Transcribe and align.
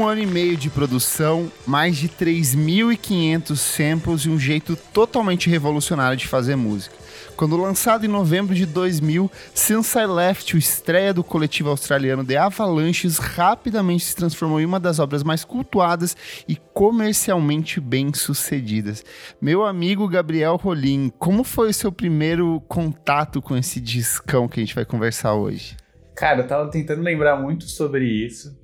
Um 0.00 0.08
ano 0.08 0.22
e 0.22 0.26
meio 0.26 0.56
de 0.56 0.70
produção, 0.70 1.52
mais 1.66 1.98
de 1.98 2.08
3.500 2.08 3.54
samples 3.54 4.22
e 4.22 4.30
um 4.30 4.38
jeito 4.38 4.74
totalmente 4.74 5.50
revolucionário 5.50 6.16
de 6.16 6.26
fazer 6.26 6.56
música. 6.56 6.96
Quando 7.36 7.54
lançado 7.54 8.06
em 8.06 8.08
novembro 8.08 8.54
de 8.54 8.64
2000, 8.64 9.30
Since 9.52 9.98
I 9.98 10.06
Left, 10.06 10.56
o 10.56 10.58
estreia 10.58 11.12
do 11.12 11.22
coletivo 11.22 11.68
australiano 11.68 12.24
The 12.24 12.38
Avalanches, 12.38 13.18
rapidamente 13.18 14.04
se 14.04 14.16
transformou 14.16 14.58
em 14.58 14.64
uma 14.64 14.80
das 14.80 14.98
obras 14.98 15.22
mais 15.22 15.44
cultuadas 15.44 16.16
e 16.48 16.56
comercialmente 16.56 17.78
bem 17.78 18.10
sucedidas. 18.14 19.04
Meu 19.38 19.66
amigo 19.66 20.08
Gabriel 20.08 20.56
Rolim, 20.56 21.12
como 21.18 21.44
foi 21.44 21.68
o 21.68 21.74
seu 21.74 21.92
primeiro 21.92 22.62
contato 22.66 23.42
com 23.42 23.54
esse 23.54 23.78
discão 23.78 24.48
que 24.48 24.60
a 24.60 24.62
gente 24.62 24.74
vai 24.74 24.86
conversar 24.86 25.34
hoje? 25.34 25.76
Cara, 26.20 26.40
eu 26.40 26.46
tava 26.46 26.70
tentando 26.70 27.02
lembrar 27.02 27.36
muito 27.36 27.64
sobre 27.64 28.04
isso. 28.04 28.59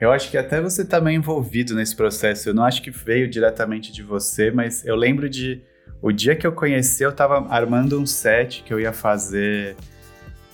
Eu 0.00 0.10
acho 0.10 0.30
que 0.30 0.38
até 0.38 0.60
você 0.60 0.82
tá 0.82 0.98
meio 0.98 1.18
envolvido 1.18 1.74
nesse 1.74 1.94
processo. 1.94 2.48
Eu 2.48 2.54
não 2.54 2.64
acho 2.64 2.80
que 2.80 2.90
veio 2.90 3.28
diretamente 3.28 3.92
de 3.92 4.02
você, 4.02 4.50
mas 4.50 4.84
eu 4.86 4.96
lembro 4.96 5.28
de 5.28 5.62
o 6.00 6.10
dia 6.10 6.34
que 6.34 6.46
eu 6.46 6.52
conheci, 6.52 7.02
eu 7.02 7.12
tava 7.12 7.46
armando 7.52 8.00
um 8.00 8.06
set 8.06 8.62
que 8.62 8.72
eu 8.72 8.80
ia 8.80 8.92
fazer 8.92 9.76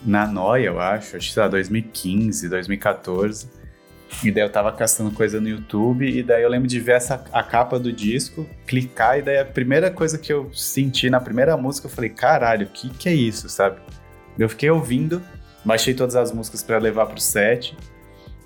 na 0.04 0.26
Noia, 0.26 0.66
eu 0.66 0.80
acho, 0.80 1.16
acho 1.16 1.32
que 1.32 1.38
lá, 1.38 1.46
2015, 1.46 2.48
2014. 2.48 3.48
E 4.24 4.30
daí 4.30 4.42
eu 4.42 4.50
tava 4.50 4.72
caçando 4.72 5.10
coisa 5.12 5.40
no 5.40 5.48
YouTube, 5.48 6.08
e 6.08 6.22
daí 6.22 6.42
eu 6.42 6.48
lembro 6.48 6.66
de 6.66 6.80
ver 6.80 6.92
essa, 6.92 7.24
a 7.32 7.42
capa 7.42 7.78
do 7.78 7.92
disco, 7.92 8.46
clicar, 8.66 9.18
e 9.18 9.22
daí 9.22 9.38
a 9.38 9.44
primeira 9.44 9.90
coisa 9.90 10.16
que 10.18 10.32
eu 10.32 10.52
senti 10.52 11.08
na 11.10 11.20
primeira 11.20 11.56
música, 11.56 11.86
eu 11.86 11.90
falei, 11.90 12.10
caralho, 12.10 12.66
o 12.66 12.70
que 12.70 12.88
que 12.90 13.08
é 13.08 13.14
isso, 13.14 13.48
sabe? 13.48 13.80
Eu 14.38 14.48
fiquei 14.48 14.70
ouvindo, 14.70 15.20
baixei 15.64 15.92
todas 15.92 16.16
as 16.16 16.32
músicas 16.32 16.62
para 16.62 16.78
levar 16.78 17.06
pro 17.06 17.20
set, 17.20 17.76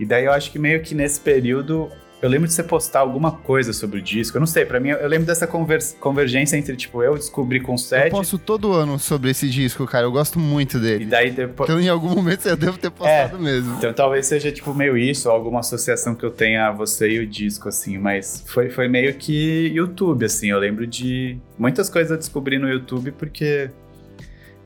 e 0.01 0.07
daí 0.07 0.25
eu 0.25 0.33
acho 0.33 0.51
que 0.51 0.59
meio 0.59 0.81
que 0.83 0.95
nesse 0.95 1.21
período 1.21 1.93
eu 2.23 2.29
lembro 2.29 2.47
de 2.47 2.53
você 2.53 2.63
postar 2.63 3.01
alguma 3.01 3.33
coisa 3.33 3.73
sobre 3.73 3.99
o 3.99 4.03
disco. 4.03 4.37
Eu 4.37 4.41
não 4.41 4.47
sei, 4.47 4.67
para 4.67 4.79
mim, 4.79 4.91
eu 4.91 5.09
lembro 5.09 5.27
dessa 5.27 5.47
conver 5.47 5.83
convergência 5.99 6.57
entre, 6.57 6.77
tipo, 6.77 7.03
eu 7.03 7.15
descobri 7.15 7.61
com 7.61 7.75
o 7.75 7.79
set. 7.79 8.07
Eu 8.07 8.11
posto 8.11 8.39
todo 8.39 8.73
ano 8.73 8.99
sobre 8.99 9.31
esse 9.31 9.49
disco, 9.49 9.87
cara. 9.87 10.05
Eu 10.05 10.13
gosto 10.13 10.39
muito 10.39 10.79
dele. 10.79 11.05
E 11.05 11.07
daí 11.07 11.31
depois. 11.31 11.69
Então, 11.69 11.81
em 11.81 11.89
algum 11.89 12.11
momento, 12.11 12.47
eu 12.47 12.57
devo 12.57 12.77
ter 12.77 12.91
postado 12.91 13.37
é, 13.37 13.41
mesmo. 13.41 13.75
Então, 13.79 13.93
talvez 13.95 14.27
seja, 14.27 14.53
tipo, 14.53 14.75
meio 14.75 14.99
isso, 14.99 15.31
ou 15.31 15.35
alguma 15.35 15.61
associação 15.61 16.15
que 16.15 16.25
eu 16.25 16.31
tenha 16.31 16.69
a 16.69 16.73
você 16.73 17.09
e 17.11 17.19
o 17.21 17.27
disco, 17.27 17.71
assim. 17.71 17.97
Mas 17.97 18.45
foi, 18.47 18.69
foi 18.69 18.87
meio 18.87 19.15
que 19.15 19.69
YouTube, 19.75 20.27
assim. 20.27 20.51
Eu 20.51 20.59
lembro 20.59 20.87
de 20.87 21.39
muitas 21.59 21.89
coisas 21.89 22.11
eu 22.11 22.19
descobri 22.19 22.59
no 22.59 22.69
YouTube 22.69 23.13
porque 23.13 23.71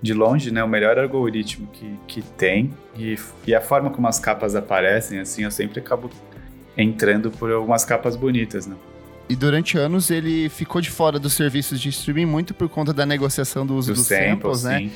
de 0.05 0.13
longe, 0.13 0.51
né, 0.51 0.63
o 0.63 0.69
melhor 0.69 0.99
algoritmo 0.99 1.67
que, 1.73 1.99
que 2.07 2.21
tem 2.21 2.71
e, 2.95 3.19
e 3.47 3.55
a 3.55 3.61
forma 3.63 3.89
como 3.89 4.07
as 4.07 4.19
capas 4.19 4.55
aparecem, 4.55 5.19
assim, 5.19 5.45
eu 5.45 5.51
sempre 5.51 5.81
acabo 5.81 6.11
entrando 6.77 7.31
por 7.31 7.51
algumas 7.51 7.87
capas 7.87 8.15
bonitas, 8.15 8.67
né? 8.67 8.77
E 9.31 9.35
durante 9.35 9.79
anos 9.79 10.11
ele 10.11 10.51
ficou 10.51 10.83
de 10.83 10.91
fora 10.91 11.19
dos 11.19 11.33
serviços 11.33 11.81
de 11.81 11.89
streaming 11.89 12.27
muito 12.27 12.53
por 12.53 12.69
conta 12.69 12.93
da 12.93 13.07
negociação 13.07 13.65
do 13.65 13.75
uso 13.75 13.93
do 13.93 13.97
dos 13.97 14.07
samples, 14.07 14.61
samples 14.61 14.65
né? 14.65 14.79
Sim. 14.81 14.91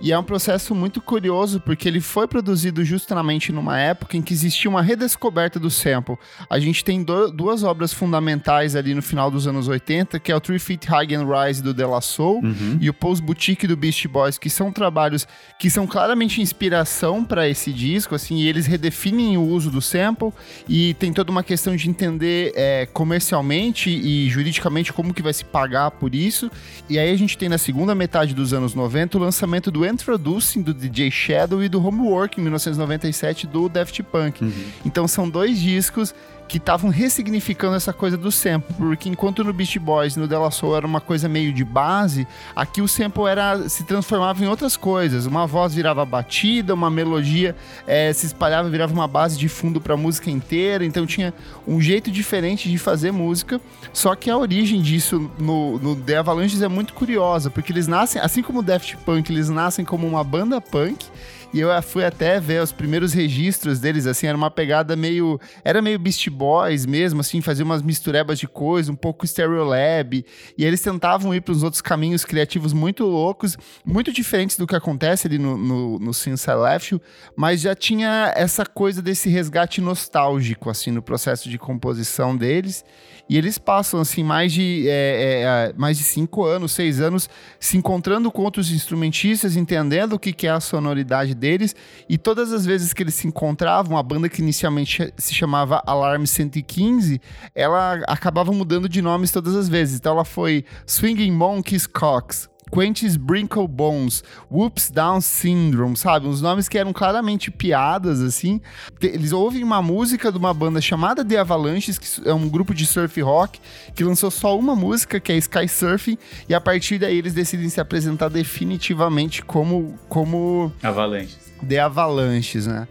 E 0.00 0.12
é 0.12 0.18
um 0.18 0.22
processo 0.22 0.74
muito 0.74 1.00
curioso, 1.00 1.60
porque 1.60 1.88
ele 1.88 2.00
foi 2.00 2.28
produzido 2.28 2.84
justamente 2.84 3.50
numa 3.50 3.78
época 3.78 4.16
em 4.16 4.22
que 4.22 4.32
existia 4.32 4.70
uma 4.70 4.80
redescoberta 4.80 5.58
do 5.58 5.70
sample. 5.70 6.16
A 6.48 6.58
gente 6.58 6.84
tem 6.84 7.02
do, 7.02 7.30
duas 7.30 7.64
obras 7.64 7.92
fundamentais 7.92 8.76
ali 8.76 8.94
no 8.94 9.02
final 9.02 9.30
dos 9.30 9.46
anos 9.46 9.66
80, 9.66 10.20
que 10.20 10.30
é 10.30 10.36
o 10.36 10.40
Three 10.40 10.58
Feet 10.58 10.86
High 10.86 11.14
and 11.14 11.26
Rise 11.26 11.62
do 11.62 11.74
De 11.74 11.84
La 11.84 12.00
Soul 12.00 12.42
uhum. 12.44 12.78
e 12.80 12.88
o 12.88 12.94
Pose 12.94 13.20
Boutique 13.20 13.66
do 13.66 13.76
Beast 13.76 14.06
Boys, 14.06 14.38
que 14.38 14.48
são 14.48 14.70
trabalhos 14.70 15.26
que 15.58 15.68
são 15.68 15.86
claramente 15.86 16.40
inspiração 16.40 17.24
para 17.24 17.48
esse 17.48 17.72
disco, 17.72 18.14
assim, 18.14 18.36
e 18.36 18.48
eles 18.48 18.66
redefinem 18.66 19.36
o 19.36 19.42
uso 19.42 19.70
do 19.70 19.82
sample 19.82 20.32
e 20.68 20.94
tem 20.94 21.12
toda 21.12 21.30
uma 21.30 21.42
questão 21.42 21.74
de 21.74 21.88
entender 21.88 22.52
é, 22.54 22.86
comercialmente 22.86 23.90
e 23.90 24.28
juridicamente 24.28 24.92
como 24.92 25.12
que 25.12 25.22
vai 25.22 25.32
se 25.32 25.44
pagar 25.44 25.90
por 25.90 26.14
isso. 26.14 26.50
E 26.88 26.98
aí 26.98 27.10
a 27.10 27.16
gente 27.16 27.36
tem 27.36 27.48
na 27.48 27.58
segunda 27.58 27.94
metade 27.94 28.34
dos 28.34 28.52
anos 28.52 28.74
90 28.74 29.18
o 29.18 29.20
lançamento 29.20 29.70
do 29.70 29.87
Introducing 29.88 30.62
do 30.62 30.74
DJ 30.74 31.10
Shadow 31.10 31.62
e 31.62 31.68
do 31.68 31.84
Homework 31.84 32.38
em 32.38 32.42
1997 32.42 33.46
do 33.46 33.68
Daft 33.68 34.02
Punk. 34.02 34.42
Uhum. 34.42 34.52
Então 34.84 35.08
são 35.08 35.28
dois 35.28 35.58
discos 35.58 36.14
que 36.48 36.56
estavam 36.56 36.90
ressignificando 36.90 37.76
essa 37.76 37.92
coisa 37.92 38.16
do 38.16 38.32
sample, 38.32 38.74
porque 38.76 39.08
enquanto 39.08 39.44
no 39.44 39.52
Beast 39.52 39.78
Boys 39.78 40.16
no 40.16 40.26
Della 40.26 40.50
Soul 40.50 40.76
era 40.76 40.86
uma 40.86 41.00
coisa 41.00 41.28
meio 41.28 41.52
de 41.52 41.62
base, 41.62 42.26
aqui 42.56 42.80
o 42.80 42.88
sample 42.88 43.26
era 43.26 43.68
se 43.68 43.84
transformava 43.84 44.42
em 44.42 44.48
outras 44.48 44.76
coisas. 44.76 45.26
Uma 45.26 45.46
voz 45.46 45.74
virava 45.74 46.04
batida, 46.04 46.72
uma 46.72 46.90
melodia 46.90 47.54
é, 47.86 48.12
se 48.12 48.26
espalhava, 48.26 48.70
virava 48.70 48.92
uma 48.92 49.06
base 49.06 49.36
de 49.36 49.48
fundo 49.48 49.80
para 49.80 49.94
a 49.94 49.96
música 49.96 50.30
inteira. 50.30 50.84
Então 50.84 51.06
tinha 51.06 51.34
um 51.66 51.80
jeito 51.80 52.10
diferente 52.10 52.70
de 52.70 52.78
fazer 52.78 53.12
música. 53.12 53.60
Só 53.92 54.14
que 54.14 54.30
a 54.30 54.36
origem 54.36 54.80
disso 54.80 55.30
no, 55.38 55.78
no 55.78 55.94
The 55.94 56.16
Avalanches 56.16 56.62
é 56.62 56.68
muito 56.68 56.94
curiosa, 56.94 57.50
porque 57.50 57.72
eles 57.72 57.86
nascem, 57.86 58.22
assim 58.22 58.42
como 58.42 58.60
o 58.60 58.62
Daft 58.62 58.96
Punk, 59.04 59.30
eles 59.30 59.50
nascem 59.50 59.84
como 59.84 60.06
uma 60.06 60.24
banda 60.24 60.60
punk 60.60 61.06
e 61.52 61.60
eu 61.60 61.70
fui 61.82 62.04
até 62.04 62.38
ver 62.38 62.62
os 62.62 62.72
primeiros 62.72 63.14
registros 63.14 63.80
deles, 63.80 64.06
assim, 64.06 64.26
era 64.26 64.36
uma 64.36 64.50
pegada 64.50 64.94
meio. 64.94 65.40
Era 65.64 65.80
meio 65.80 65.98
Beast 65.98 66.28
Boys 66.28 66.84
mesmo, 66.84 67.20
assim, 67.20 67.40
fazia 67.40 67.64
umas 67.64 67.80
misturebas 67.80 68.38
de 68.38 68.46
coisa, 68.46 68.92
um 68.92 68.96
pouco 68.96 69.26
Stereolab. 69.26 70.24
E 70.58 70.64
eles 70.64 70.82
tentavam 70.82 71.34
ir 71.34 71.40
para 71.40 71.54
uns 71.54 71.62
outros 71.62 71.80
caminhos 71.80 72.22
criativos 72.22 72.74
muito 72.74 73.04
loucos, 73.04 73.56
muito 73.82 74.12
diferentes 74.12 74.58
do 74.58 74.66
que 74.66 74.76
acontece 74.76 75.26
ali 75.26 75.38
no, 75.38 75.56
no, 75.56 75.98
no 75.98 76.12
Since 76.12 76.50
Left, 76.50 77.00
mas 77.34 77.62
já 77.62 77.74
tinha 77.74 78.30
essa 78.36 78.66
coisa 78.66 79.00
desse 79.00 79.30
resgate 79.30 79.80
nostálgico, 79.80 80.68
assim, 80.68 80.90
no 80.90 81.00
processo 81.00 81.48
de 81.48 81.58
composição 81.58 82.36
deles. 82.36 82.84
E 83.28 83.36
eles 83.36 83.58
passam, 83.58 84.00
assim, 84.00 84.22
mais 84.22 84.52
de, 84.52 84.86
é, 84.88 85.42
é, 85.42 85.72
mais 85.76 85.98
de 85.98 86.04
cinco 86.04 86.44
anos, 86.46 86.72
seis 86.72 87.00
anos, 87.00 87.28
se 87.60 87.76
encontrando 87.76 88.30
com 88.32 88.42
outros 88.42 88.72
instrumentistas, 88.72 89.54
entendendo 89.54 90.14
o 90.14 90.18
que, 90.18 90.32
que 90.32 90.46
é 90.46 90.50
a 90.50 90.60
sonoridade 90.60 91.34
deles. 91.34 91.76
E 92.08 92.16
todas 92.16 92.52
as 92.52 92.64
vezes 92.64 92.94
que 92.94 93.02
eles 93.02 93.14
se 93.14 93.26
encontravam, 93.26 93.98
a 93.98 94.02
banda 94.02 94.28
que 94.28 94.40
inicialmente 94.40 95.12
se 95.18 95.34
chamava 95.34 95.82
Alarm 95.86 96.24
115, 96.24 97.20
ela 97.54 98.00
acabava 98.06 98.50
mudando 98.50 98.88
de 98.88 99.02
nomes 99.02 99.30
todas 99.30 99.54
as 99.54 99.68
vezes. 99.68 99.98
Então 99.98 100.12
ela 100.12 100.24
foi 100.24 100.64
Swinging 100.86 101.32
Monkeys 101.32 101.86
Cox, 101.86 102.48
Quentin's 102.70 103.16
Brinkle 103.16 103.68
Bones, 103.68 104.22
Whoops 104.50 104.90
Down 104.90 105.20
Syndrome, 105.20 105.96
sabe? 105.96 106.26
Uns 106.26 106.40
nomes 106.40 106.68
que 106.68 106.78
eram 106.78 106.92
claramente 106.92 107.50
piadas, 107.50 108.20
assim. 108.20 108.60
Eles 109.00 109.32
ouvem 109.32 109.64
uma 109.64 109.82
música 109.82 110.30
de 110.30 110.38
uma 110.38 110.52
banda 110.52 110.80
chamada 110.80 111.24
The 111.24 111.38
Avalanches, 111.38 111.98
que 111.98 112.28
é 112.28 112.32
um 112.32 112.48
grupo 112.48 112.74
de 112.74 112.86
surf 112.86 113.20
rock, 113.20 113.60
que 113.94 114.04
lançou 114.04 114.30
só 114.30 114.58
uma 114.58 114.74
música, 114.76 115.18
que 115.20 115.32
é 115.32 115.36
Sky 115.36 115.68
Surfing, 115.68 116.18
e 116.48 116.54
a 116.54 116.60
partir 116.60 116.98
daí 116.98 117.18
eles 117.18 117.34
decidem 117.34 117.68
se 117.68 117.80
apresentar 117.80 118.28
definitivamente 118.28 119.44
como... 119.44 119.98
como 120.08 120.72
Avalanches. 120.82 121.38
The 121.68 121.80
Avalanches, 121.80 122.66
né? 122.66 122.86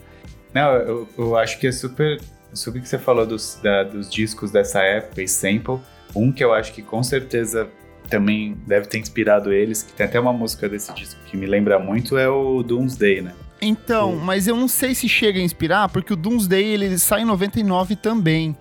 Não, 0.53 0.71
eu, 0.73 1.07
eu 1.17 1.37
acho 1.37 1.59
que 1.59 1.67
é 1.67 1.71
super... 1.71 2.19
Super 2.53 2.81
que 2.81 2.87
você 2.87 2.97
falou 2.97 3.25
dos, 3.25 3.59
da, 3.61 3.83
dos 3.83 4.09
discos 4.09 4.51
dessa 4.51 4.81
época 4.81 5.21
e 5.21 5.27
sample. 5.27 5.79
Um 6.15 6.31
que 6.31 6.43
eu 6.43 6.53
acho 6.53 6.73
que 6.73 6.81
com 6.81 7.03
certeza 7.03 7.67
também 8.07 8.57
deve 8.65 8.87
ter 8.87 8.97
inspirado 8.97 9.51
eles, 9.51 9.83
que 9.83 9.93
tem 9.93 10.05
até 10.05 10.19
uma 10.19 10.33
música 10.33 10.67
desse 10.67 10.93
disco 10.93 11.19
que 11.25 11.37
me 11.37 11.45
lembra 11.45 11.77
muito, 11.77 12.17
é 12.17 12.27
o 12.29 12.63
Doomsday, 12.63 13.21
né? 13.21 13.33
Então, 13.61 14.15
mas 14.15 14.47
eu 14.47 14.55
não 14.55 14.67
sei 14.67 14.93
se 14.93 15.09
chega 15.09 15.39
a 15.39 15.43
inspirar, 15.43 15.89
porque 15.89 16.13
o 16.13 16.15
Doomsday 16.15 16.63
ele 16.63 16.97
sai 16.99 17.21
em 17.21 17.25
99 17.25 17.95
também. 17.95 18.55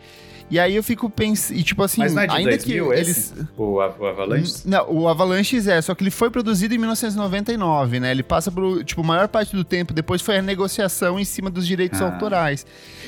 E 0.48 0.58
aí 0.60 0.76
eu 0.76 0.82
fico 0.82 1.10
pensando, 1.10 1.58
e 1.58 1.62
tipo 1.62 1.82
assim, 1.82 2.00
Mas 2.00 2.14
não 2.14 2.22
é 2.22 2.26
de 2.26 2.36
ainda 2.36 2.50
2000 2.50 2.88
que 2.88 2.94
esse? 2.94 3.10
eles 3.10 3.34
o, 3.56 3.74
o 3.74 3.80
Avalanche? 3.80 4.62
Não, 4.64 4.90
o 4.90 5.08
Avalanche 5.08 5.68
é, 5.68 5.82
só 5.82 5.94
que 5.94 6.04
ele 6.04 6.10
foi 6.10 6.30
produzido 6.30 6.72
em 6.74 6.78
1999, 6.78 7.98
né? 7.98 8.12
Ele 8.12 8.22
passa 8.22 8.50
por, 8.50 8.84
tipo, 8.84 9.00
a 9.00 9.04
maior 9.04 9.28
parte 9.28 9.56
do 9.56 9.64
tempo 9.64 9.92
depois 9.92 10.22
foi 10.22 10.38
a 10.38 10.42
negociação 10.42 11.18
em 11.18 11.24
cima 11.24 11.50
dos 11.50 11.66
direitos 11.66 12.00
ah. 12.00 12.06
autorais. 12.06 12.64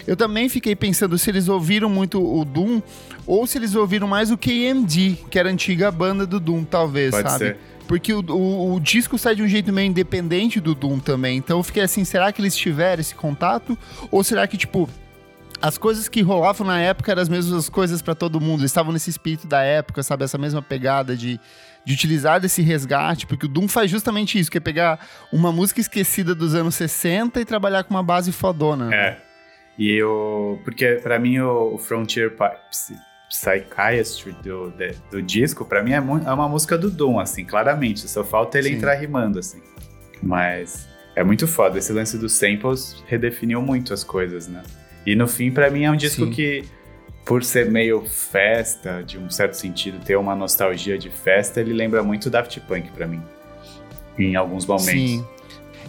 Eu 0.06 0.16
também 0.16 0.48
fiquei 0.48 0.74
pensando 0.74 1.16
se 1.16 1.30
eles 1.30 1.48
ouviram 1.48 1.88
muito 1.88 2.20
o 2.20 2.44
Doom 2.44 2.82
ou 3.26 3.46
se 3.46 3.58
eles 3.58 3.74
ouviram 3.74 4.08
mais 4.08 4.30
o 4.30 4.38
KMD, 4.38 5.18
que 5.30 5.38
era 5.38 5.48
a 5.48 5.52
antiga 5.52 5.90
banda 5.90 6.26
do 6.26 6.40
Doom, 6.40 6.64
talvez, 6.64 7.10
Pode 7.12 7.30
sabe? 7.30 7.44
Ser. 7.44 7.56
Porque 7.86 8.12
o, 8.12 8.20
o, 8.20 8.74
o, 8.74 8.80
disco 8.80 9.16
sai 9.16 9.34
de 9.34 9.42
um 9.42 9.48
jeito 9.48 9.72
meio 9.72 9.88
independente 9.88 10.60
do 10.60 10.74
Doom 10.74 10.98
também. 10.98 11.38
Então 11.38 11.58
eu 11.58 11.62
fiquei 11.62 11.82
assim, 11.82 12.04
será 12.04 12.30
que 12.30 12.40
eles 12.40 12.54
tiveram 12.54 13.00
esse 13.00 13.14
contato? 13.14 13.78
Ou 14.10 14.22
será 14.22 14.46
que, 14.46 14.58
tipo, 14.58 14.88
as 15.60 15.76
coisas 15.76 16.08
que 16.08 16.22
rolavam 16.22 16.66
na 16.66 16.81
época 16.81 17.10
eram 17.10 17.22
as 17.22 17.28
mesmas 17.28 17.69
coisas 17.69 18.00
para 18.00 18.14
todo 18.14 18.40
mundo. 18.40 18.60
Eles 18.60 18.70
estavam 18.70 18.93
nesse 18.93 19.10
espírito 19.10 19.46
da 19.46 19.62
época, 19.62 20.02
sabe? 20.02 20.25
Essa 20.25 20.38
mesma 20.38 20.62
pegada 20.62 21.16
de, 21.16 21.40
de 21.84 21.93
utilizar 21.93 22.40
desse 22.40 22.62
resgate, 22.62 23.26
porque 23.26 23.46
o 23.46 23.49
Doom 23.49 23.66
faz 23.66 23.90
justamente 23.90 24.38
isso, 24.38 24.50
que 24.50 24.58
é 24.58 24.60
pegar 24.60 25.06
uma 25.32 25.50
música 25.50 25.81
esquecida 25.81 26.34
dos 26.34 26.55
anos 26.55 26.75
60 26.76 27.40
e 27.40 27.44
trabalhar 27.44 27.84
com 27.84 27.90
uma 27.93 28.02
base 28.02 28.31
fodona. 28.31 28.87
Né? 28.87 28.96
É. 28.96 29.19
E 29.78 29.93
eu. 29.93 30.60
Porque 30.64 31.00
para 31.02 31.19
mim 31.19 31.38
o 31.40 31.78
Frontier 31.78 32.32
Psychiatry 33.28 34.32
do, 34.43 34.70
de, 34.70 34.94
do 35.11 35.22
disco, 35.22 35.64
para 35.64 35.82
mim 35.82 35.93
é, 35.93 35.96
é, 35.96 36.00
uma 36.00 36.49
música 36.49 36.76
do 36.78 36.90
Doom, 36.90 37.19
assim, 37.20 37.44
claramente. 37.44 38.08
Só 38.08 38.25
falta 38.25 38.58
ele 38.58 38.70
Sim. 38.70 38.76
entrar 38.76 38.94
rimando, 38.94 39.38
assim. 39.38 39.61
Mas 40.22 40.88
é 41.14 41.22
muito 41.22 41.46
foda. 41.46 41.78
Esse 41.78 41.93
lance 41.93 42.19
dos 42.19 42.32
samples 42.32 43.02
redefiniu 43.06 43.62
muito 43.62 43.94
as 43.94 44.02
coisas, 44.02 44.49
né? 44.49 44.62
E 45.06 45.14
no 45.14 45.26
fim, 45.26 45.50
para 45.50 45.70
mim, 45.70 45.84
é 45.84 45.90
um 45.90 45.96
disco 45.96 46.24
Sim. 46.26 46.30
que 46.30 46.64
por 47.24 47.44
ser 47.44 47.70
meio 47.70 48.02
festa, 48.06 49.02
de 49.02 49.18
um 49.18 49.28
certo 49.28 49.52
sentido, 49.52 49.98
ter 50.02 50.16
uma 50.16 50.34
nostalgia 50.34 50.96
de 50.96 51.10
festa, 51.10 51.60
ele 51.60 51.74
lembra 51.74 52.02
muito 52.02 52.30
Daft 52.30 52.58
Punk 52.60 52.90
para 52.90 53.06
mim. 53.06 53.20
Em 54.18 54.34
alguns 54.34 54.64
momentos. 54.64 54.92
Sim. 54.92 55.24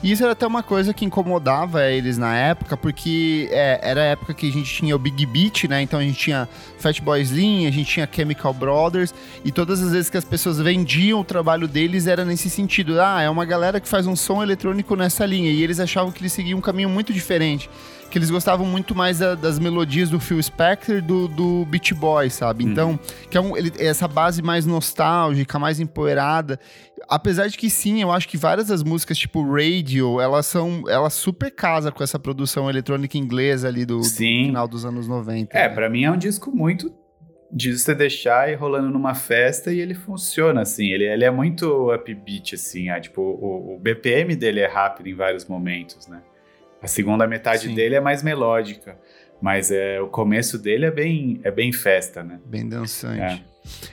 E 0.04 0.12
isso 0.12 0.24
era 0.24 0.32
até 0.32 0.48
uma 0.48 0.64
coisa 0.64 0.94
que 0.94 1.04
incomodava 1.04 1.90
eles 1.90 2.18
na 2.18 2.34
época, 2.36 2.78
porque 2.78 3.50
é, 3.52 3.80
era 3.82 4.02
a 4.02 4.06
época 4.06 4.34
que 4.34 4.48
a 4.48 4.52
gente 4.52 4.74
tinha 4.74 4.96
o 4.96 5.00
Big 5.00 5.26
Beat, 5.26 5.66
né? 5.66 5.82
Então 5.82 6.00
a 6.00 6.04
gente 6.04 6.18
tinha 6.18 6.48
Fatboy 6.78 7.22
Slim, 7.22 7.68
a 7.68 7.72
gente 7.72 7.90
tinha 7.90 8.10
Chemical 8.10 8.54
Brothers, 8.54 9.14
e 9.44 9.52
todas 9.52 9.82
as 9.82 9.92
vezes 9.92 10.10
que 10.10 10.16
as 10.18 10.24
pessoas 10.24 10.58
vendiam 10.60 11.20
o 11.20 11.24
trabalho 11.24 11.68
deles 11.68 12.08
era 12.08 12.24
nesse 12.24 12.50
sentido. 12.50 13.00
Ah, 13.00 13.22
é 13.22 13.30
uma 13.30 13.46
galera 13.46 13.80
que 13.82 13.90
faz 13.90 14.08
um 14.08 14.16
som 14.16 14.42
eletrônico 14.42 14.96
nessa 14.96 15.26
linha, 15.26 15.52
e 15.52 15.62
eles 15.62 15.82
achavam 15.82 16.12
que 16.12 16.22
eles 16.22 16.32
seguiam 16.32 16.60
um 16.60 16.62
caminho 16.62 16.90
muito 16.90 17.14
diferente 17.14 17.70
que 18.10 18.18
eles 18.18 18.30
gostavam 18.30 18.66
muito 18.66 18.96
mais 18.96 19.20
da, 19.20 19.36
das 19.36 19.60
melodias 19.60 20.10
do 20.10 20.20
Phil 20.20 20.42
Spector 20.42 21.02
do, 21.02 21.28
do 21.28 21.66
Beat 21.66 21.94
Boy, 21.94 22.30
sabe? 22.30 22.64
Uhum. 22.64 22.72
Então, 22.72 23.00
que 23.30 23.38
é 23.38 23.42
um, 23.42 23.56
ele, 23.56 23.72
essa 23.78 24.08
base 24.08 24.42
mais 24.42 24.66
nostálgica, 24.66 25.60
mais 25.60 25.80
empoeirada. 25.80 26.60
Apesar 27.08 27.48
de 27.48 27.58
que 27.58 27.70
sim, 27.70 28.02
eu 28.02 28.12
acho 28.12 28.28
que 28.28 28.38
várias 28.38 28.68
das 28.68 28.84
músicas, 28.84 29.18
tipo 29.18 29.42
Radio, 29.52 30.20
elas 30.20 30.46
são. 30.46 30.84
Elas 30.88 31.14
super 31.14 31.52
casam 31.52 31.92
com 31.92 32.04
essa 32.04 32.20
produção 32.20 32.70
eletrônica 32.70 33.18
inglesa 33.18 33.68
ali 33.68 33.86
do, 33.86 34.00
do 34.00 34.04
final 34.04 34.68
dos 34.68 34.86
anos 34.86 35.08
90. 35.08 35.58
É, 35.58 35.68
né? 35.68 35.74
para 35.74 35.90
mim 35.90 36.04
é 36.04 36.12
um 36.12 36.18
disco 36.18 36.52
muito 36.52 36.94
de 37.52 37.76
você 37.78 37.96
deixar 37.96 38.52
ir 38.52 38.56
rolando 38.56 38.90
numa 38.90 39.16
festa 39.16 39.74
e 39.74 39.80
ele 39.80 39.96
funciona, 39.96 40.62
assim. 40.62 40.88
Ele, 40.90 41.06
ele 41.06 41.26
é 41.26 41.32
muito 41.32 41.92
upbeat, 41.94 42.56
assim. 42.56 42.90
É, 42.90 43.00
tipo, 43.00 43.22
o, 43.22 43.76
o 43.76 43.80
BPM 43.80 44.36
dele 44.36 44.60
é 44.60 44.68
rápido 44.68 45.08
em 45.08 45.16
vários 45.16 45.46
momentos, 45.46 46.08
né? 46.08 46.22
A 46.82 46.88
segunda 46.88 47.28
metade 47.28 47.68
Sim. 47.68 47.76
dele 47.76 47.96
é 47.96 48.00
mais 48.00 48.24
melódica, 48.24 48.98
mas 49.42 49.72
é, 49.72 50.02
o 50.02 50.08
começo 50.08 50.58
dele 50.58 50.86
é 50.86 50.92
bem, 50.92 51.40
é 51.44 51.52
bem 51.52 51.72
festa, 51.72 52.24
né? 52.24 52.40
Bem 52.46 52.68
dançante. 52.68 53.22
É. 53.22 53.40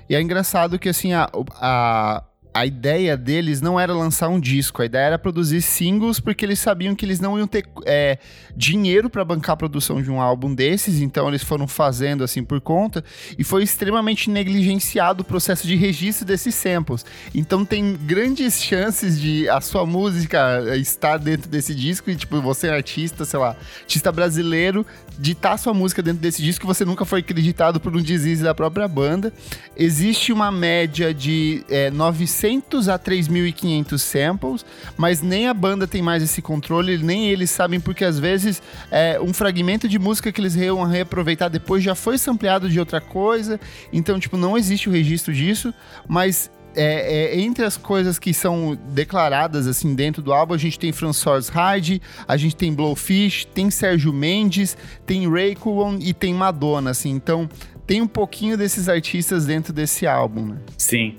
E 0.08 0.14
é 0.14 0.20
engraçado 0.20 0.78
que, 0.78 0.88
assim, 0.88 1.12
a, 1.12 1.28
a 1.60 2.24
a 2.56 2.64
ideia 2.64 3.18
deles 3.18 3.60
não 3.60 3.78
era 3.78 3.92
lançar 3.92 4.30
um 4.30 4.40
disco, 4.40 4.80
a 4.80 4.86
ideia 4.86 5.08
era 5.08 5.18
produzir 5.18 5.60
singles, 5.60 6.18
porque 6.18 6.42
eles 6.42 6.58
sabiam 6.58 6.94
que 6.94 7.04
eles 7.04 7.20
não 7.20 7.38
iam 7.38 7.46
ter 7.46 7.66
é, 7.84 8.18
dinheiro 8.56 9.10
para 9.10 9.22
bancar 9.22 9.52
a 9.52 9.56
produção 9.58 10.00
de 10.00 10.10
um 10.10 10.22
álbum 10.22 10.54
desses, 10.54 11.02
então 11.02 11.28
eles 11.28 11.44
foram 11.44 11.68
fazendo 11.68 12.24
assim 12.24 12.42
por 12.42 12.58
conta, 12.62 13.04
e 13.38 13.44
foi 13.44 13.62
extremamente 13.62 14.30
negligenciado 14.30 15.20
o 15.20 15.24
processo 15.24 15.66
de 15.66 15.76
registro 15.76 16.24
desses 16.24 16.54
samples. 16.54 17.04
Então 17.34 17.62
tem 17.62 17.94
grandes 17.94 18.62
chances 18.62 19.20
de 19.20 19.46
a 19.50 19.60
sua 19.60 19.84
música 19.84 20.62
estar 20.76 21.18
dentro 21.18 21.50
desse 21.50 21.74
disco, 21.74 22.10
e 22.10 22.16
tipo, 22.16 22.40
você 22.40 22.68
é 22.68 22.74
artista, 22.74 23.26
sei 23.26 23.38
lá, 23.38 23.54
artista 23.82 24.10
brasileiro, 24.10 24.86
de 25.18 25.32
estar 25.32 25.58
sua 25.58 25.74
música 25.74 26.02
dentro 26.02 26.22
desse 26.22 26.40
disco, 26.40 26.66
você 26.66 26.86
nunca 26.86 27.04
foi 27.04 27.20
acreditado 27.20 27.78
por 27.78 27.94
um 27.94 28.00
deslize 28.00 28.42
da 28.42 28.54
própria 28.54 28.88
banda. 28.88 29.30
Existe 29.76 30.32
uma 30.32 30.50
média 30.50 31.12
de 31.12 31.62
é, 31.68 31.90
900 31.90 32.45
600 32.46 32.88
a 32.88 32.98
3.500 32.98 33.98
samples, 33.98 34.64
mas 34.96 35.20
nem 35.20 35.48
a 35.48 35.54
banda 35.54 35.86
tem 35.86 36.00
mais 36.00 36.22
esse 36.22 36.40
controle, 36.40 36.96
nem 36.98 37.28
eles 37.28 37.50
sabem, 37.50 37.80
porque 37.80 38.04
às 38.04 38.18
vezes 38.18 38.62
é, 38.90 39.20
um 39.20 39.34
fragmento 39.34 39.88
de 39.88 39.98
música 39.98 40.30
que 40.30 40.40
eles 40.40 40.54
iam 40.54 40.84
reaproveitar 40.84 41.48
depois 41.48 41.82
já 41.82 41.94
foi 41.94 42.16
sampleado 42.18 42.68
de 42.68 42.78
outra 42.78 43.00
coisa, 43.00 43.58
então, 43.92 44.20
tipo, 44.20 44.36
não 44.36 44.56
existe 44.56 44.88
o 44.88 44.92
registro 44.92 45.32
disso, 45.32 45.74
mas 46.06 46.50
é, 46.76 47.34
é, 47.34 47.40
entre 47.40 47.64
as 47.64 47.76
coisas 47.76 48.18
que 48.18 48.32
são 48.32 48.78
declaradas 48.90 49.66
assim 49.66 49.94
dentro 49.94 50.22
do 50.22 50.32
álbum, 50.32 50.54
a 50.54 50.58
gente 50.58 50.78
tem 50.78 50.92
François 50.92 51.48
Hyde, 51.48 52.00
a 52.28 52.36
gente 52.36 52.54
tem 52.54 52.72
Blowfish, 52.72 53.46
tem 53.46 53.70
Sérgio 53.70 54.12
Mendes, 54.12 54.76
tem 55.04 55.28
Raycon 55.28 55.98
e 55.98 56.12
tem 56.12 56.34
Madonna, 56.34 56.90
assim. 56.90 57.10
Então, 57.10 57.48
tem 57.86 58.02
um 58.02 58.06
pouquinho 58.06 58.58
desses 58.58 58.88
artistas 58.88 59.46
dentro 59.46 59.72
desse 59.72 60.06
álbum, 60.06 60.48
né? 60.48 60.56
Sim. 60.76 61.16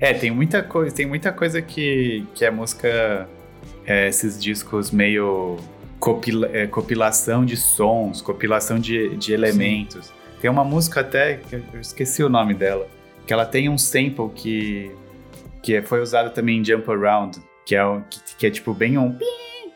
É, 0.00 0.14
tem 0.14 0.30
muita 0.30 0.62
coisa, 0.62 0.94
tem 0.94 1.06
muita 1.06 1.32
coisa 1.32 1.60
que, 1.60 2.24
que 2.34 2.44
a 2.44 2.52
música, 2.52 3.28
é, 3.84 4.08
esses 4.08 4.40
discos 4.40 4.90
meio 4.90 5.56
copila, 5.98 6.48
é, 6.52 6.66
compilação 6.66 7.44
de 7.44 7.56
sons, 7.56 8.22
compilação 8.22 8.78
de, 8.78 9.16
de 9.16 9.32
elementos. 9.32 10.06
Sim. 10.06 10.12
Tem 10.40 10.50
uma 10.50 10.64
música 10.64 11.00
até, 11.00 11.36
que 11.36 11.56
eu 11.56 11.80
esqueci 11.80 12.22
o 12.22 12.28
nome 12.28 12.54
dela, 12.54 12.86
que 13.26 13.32
ela 13.32 13.44
tem 13.44 13.68
um 13.68 13.76
sample 13.76 14.30
que, 14.34 14.90
que 15.62 15.82
foi 15.82 16.00
usado 16.00 16.30
também 16.30 16.58
em 16.58 16.64
Jump 16.64 16.88
Around, 16.88 17.40
que 17.66 17.74
é, 17.74 17.82
que, 18.08 18.36
que 18.36 18.46
é 18.46 18.50
tipo 18.50 18.72
bem 18.72 18.96
um 18.96 19.18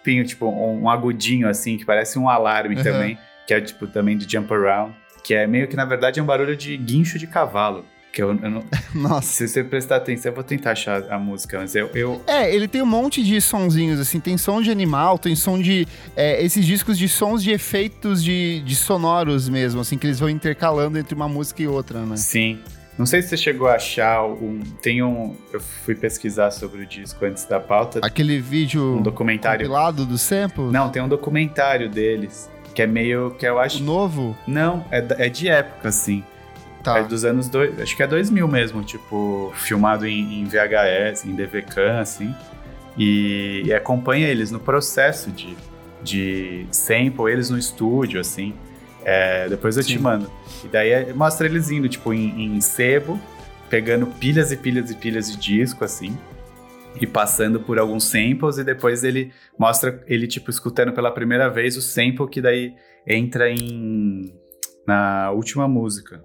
pinho, 0.05 0.25
tipo 0.25 0.47
um, 0.47 0.83
um, 0.83 0.89
agudinho 0.89 1.49
assim, 1.49 1.77
que 1.77 1.85
parece 1.85 2.19
um 2.19 2.29
alarme 2.29 2.77
uhum. 2.77 2.83
também, 2.83 3.19
que 3.47 3.55
é 3.55 3.61
tipo 3.61 3.89
também 3.89 4.17
do 4.17 4.29
Jump 4.29 4.53
Around, 4.55 4.95
que 5.25 5.35
é 5.35 5.49
meio 5.49 5.67
que 5.67 5.75
na 5.75 5.85
verdade 5.85 6.21
é 6.21 6.23
um 6.23 6.27
barulho 6.27 6.57
de 6.57 6.77
guincho 6.77 7.19
de 7.19 7.27
cavalo. 7.27 7.85
Que 8.13 8.23
eu, 8.23 8.29
eu 8.31 8.51
não... 8.51 8.63
Nossa. 8.95 9.27
Se 9.27 9.49
você 9.49 9.65
prestar 9.65 9.97
atenção, 9.97 10.31
eu 10.31 10.35
vou 10.35 10.45
tentar 10.45 10.73
achar 10.73 11.11
a 11.11 11.19
música, 11.19 11.59
mas 11.59 11.75
eu, 11.75 11.89
eu... 11.95 12.21
É, 12.27 12.55
ele 12.55 12.69
tem 12.69 12.83
um 12.83 12.87
monte 12.87 13.25
de 13.25 13.41
sonzinhos, 13.41 13.99
assim, 13.99 14.21
tem 14.21 14.37
som 14.37 14.61
de 14.61 14.71
animal, 14.71 15.19
tem 15.19 15.35
som 15.35 15.59
de... 15.59 15.89
É, 16.15 16.45
esses 16.45 16.67
discos 16.67 16.99
de 16.99 17.09
sons 17.09 17.43
de 17.43 17.51
efeitos 17.51 18.23
de, 18.23 18.61
de 18.61 18.77
sonoros 18.77 19.49
mesmo, 19.49 19.81
assim, 19.81 19.97
que 19.97 20.07
eles 20.07 20.21
vão 20.21 20.29
intercalando 20.29 20.99
entre 20.99 21.15
uma 21.15 21.27
música 21.27 21.63
e 21.63 21.67
outra, 21.67 22.01
né? 22.01 22.17
Sim. 22.19 22.61
Não 22.99 23.07
sei 23.07 23.23
se 23.23 23.29
você 23.29 23.37
chegou 23.39 23.69
a 23.69 23.77
achar 23.77 24.23
um. 24.27 24.61
Tem 24.83 25.03
um. 25.03 25.35
Eu 25.51 25.61
fui 25.61 25.95
pesquisar 25.95 26.51
sobre 26.51 26.83
o 26.83 26.87
disco 26.87 27.25
antes 27.25 27.47
da 27.47 27.59
pauta. 27.59 28.01
Aquele 28.03 28.39
vídeo. 28.39 28.99
Um 28.99 29.03
documentário. 29.03 29.69
lado 29.71 30.05
do 30.05 30.19
samples? 30.19 30.71
Não, 30.71 30.91
tem 30.91 31.03
um 31.03 31.09
documentário 31.09 31.89
deles. 31.89 32.51
Que 32.75 32.83
é 32.83 32.87
meio. 32.87 33.31
Que 33.39 33.47
eu 33.47 33.59
acho. 33.59 33.83
O 33.83 33.87
novo? 33.87 34.37
Não, 34.47 34.85
é, 34.91 35.27
é 35.27 35.29
de 35.31 35.49
época, 35.49 35.89
assim. 35.89 36.23
Tá. 36.83 36.99
É 36.99 37.05
dos 37.05 37.25
anos. 37.25 37.49
dois 37.49 37.81
acho 37.81 37.97
que 37.97 38.03
é 38.03 38.07
2000 38.07 38.47
mesmo, 38.49 38.83
tipo, 38.83 39.53
filmado 39.55 40.07
em, 40.07 40.41
em 40.41 40.45
VHS, 40.45 41.25
em 41.25 41.35
DVCAM, 41.35 42.01
assim. 42.01 42.35
E, 42.99 43.63
e, 43.65 43.73
acompanha 43.73 44.29
eles 44.29 44.51
no 44.51 44.61
processo 44.61 45.31
de, 45.31 45.57
de 46.03 46.67
sample, 46.71 47.31
eles 47.31 47.49
no 47.49 47.59
estúdio, 47.59 48.21
assim. 48.21 48.53
É, 49.05 49.49
depois 49.49 49.77
eu 49.77 49.83
Sim. 49.83 49.95
te 49.95 49.99
mando. 49.99 50.31
E 50.65 50.69
daí 50.69 50.91
é, 50.91 51.13
mostra 51.13 51.47
eles 51.47 51.71
indo, 51.71 51.89
tipo, 51.89 52.13
em, 52.13 52.57
em 52.57 52.61
sebo, 52.61 53.19
pegando 53.71 54.07
pilhas 54.07 54.53
e 54.53 54.57
pilhas 54.57 54.91
e 54.91 54.97
pilhas 54.97 55.31
de 55.31 55.39
disco, 55.39 55.85
assim 55.85 56.17
e 57.01 57.07
passando 57.07 57.59
por 57.59 57.79
alguns 57.79 58.05
samples 58.05 58.59
e 58.59 58.65
depois 58.65 59.03
ele 59.03 59.33
mostra 59.59 60.03
ele 60.07 60.27
tipo 60.27 60.51
escutando 60.51 60.93
pela 60.93 61.11
primeira 61.11 61.49
vez 61.49 61.75
o 61.77 61.81
sample 61.81 62.29
que 62.29 62.41
daí 62.41 62.75
entra 63.07 63.51
em 63.51 64.35
na 64.87 65.31
última 65.31 65.67
música 65.67 66.23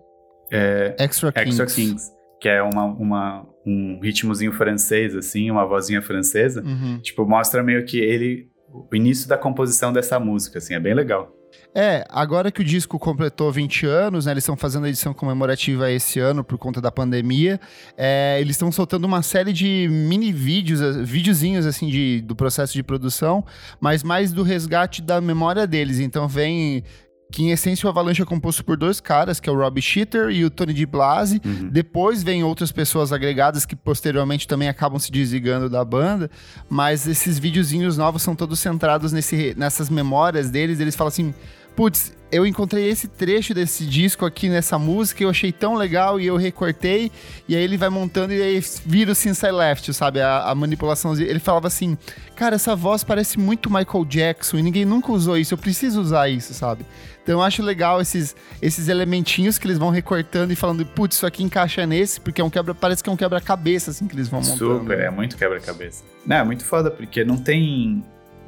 é, 0.51 0.95
Extra, 0.99 1.31
Extra 1.35 1.65
Kings. 1.65 1.75
Kings. 1.75 2.11
que 2.39 2.49
é 2.49 2.61
uma, 2.61 2.85
uma, 2.85 3.45
um 3.65 3.99
ritmozinho 4.01 4.51
francês, 4.51 5.15
assim, 5.15 5.49
uma 5.51 5.65
vozinha 5.65 6.01
francesa. 6.01 6.63
Uhum. 6.63 6.99
Tipo, 6.99 7.25
mostra 7.25 7.63
meio 7.63 7.85
que 7.85 7.99
ele, 7.99 8.49
o 8.69 8.95
início 8.95 9.27
da 9.27 9.37
composição 9.37 9.91
dessa 9.91 10.19
música, 10.19 10.57
assim, 10.59 10.73
é 10.73 10.79
bem 10.79 10.93
legal. 10.93 11.37
É, 11.73 12.05
agora 12.09 12.51
que 12.51 12.61
o 12.61 12.63
disco 12.63 12.97
completou 12.97 13.51
20 13.51 13.85
anos, 13.85 14.25
né, 14.25 14.31
eles 14.31 14.43
estão 14.43 14.57
fazendo 14.57 14.85
a 14.85 14.89
edição 14.89 15.13
comemorativa 15.13 15.91
esse 15.91 16.19
ano 16.19 16.43
por 16.43 16.57
conta 16.57 16.81
da 16.81 16.91
pandemia, 16.91 17.59
é, 17.95 18.37
eles 18.41 18.55
estão 18.55 18.71
soltando 18.71 19.05
uma 19.05 19.21
série 19.21 19.53
de 19.53 19.87
mini 19.89 20.31
vídeos, 20.31 20.79
videozinhos 21.07 21.65
assim 21.65 21.87
de, 21.87 22.21
do 22.21 22.35
processo 22.35 22.73
de 22.73 22.81
produção, 22.81 23.45
mas 23.79 24.01
mais 24.01 24.33
do 24.33 24.43
resgate 24.43 25.01
da 25.01 25.21
memória 25.21 25.67
deles. 25.67 25.99
Então 25.99 26.27
vem 26.27 26.83
que 27.31 27.43
em 27.43 27.51
essência 27.51 27.85
o 27.85 27.89
Avalanche 27.89 28.21
é 28.21 28.25
composto 28.25 28.63
por 28.63 28.77
dois 28.77 28.99
caras, 28.99 29.39
que 29.39 29.49
é 29.49 29.51
o 29.51 29.55
Rob 29.55 29.81
Schitter 29.81 30.29
e 30.29 30.45
o 30.45 30.49
Tony 30.49 30.73
Di 30.73 30.85
Blasi. 30.85 31.41
Uhum. 31.43 31.69
Depois 31.69 32.23
vem 32.23 32.43
outras 32.43 32.71
pessoas 32.71 33.11
agregadas 33.11 33.65
que 33.65 33.75
posteriormente 33.75 34.47
também 34.47 34.69
acabam 34.69 34.97
se 34.97 35.11
desligando 35.11 35.69
da 35.69 35.83
banda, 35.83 36.31
mas 36.69 37.07
esses 37.07 37.37
videozinhos 37.37 37.97
novos 37.97 38.21
são 38.21 38.35
todos 38.35 38.59
centrados 38.59 39.11
nesse, 39.11 39.53
nessas 39.57 39.89
memórias 39.89 40.49
deles. 40.49 40.79
Eles 40.79 40.95
falam 40.95 41.09
assim: 41.09 41.33
putz, 41.77 42.11
eu 42.31 42.45
encontrei 42.45 42.89
esse 42.89 43.07
trecho 43.07 43.53
desse 43.53 43.85
disco 43.85 44.25
aqui 44.25 44.49
nessa 44.49 44.79
música, 44.79 45.23
eu 45.23 45.29
achei 45.29 45.51
tão 45.51 45.75
legal 45.75 46.19
e 46.19 46.25
eu 46.25 46.35
recortei, 46.35 47.11
e 47.47 47.55
aí 47.55 47.63
ele 47.63 47.77
vai 47.77 47.87
montando 47.87 48.33
e 48.33 48.41
aí 48.41 48.59
vira 48.83 49.11
o 49.11 49.15
Since 49.15 49.45
I 49.45 49.51
Left, 49.51 49.93
sabe? 49.93 50.19
A, 50.19 50.39
a 50.39 50.55
manipulação. 50.55 51.13
Ele 51.13 51.39
falava 51.39 51.67
assim: 51.67 51.95
Cara, 52.35 52.55
essa 52.55 52.75
voz 52.75 53.03
parece 53.03 53.39
muito 53.39 53.69
Michael 53.69 54.05
Jackson 54.05 54.57
e 54.57 54.63
ninguém 54.63 54.85
nunca 54.85 55.11
usou 55.11 55.37
isso, 55.37 55.53
eu 55.53 55.57
preciso 55.57 56.01
usar 56.01 56.27
isso, 56.27 56.51
sabe? 56.51 56.83
Então 57.21 57.35
eu 57.35 57.41
acho 57.43 57.61
legal 57.61 58.01
esses, 58.01 58.35
esses 58.59 58.87
elementinhos 58.87 59.59
que 59.59 59.67
eles 59.67 59.77
vão 59.77 59.91
recortando 59.91 60.51
e 60.51 60.55
falando, 60.55 60.83
putz, 60.83 61.17
isso 61.17 61.27
aqui 61.27 61.43
encaixa 61.43 61.85
nesse, 61.85 62.19
porque 62.19 62.41
é 62.41 62.43
um 62.43 62.49
quebra, 62.49 62.73
parece 62.73 63.03
que 63.03 63.09
é 63.09 63.13
um 63.13 63.17
quebra-cabeça, 63.17 63.91
assim, 63.91 64.07
que 64.07 64.15
eles 64.15 64.27
vão 64.27 64.41
montando. 64.41 64.79
Super, 64.79 64.99
é 64.99 65.11
muito 65.11 65.37
quebra-cabeça. 65.37 66.03
Não, 66.25 66.37
é 66.37 66.43
muito 66.43 66.65
foda, 66.65 66.89
porque 66.89 67.23
não 67.23 67.37
tem 67.37 68.03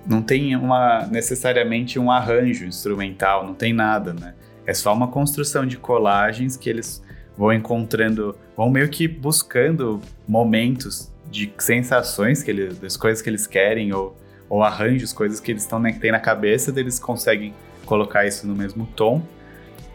não 0.05 0.21
tem 0.21 0.55
uma 0.55 1.05
necessariamente 1.07 1.99
um 1.99 2.11
arranjo 2.11 2.65
instrumental, 2.65 3.45
não 3.45 3.53
tem 3.53 3.73
nada, 3.73 4.13
né? 4.13 4.33
É 4.65 4.73
só 4.73 4.93
uma 4.93 5.07
construção 5.07 5.65
de 5.65 5.77
colagens 5.77 6.55
que 6.55 6.69
eles 6.69 7.03
vão 7.37 7.53
encontrando, 7.53 8.35
vão 8.55 8.69
meio 8.69 8.89
que 8.89 9.07
buscando 9.07 10.01
momentos 10.27 11.11
de 11.31 11.51
sensações 11.57 12.43
que 12.43 12.51
eles, 12.51 12.77
das 12.79 12.97
coisas 12.97 13.21
que 13.21 13.29
eles 13.29 13.47
querem 13.47 13.93
ou, 13.93 14.17
ou 14.49 14.63
arranjos, 14.63 15.13
coisas 15.13 15.39
que 15.39 15.51
eles 15.51 15.63
estão 15.63 15.81
têm 15.81 16.11
na 16.11 16.19
cabeça, 16.19 16.71
deles 16.71 16.99
conseguem 16.99 17.53
colocar 17.85 18.27
isso 18.27 18.45
no 18.45 18.55
mesmo 18.55 18.87
tom. 18.95 19.21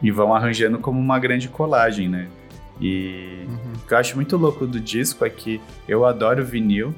e 0.03 0.11
vão 0.11 0.35
arranjando 0.35 0.79
como 0.79 0.99
uma 0.99 1.19
grande 1.19 1.49
colagem, 1.49 2.09
né? 2.09 2.29
E 2.81 3.45
uhum. 3.47 3.73
o 3.77 3.87
que 3.87 3.95
eu 3.95 3.99
acho 3.99 4.17
muito 4.17 4.37
louco 4.37 4.67
do 4.67 4.81
disco 4.81 5.25
é 5.25 5.31
que 5.31 5.61
eu 5.89 6.05
adoro 6.05 6.45
vinil, 6.45 6.95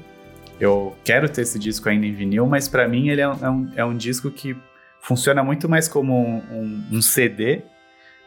eu 0.59 0.95
quero 1.03 1.29
ter 1.29 1.41
esse 1.41 1.59
disco 1.59 1.87
ainda 1.87 2.05
em 2.05 2.13
vinil, 2.13 2.45
mas 2.45 2.67
para 2.67 2.87
mim 2.87 3.09
ele 3.09 3.21
é 3.21 3.27
um, 3.27 3.45
é 3.45 3.49
um, 3.49 3.71
é 3.77 3.85
um, 3.85 3.95
disco 3.95 4.31
que 4.31 4.55
funciona 5.01 5.43
muito 5.43 5.69
mais 5.69 5.87
como 5.87 6.13
um, 6.17 6.83
um, 6.91 7.01
CD 7.01 7.61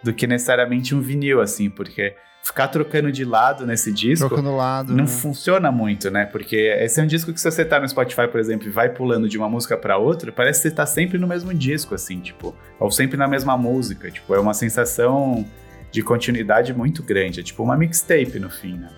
do 0.02 0.12
que 0.12 0.26
necessariamente 0.26 0.94
um 0.94 1.00
vinil, 1.00 1.40
assim, 1.40 1.68
porque 1.68 2.14
ficar 2.42 2.68
trocando 2.68 3.12
de 3.12 3.24
lado 3.24 3.66
nesse 3.66 3.92
disco 3.92 4.28
Trocando 4.28 4.56
lado, 4.56 4.94
não 4.94 5.04
né? 5.04 5.10
funciona 5.10 5.70
muito, 5.70 6.10
né? 6.10 6.24
Porque 6.24 6.56
esse 6.56 7.00
é 7.00 7.02
um 7.02 7.06
disco 7.06 7.32
que 7.32 7.40
se 7.40 7.50
você 7.50 7.64
tá 7.64 7.78
no 7.78 7.88
Spotify, 7.88 8.26
por 8.28 8.40
exemplo, 8.40 8.66
e 8.66 8.70
vai 8.70 8.88
pulando 8.88 9.28
de 9.28 9.36
uma 9.36 9.48
música 9.48 9.76
para 9.76 9.98
outra, 9.98 10.32
parece 10.32 10.62
que 10.62 10.68
você 10.68 10.74
tá 10.74 10.86
sempre 10.86 11.18
no 11.18 11.26
mesmo 11.26 11.52
disco, 11.52 11.94
assim, 11.94 12.20
tipo, 12.20 12.54
ou 12.78 12.90
sempre 12.90 13.16
na 13.16 13.28
mesma 13.28 13.58
música, 13.58 14.10
tipo, 14.10 14.34
é 14.34 14.40
uma 14.40 14.54
sensação 14.54 15.44
de 15.90 16.02
continuidade 16.02 16.72
muito 16.72 17.02
grande, 17.02 17.40
é 17.40 17.42
tipo 17.42 17.62
uma 17.62 17.76
mixtape 17.76 18.38
no 18.38 18.48
fim, 18.48 18.78
né? 18.78 18.88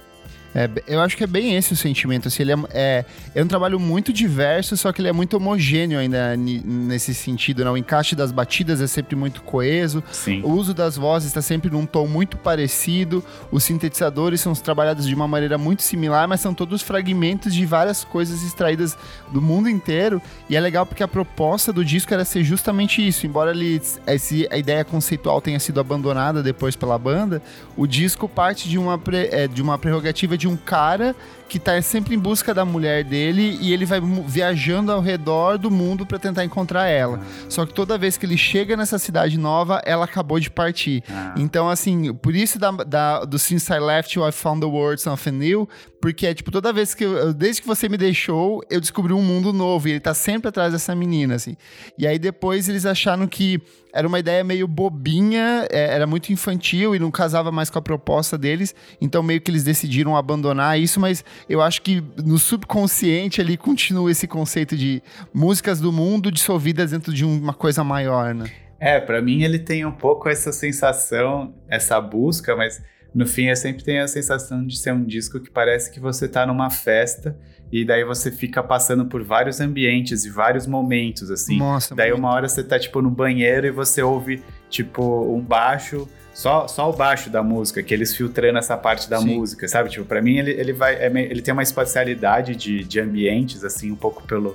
É, 0.55 0.69
eu 0.87 1.01
acho 1.01 1.17
que 1.17 1.25
é 1.25 1.27
bem 1.27 1.57
esse 1.57 1.73
o 1.73 1.77
sentimento. 1.77 2.29
Assim, 2.29 2.43
ele 2.43 2.53
é, 2.53 2.57
é, 2.73 3.05
é, 3.35 3.43
um 3.43 3.47
trabalho 3.47 3.81
muito 3.81 4.13
diverso, 4.13 4.77
só 4.77 4.93
que 4.93 5.01
ele 5.01 5.09
é 5.09 5.13
muito 5.13 5.37
homogêneo 5.37 5.99
ainda 5.99 6.37
nesse 6.37 7.15
sentido. 7.15 7.65
Né? 7.65 7.71
O 7.71 7.77
encaixe 7.77 8.15
das 8.15 8.31
batidas 8.31 8.81
é 8.81 8.87
sempre 8.87 9.17
muito 9.17 9.43
coeso. 9.43 10.03
Sim. 10.13 10.43
O 10.43 10.51
uso 10.51 10.75
das 10.75 10.97
vozes 10.97 11.29
está 11.29 11.41
sempre 11.41 11.71
num 11.71 11.87
tom 11.87 12.07
muito 12.07 12.37
parecido. 12.37 13.25
Os 13.51 13.65
sintetizadores 13.65 14.41
são 14.41 14.53
trabalhados 14.55 15.07
de 15.07 15.15
uma 15.15 15.27
maneira 15.27 15.57
muito 15.57 15.83
similar, 15.83 16.29
mas 16.29 16.41
são 16.41 16.53
todos 16.55 16.83
fragmentos 16.83 17.55
de 17.55 17.65
várias 17.65 18.05
coisas 18.05 18.43
extraídas 18.43 18.97
do 19.31 19.41
mundo 19.41 19.69
inteiro. 19.69 20.21
E 20.49 20.57
é 20.57 20.61
legal 20.61 20.85
porque 20.85 21.03
a 21.03 21.09
proposta 21.09 21.73
do 21.73 21.85
disco 21.85 22.13
era 22.13 22.25
ser 22.25 22.45
justamente 22.45 23.07
isso. 23.07 23.27
Embora 23.27 23.51
ele, 23.51 23.81
esse, 24.07 24.47
a 24.51 24.57
ideia 24.57 24.85
conceitual 24.85 25.41
tenha 25.41 25.59
sido 25.59 25.81
abandonada 25.81 26.43
depois 26.43 26.77
pela 26.77 26.99
banda, 26.99 27.43
o 27.77 27.87
disco 27.87 28.29
parte 28.29 28.69
de 28.69 28.79
uma, 28.79 28.99
pre, 28.99 29.29
é, 29.31 29.49
de 29.49 29.63
uma 29.63 29.79
prerrogativa 29.79 30.37
de 30.37 30.42
um 30.49 30.57
cara 30.57 31.15
que 31.49 31.59
tá 31.59 31.81
sempre 31.83 32.15
em 32.15 32.19
busca 32.19 32.55
da 32.55 32.65
mulher 32.65 33.05
dele 33.05 33.59
e 33.61 33.75
ele 33.75 33.85
vai 33.85 34.01
viajando 34.27 34.91
ao 34.91 35.03
redor 35.03 35.59
do 35.59 35.71
mundo 35.71 36.07
para 36.07 36.19
tentar 36.19 36.45
encontrar 36.45 36.87
ela. 36.87 37.21
Só 37.47 37.67
que 37.67 37.75
toda 37.75 37.99
vez 37.99 38.17
que 38.17 38.25
ele 38.25 38.39
chega 38.39 38.75
nessa 38.75 38.99
cidade 38.99 39.39
nova, 39.39 39.83
ela 39.85 40.07
acabou 40.07 40.41
de 40.41 40.49
partir. 40.49 41.05
Ah. 41.11 41.35
Então, 41.37 41.69
assim, 41.69 42.15
por 42.15 42.35
isso 42.35 42.59
da, 42.59 42.71
da, 42.71 43.25
do 43.27 43.39
Since 43.39 43.71
I 43.71 43.79
Left 43.79 44.19
You, 44.19 44.27
I 44.27 44.33
Found 44.33 44.61
the 44.61 44.67
World 44.67 45.03
Something 45.03 45.33
New, 45.33 45.69
porque 46.03 46.27
é 46.27 46.35
tipo, 46.35 46.51
toda 46.51 46.73
vez 46.73 46.95
que 46.95 47.05
eu, 47.05 47.33
desde 47.33 47.63
que 47.63 47.69
você 47.69 47.89
me 47.89 47.97
deixou, 47.97 48.61
eu 48.69 48.81
descobri 48.81 49.13
um 49.13 49.23
mundo 49.23 49.53
novo 49.53 49.87
e 49.87 49.93
ele 49.93 50.01
tá 50.01 50.13
sempre 50.13 50.49
atrás 50.49 50.73
dessa 50.73 50.97
menina, 50.97 51.37
assim. 51.37 51.57
E 51.97 52.09
aí 52.09 52.19
depois 52.19 52.69
eles 52.69 52.85
acharam 52.85 53.29
que 53.29 53.63
era 53.95 54.09
uma 54.09 54.19
ideia 54.19 54.43
meio 54.43 54.67
bobinha, 54.67 55.65
é, 55.71 55.95
era 55.95 56.05
muito 56.05 56.33
infantil 56.33 56.97
e 56.97 56.99
não 56.99 57.09
casava 57.09 57.53
mais 57.53 57.71
com 57.71 57.79
a 57.79 57.83
proposta 57.83 58.37
deles, 58.37 58.75
então 59.01 59.23
meio 59.23 59.41
que 59.41 59.49
eles 59.49 59.63
decidiram 59.63 60.17
abandonar 60.17 60.77
isso, 60.77 60.99
mas 60.99 61.25
eu 61.49 61.63
acho 61.63 61.81
que 61.83 62.03
no 62.17 62.37
subconsciente 62.37 63.41
ali 63.41 63.57
continua 63.57 64.11
esse 64.11 64.27
conceito 64.27 64.77
de 64.77 65.01
músicas 65.33 65.81
do 65.81 65.93
mundo 65.93 66.33
dissolvidas 66.33 66.91
dentro 66.91 67.15
de 67.15 67.25
uma 67.25 67.55
coisa 67.55 67.85
maior, 67.85 68.35
né? 68.35 68.51
É, 68.81 68.99
para 68.99 69.23
mim 69.23 69.45
ele 69.45 69.61
tem 69.61 69.87
um 69.87 69.93
pouco 69.93 70.29
essa 70.29 70.51
sensação, 70.51 71.55
essa 71.69 72.01
busca, 72.01 72.57
mas 72.57 72.83
no 73.15 73.27
fim 73.27 73.47
eu 73.47 73.57
sempre 73.57 73.85
tenho 73.85 74.03
a 74.03 74.09
sensação 74.09 74.67
de 74.67 74.79
ser 74.79 74.93
um 74.93 75.05
disco 75.05 75.39
que 75.39 75.51
parece 75.51 75.91
que 75.91 76.01
você 76.01 76.27
tá 76.27 76.47
numa 76.47 76.71
festa 76.71 77.37
e 77.71 77.85
daí 77.85 78.05
você 78.05 78.31
fica 78.31 78.63
passando 78.63 79.07
por 79.07 79.25
vários 79.25 79.61
ambientes 79.61 80.27
e 80.27 80.31
vários 80.31 80.67
momentos, 80.67 81.31
assim. 81.31 81.59
Nossa, 81.59 81.95
daí 81.95 82.13
uma 82.13 82.31
hora 82.31 82.47
você 82.47 82.63
tá, 82.63 82.79
tipo, 82.79 83.01
no 83.01 83.11
banheiro 83.11 83.67
e 83.67 83.71
você 83.71 84.03
ouve, 84.03 84.43
tipo, 84.69 85.03
um 85.35 85.41
baixo, 85.41 86.07
só, 86.35 86.69
só 86.69 86.91
o 86.91 86.93
baixo 86.93 87.31
da 87.31 87.43
música, 87.43 87.83
que 87.83 87.95
eles 87.95 88.15
filtrando 88.15 88.59
essa 88.59 88.77
parte 88.77 89.09
da 89.09 89.19
Sim. 89.19 89.37
música, 89.37 89.67
sabe? 89.69 89.89
Tipo, 89.89 90.05
pra 90.05 90.21
mim 90.21 90.39
ele, 90.39 90.51
ele 90.51 90.73
vai, 90.75 90.97
é, 90.97 91.07
ele 91.07 91.41
tem 91.41 91.53
uma 91.53 91.63
espacialidade 91.63 92.55
de, 92.55 92.85
de 92.85 93.01
ambientes, 93.01 93.65
assim, 93.65 93.91
um 93.91 93.97
pouco 93.97 94.23
pelo 94.25 94.55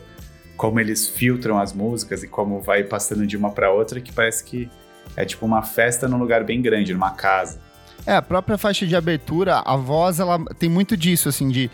como 0.56 0.80
eles 0.80 1.08
filtram 1.08 1.60
as 1.60 1.72
músicas 1.72 2.24
e 2.24 2.28
como 2.28 2.60
vai 2.62 2.84
passando 2.84 3.26
de 3.28 3.38
uma 3.38 3.52
para 3.52 3.72
outra, 3.72 4.02
que 4.02 4.12
parece 4.12 4.44
que 4.44 4.70
é 5.16 5.24
tipo 5.24 5.46
uma 5.46 5.62
festa 5.62 6.08
num 6.08 6.18
lugar 6.18 6.44
bem 6.44 6.62
grande, 6.62 6.94
numa 6.94 7.12
casa. 7.12 7.60
É, 8.06 8.16
a 8.16 8.22
própria 8.22 8.58
faixa 8.58 8.86
de 8.86 8.96
abertura, 8.96 9.60
a 9.60 9.76
voz, 9.76 10.20
ela 10.20 10.40
tem 10.56 10.70
muito 10.70 10.96
disso, 10.96 11.28
assim, 11.28 11.50
de 11.50 11.70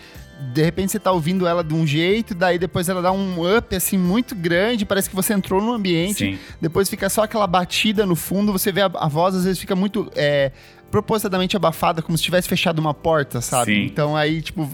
de 0.52 0.62
repente 0.62 0.92
você 0.92 1.00
tá 1.00 1.12
ouvindo 1.12 1.48
ela 1.48 1.64
de 1.64 1.74
um 1.74 1.86
jeito, 1.86 2.36
daí 2.36 2.60
depois 2.60 2.90
ela 2.90 3.02
dá 3.02 3.12
um 3.12 3.58
up 3.58 3.74
assim 3.76 3.98
muito 3.98 4.36
grande, 4.36 4.86
parece 4.86 5.10
que 5.10 5.16
você 5.16 5.34
entrou 5.34 5.62
no 5.62 5.72
ambiente, 5.72 6.34
Sim. 6.34 6.40
depois 6.60 6.90
fica 6.90 7.08
só 7.10 7.24
aquela 7.24 7.48
batida 7.48 8.06
no 8.06 8.16
fundo, 8.16 8.52
você 8.52 8.72
vê 8.72 8.82
a, 8.82 8.92
a 8.94 9.08
voz 9.08 9.36
às 9.36 9.46
vezes 9.46 9.60
fica 9.60 9.76
muito 9.76 10.12
é, 10.16 10.52
propositadamente 10.92 11.56
abafada, 11.56 12.02
como 12.02 12.18
se 12.18 12.24
tivesse 12.24 12.48
fechado 12.48 12.80
uma 12.80 12.94
porta, 12.94 13.42
sabe? 13.42 13.74
Sim. 13.74 13.86
Então 13.86 14.16
aí, 14.16 14.42
tipo, 14.42 14.70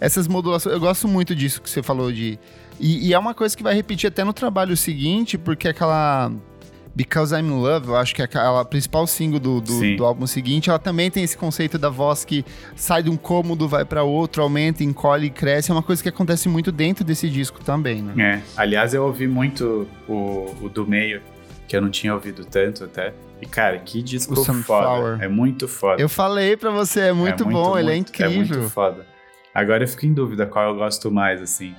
essas 0.00 0.26
modulações, 0.26 0.74
eu 0.74 0.80
gosto 0.80 1.06
muito 1.06 1.34
disso 1.34 1.60
que 1.60 1.68
você 1.68 1.82
falou 1.82 2.10
de. 2.10 2.38
E, 2.78 3.08
e 3.08 3.14
é 3.14 3.18
uma 3.18 3.34
coisa 3.34 3.56
que 3.56 3.62
vai 3.62 3.74
repetir 3.74 4.08
até 4.08 4.24
no 4.24 4.32
trabalho 4.32 4.76
seguinte, 4.76 5.36
porque 5.36 5.68
aquela 5.68 6.32
Because 6.94 7.34
I'm 7.34 7.46
in 7.46 7.60
Love, 7.60 7.88
eu 7.88 7.96
acho 7.96 8.14
que 8.14 8.22
é 8.22 8.28
a 8.34 8.64
principal 8.64 9.06
single 9.06 9.38
do, 9.38 9.60
do, 9.60 9.96
do, 9.96 10.04
álbum 10.04 10.26
seguinte, 10.26 10.70
ela 10.70 10.78
também 10.78 11.10
tem 11.10 11.22
esse 11.22 11.36
conceito 11.36 11.78
da 11.78 11.88
voz 11.88 12.24
que 12.24 12.44
sai 12.74 13.02
de 13.02 13.10
um 13.10 13.16
cômodo, 13.16 13.68
vai 13.68 13.84
para 13.84 14.02
outro, 14.02 14.42
aumenta, 14.42 14.82
encolhe 14.82 15.28
e 15.28 15.30
cresce. 15.30 15.70
É 15.70 15.74
uma 15.74 15.82
coisa 15.82 16.02
que 16.02 16.08
acontece 16.08 16.48
muito 16.48 16.72
dentro 16.72 17.04
desse 17.04 17.28
disco 17.28 17.62
também, 17.62 18.02
né? 18.02 18.14
É. 18.22 18.42
Aliás, 18.56 18.92
eu 18.92 19.04
ouvi 19.04 19.28
muito 19.28 19.88
o, 20.08 20.54
o 20.60 20.68
do 20.68 20.86
meio, 20.86 21.22
que 21.68 21.76
eu 21.76 21.80
não 21.80 21.90
tinha 21.90 22.12
ouvido 22.12 22.44
tanto 22.44 22.84
até. 22.84 23.14
E, 23.40 23.46
cara, 23.46 23.78
que 23.78 24.02
disco 24.02 24.34
foda. 24.62 25.18
É 25.24 25.28
muito 25.28 25.66
foda. 25.68 26.02
Eu 26.02 26.08
falei 26.08 26.56
pra 26.56 26.70
você, 26.70 27.00
é 27.00 27.12
muito, 27.12 27.42
é 27.42 27.46
muito 27.46 27.56
bom, 27.56 27.70
muito, 27.70 27.78
ele 27.78 27.90
é 27.92 27.96
incrível. 27.96 28.32
É 28.32 28.36
muito 28.36 28.70
foda. 28.70 29.06
Agora 29.54 29.82
eu 29.82 29.88
fico 29.88 30.06
em 30.06 30.12
dúvida 30.12 30.46
qual 30.46 30.70
eu 30.70 30.76
gosto 30.76 31.10
mais, 31.10 31.40
assim. 31.40 31.74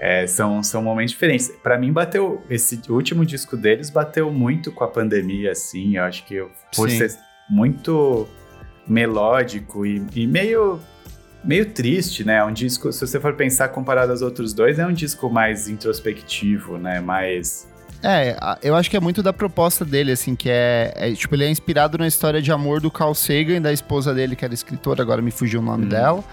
É, 0.00 0.26
são, 0.26 0.62
são 0.62 0.82
momentos 0.82 1.12
diferentes. 1.12 1.52
Para 1.62 1.76
mim, 1.76 1.92
bateu. 1.92 2.42
Esse 2.48 2.80
último 2.88 3.24
disco 3.26 3.54
deles 3.54 3.90
bateu 3.90 4.32
muito 4.32 4.72
com 4.72 4.82
a 4.82 4.88
pandemia, 4.88 5.52
assim. 5.52 5.98
Eu 5.98 6.04
acho 6.04 6.24
que 6.24 6.36
eu, 6.36 6.50
por 6.74 6.88
Sim. 6.88 6.96
ser 6.96 7.18
muito 7.50 8.26
melódico 8.88 9.84
e, 9.84 10.02
e, 10.14 10.26
meio. 10.26 10.80
Meio 11.42 11.66
triste, 11.66 12.22
né? 12.22 12.36
É 12.36 12.44
um 12.44 12.52
disco, 12.52 12.92
se 12.92 13.00
você 13.06 13.18
for 13.18 13.34
pensar 13.34 13.68
comparado 13.68 14.12
aos 14.12 14.20
outros 14.20 14.52
dois, 14.52 14.78
é 14.78 14.86
um 14.86 14.92
disco 14.92 15.30
mais 15.30 15.68
introspectivo, 15.68 16.76
né? 16.76 17.00
Mais. 17.00 17.66
É, 18.02 18.36
eu 18.62 18.74
acho 18.74 18.90
que 18.90 18.96
é 18.96 19.00
muito 19.00 19.22
da 19.22 19.32
proposta 19.32 19.84
dele, 19.84 20.12
assim, 20.12 20.34
que 20.34 20.50
é, 20.50 20.92
é, 20.96 21.12
Tipo, 21.12 21.34
ele 21.34 21.44
é 21.44 21.50
inspirado 21.50 21.96
na 21.96 22.06
história 22.06 22.40
de 22.40 22.50
amor 22.52 22.80
do 22.80 22.90
Carl 22.90 23.14
Sagan, 23.14 23.60
da 23.60 23.72
esposa 23.72 24.14
dele, 24.14 24.36
que 24.36 24.44
era 24.44 24.52
escritora, 24.52 25.02
agora 25.02 25.20
me 25.22 25.30
fugiu 25.30 25.60
o 25.60 25.62
nome 25.62 25.86
hum. 25.86 25.88
dela. 25.88 26.24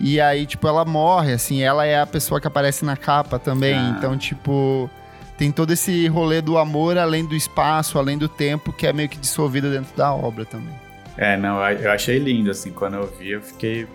E 0.00 0.20
aí, 0.20 0.46
tipo, 0.46 0.66
ela 0.68 0.84
morre, 0.84 1.32
assim, 1.32 1.62
ela 1.62 1.84
é 1.84 2.00
a 2.00 2.06
pessoa 2.06 2.40
que 2.40 2.46
aparece 2.46 2.84
na 2.84 2.96
capa 2.96 3.38
também. 3.38 3.74
Ah. 3.74 3.94
Então, 3.96 4.16
tipo, 4.16 4.88
tem 5.36 5.50
todo 5.50 5.72
esse 5.72 6.06
rolê 6.08 6.40
do 6.40 6.56
amor 6.56 6.96
além 6.96 7.24
do 7.24 7.34
espaço, 7.34 7.98
além 7.98 8.16
do 8.16 8.28
tempo, 8.28 8.72
que 8.72 8.86
é 8.86 8.92
meio 8.92 9.08
que 9.08 9.18
dissolvido 9.18 9.70
dentro 9.70 9.96
da 9.96 10.12
obra 10.12 10.44
também. 10.44 10.74
É, 11.16 11.36
não, 11.36 11.60
eu 11.70 11.90
achei 11.90 12.18
lindo, 12.18 12.50
assim, 12.50 12.70
quando 12.70 12.94
eu 12.94 13.06
vi, 13.18 13.30
eu 13.30 13.42
fiquei 13.42 13.86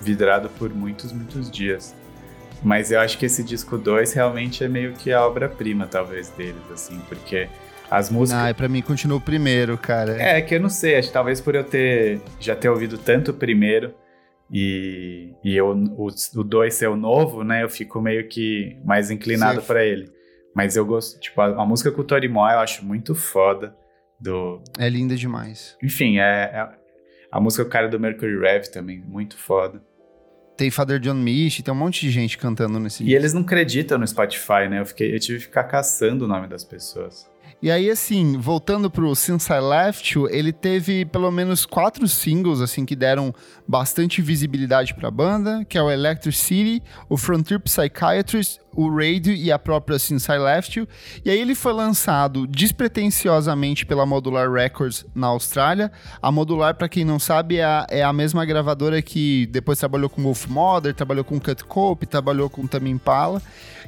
vidrado 0.00 0.48
por 0.50 0.72
muitos, 0.72 1.12
muitos 1.12 1.50
dias. 1.50 1.94
Mas 2.62 2.90
eu 2.90 3.00
acho 3.00 3.18
que 3.18 3.26
esse 3.26 3.42
disco 3.42 3.76
2 3.76 4.12
realmente 4.12 4.62
é 4.62 4.68
meio 4.68 4.92
que 4.92 5.12
a 5.12 5.24
obra-prima, 5.24 5.86
talvez, 5.86 6.28
deles, 6.30 6.62
assim, 6.72 7.00
porque 7.08 7.48
as 7.90 8.10
músicas. 8.10 8.50
Ah, 8.50 8.54
pra 8.54 8.68
mim 8.68 8.82
continua 8.82 9.18
o 9.18 9.20
primeiro, 9.20 9.76
cara. 9.76 10.20
É, 10.20 10.40
que 10.40 10.54
eu 10.54 10.60
não 10.60 10.68
sei, 10.68 10.96
acho 10.96 11.08
que 11.08 11.14
talvez 11.14 11.40
por 11.40 11.54
eu 11.54 11.64
ter 11.64 12.20
já 12.38 12.54
ter 12.54 12.68
ouvido 12.68 12.98
tanto 12.98 13.30
o 13.32 13.34
primeiro 13.34 13.92
e, 14.50 15.34
e 15.44 15.56
eu, 15.56 15.70
o 15.70 16.44
2 16.44 16.72
ser 16.74 16.88
o 16.88 16.96
novo, 16.96 17.44
né? 17.44 17.62
Eu 17.62 17.68
fico 17.68 18.00
meio 18.00 18.28
que 18.28 18.76
mais 18.84 19.10
inclinado 19.10 19.62
para 19.62 19.84
ele. 19.84 20.10
Mas 20.54 20.76
eu 20.76 20.84
gosto, 20.84 21.20
tipo, 21.20 21.40
a, 21.40 21.62
a 21.62 21.66
música 21.66 21.90
com 21.92 22.00
o 22.00 22.04
Tori 22.04 22.28
Moa 22.28 22.52
eu 22.52 22.58
acho 22.58 22.84
muito 22.84 23.14
foda. 23.14 23.76
Do... 24.20 24.60
É 24.78 24.88
linda 24.88 25.14
demais. 25.14 25.76
Enfim, 25.82 26.18
é, 26.18 26.22
é 26.22 26.68
a 27.30 27.40
música 27.40 27.62
o 27.62 27.68
cara 27.68 27.88
do 27.88 28.00
Mercury 28.00 28.38
Rev 28.38 28.64
também, 28.66 29.00
muito 29.00 29.36
foda. 29.36 29.82
Tem 30.56 30.70
Father 30.70 30.98
John 30.98 31.14
Misch, 31.14 31.62
tem 31.62 31.72
um 31.72 31.76
monte 31.76 32.00
de 32.00 32.10
gente 32.10 32.36
cantando 32.36 32.80
nesse 32.80 33.02
E 33.04 33.06
disco. 33.06 33.20
eles 33.20 33.32
não 33.32 33.42
acreditam 33.42 33.96
no 33.96 34.06
Spotify, 34.06 34.66
né? 34.68 34.80
Eu, 34.80 34.86
fiquei, 34.86 35.14
eu 35.14 35.20
tive 35.20 35.38
que 35.38 35.44
ficar 35.44 35.64
caçando 35.64 36.24
o 36.24 36.28
nome 36.28 36.48
das 36.48 36.64
pessoas. 36.64 37.30
E 37.60 37.70
aí, 37.70 37.90
assim, 37.90 38.36
voltando 38.36 38.90
pro 38.90 39.14
Since 39.14 39.52
I 39.52 39.60
Left 39.60 40.14
You, 40.14 40.28
ele 40.28 40.52
teve 40.52 41.04
pelo 41.04 41.30
menos 41.30 41.66
quatro 41.66 42.06
singles, 42.06 42.60
assim, 42.60 42.84
que 42.84 42.94
deram 42.94 43.34
bastante 43.66 44.22
visibilidade 44.22 44.94
pra 44.94 45.10
banda, 45.10 45.64
que 45.64 45.76
é 45.76 45.82
o 45.82 45.90
Electric 45.90 46.36
City, 46.36 46.82
o 47.08 47.16
Frontier 47.16 47.60
Psychiatrist, 47.60 48.58
o 48.78 48.88
Radio 48.88 49.34
e 49.34 49.50
a 49.50 49.58
própria 49.58 49.98
Since 49.98 50.30
I 50.30 50.38
Left 50.38 50.78
You. 50.78 50.86
E 51.24 51.30
aí 51.30 51.40
ele 51.40 51.56
foi 51.56 51.72
lançado 51.72 52.46
despretensiosamente 52.46 53.84
pela 53.84 54.06
Modular 54.06 54.48
Records 54.48 55.04
na 55.12 55.26
Austrália. 55.26 55.90
A 56.22 56.30
Modular, 56.30 56.76
para 56.76 56.88
quem 56.88 57.04
não 57.04 57.18
sabe, 57.18 57.56
é 57.56 57.64
a, 57.64 57.86
é 57.90 58.04
a, 58.04 58.12
mesma 58.12 58.44
gravadora 58.44 59.02
que 59.02 59.46
depois 59.46 59.80
trabalhou 59.80 60.08
com 60.08 60.22
Wolf 60.22 60.46
Mother, 60.46 60.94
trabalhou 60.94 61.24
com 61.24 61.40
Cut 61.40 61.64
Cope, 61.64 62.06
trabalhou 62.06 62.48
com 62.48 62.68
Tame 62.68 62.88
Impala. 62.88 63.42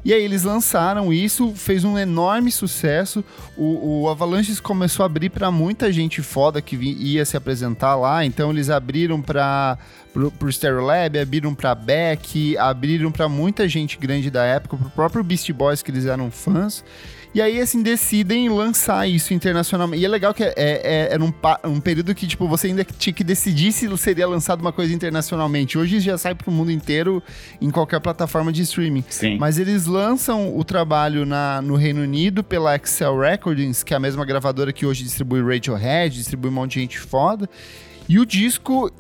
E 0.05 0.13
aí 0.13 0.25
eles 0.25 0.43
lançaram 0.43 1.13
isso, 1.13 1.53
fez 1.55 1.85
um 1.85 1.97
enorme 1.97 2.51
sucesso. 2.51 3.23
O, 3.57 4.03
o 4.03 4.09
Avalanches 4.09 4.59
começou 4.59 5.05
a 5.05 5.07
abrir 5.07 5.31
para 5.31 5.53
muita 5.53 5.93
gente 5.93 6.21
foda 6.21 6.61
que 6.61 6.75
ia 6.75 7.25
se 7.25 7.37
apresentar 7.37 7.95
lá. 7.95 8.25
Então 8.25 8.51
eles 8.51 8.71
abriram 8.71 9.23
para 9.23 9.79
pro, 10.13 10.31
pro 10.31 10.53
Stereolab, 10.53 11.19
abriram 11.19 11.55
para 11.55 11.75
Beck, 11.75 12.57
abriram 12.59 13.11
para 13.11 13.29
muita 13.29 13.69
gente 13.69 13.99
grande 13.99 14.31
da 14.31 14.45
época, 14.45 14.77
pro 14.77 14.91
próprio 14.91 15.25
Beast 15.25 15.51
Boys 15.53 15.83
que 15.83 15.91
eles 15.91 16.07
eram 16.07 16.31
fãs. 16.31 16.85
E 17.33 17.41
aí, 17.41 17.61
assim, 17.61 17.81
decidem 17.81 18.49
lançar 18.49 19.09
isso 19.09 19.33
internacionalmente. 19.33 20.03
E 20.03 20.05
é 20.05 20.09
legal 20.09 20.35
que 20.35 20.43
é, 20.43 20.53
é, 20.57 21.09
é 21.13 21.19
um, 21.19 21.33
um, 21.71 21.81
período 21.81 22.13
que, 22.13 22.27
tipo, 22.27 22.49
você 22.49 22.67
ainda 22.67 22.85
tinha 22.85 23.13
que 23.13 23.23
decidir 23.23 23.71
se 23.71 23.97
seria 23.99 24.27
lançado 24.27 24.61
uma 24.61 24.73
coisa 24.73 24.93
internacionalmente. 24.93 25.79
Hoje 25.79 26.01
já 26.01 26.19
sai 26.19 26.35
pro 26.35 26.51
mundo 26.51 26.73
inteiro 26.73 27.23
em 27.61 27.71
qualquer 27.71 28.01
plataforma 28.01 28.53
de 28.53 28.63
streaming. 28.63 29.05
Sim. 29.09 29.39
Mas 29.39 29.59
eles 29.59 29.87
lançam 29.87 30.57
o 30.57 30.65
trabalho 30.65 31.25
na, 31.25 31.63
no 31.63 31.77
Reino 31.77 32.03
Unido 32.03 32.43
pela 32.43 32.75
Excel 32.75 33.17
Recordings, 33.17 33.85
que 33.85 33.95
é 33.95 33.97
a 33.97 34.01
mesma 34.01 34.25
gravadora 34.25 34.73
que 34.73 34.85
hoje 34.85 35.05
distribui 35.05 35.41
Radiohead, 35.41 36.17
distribui 36.17 36.51
um 36.51 36.55
monte 36.55 36.75
de 36.75 36.81
gente 36.81 36.99
foda. 36.99 37.49
E 38.09 38.19
o 38.19 38.27
disco 38.27 38.91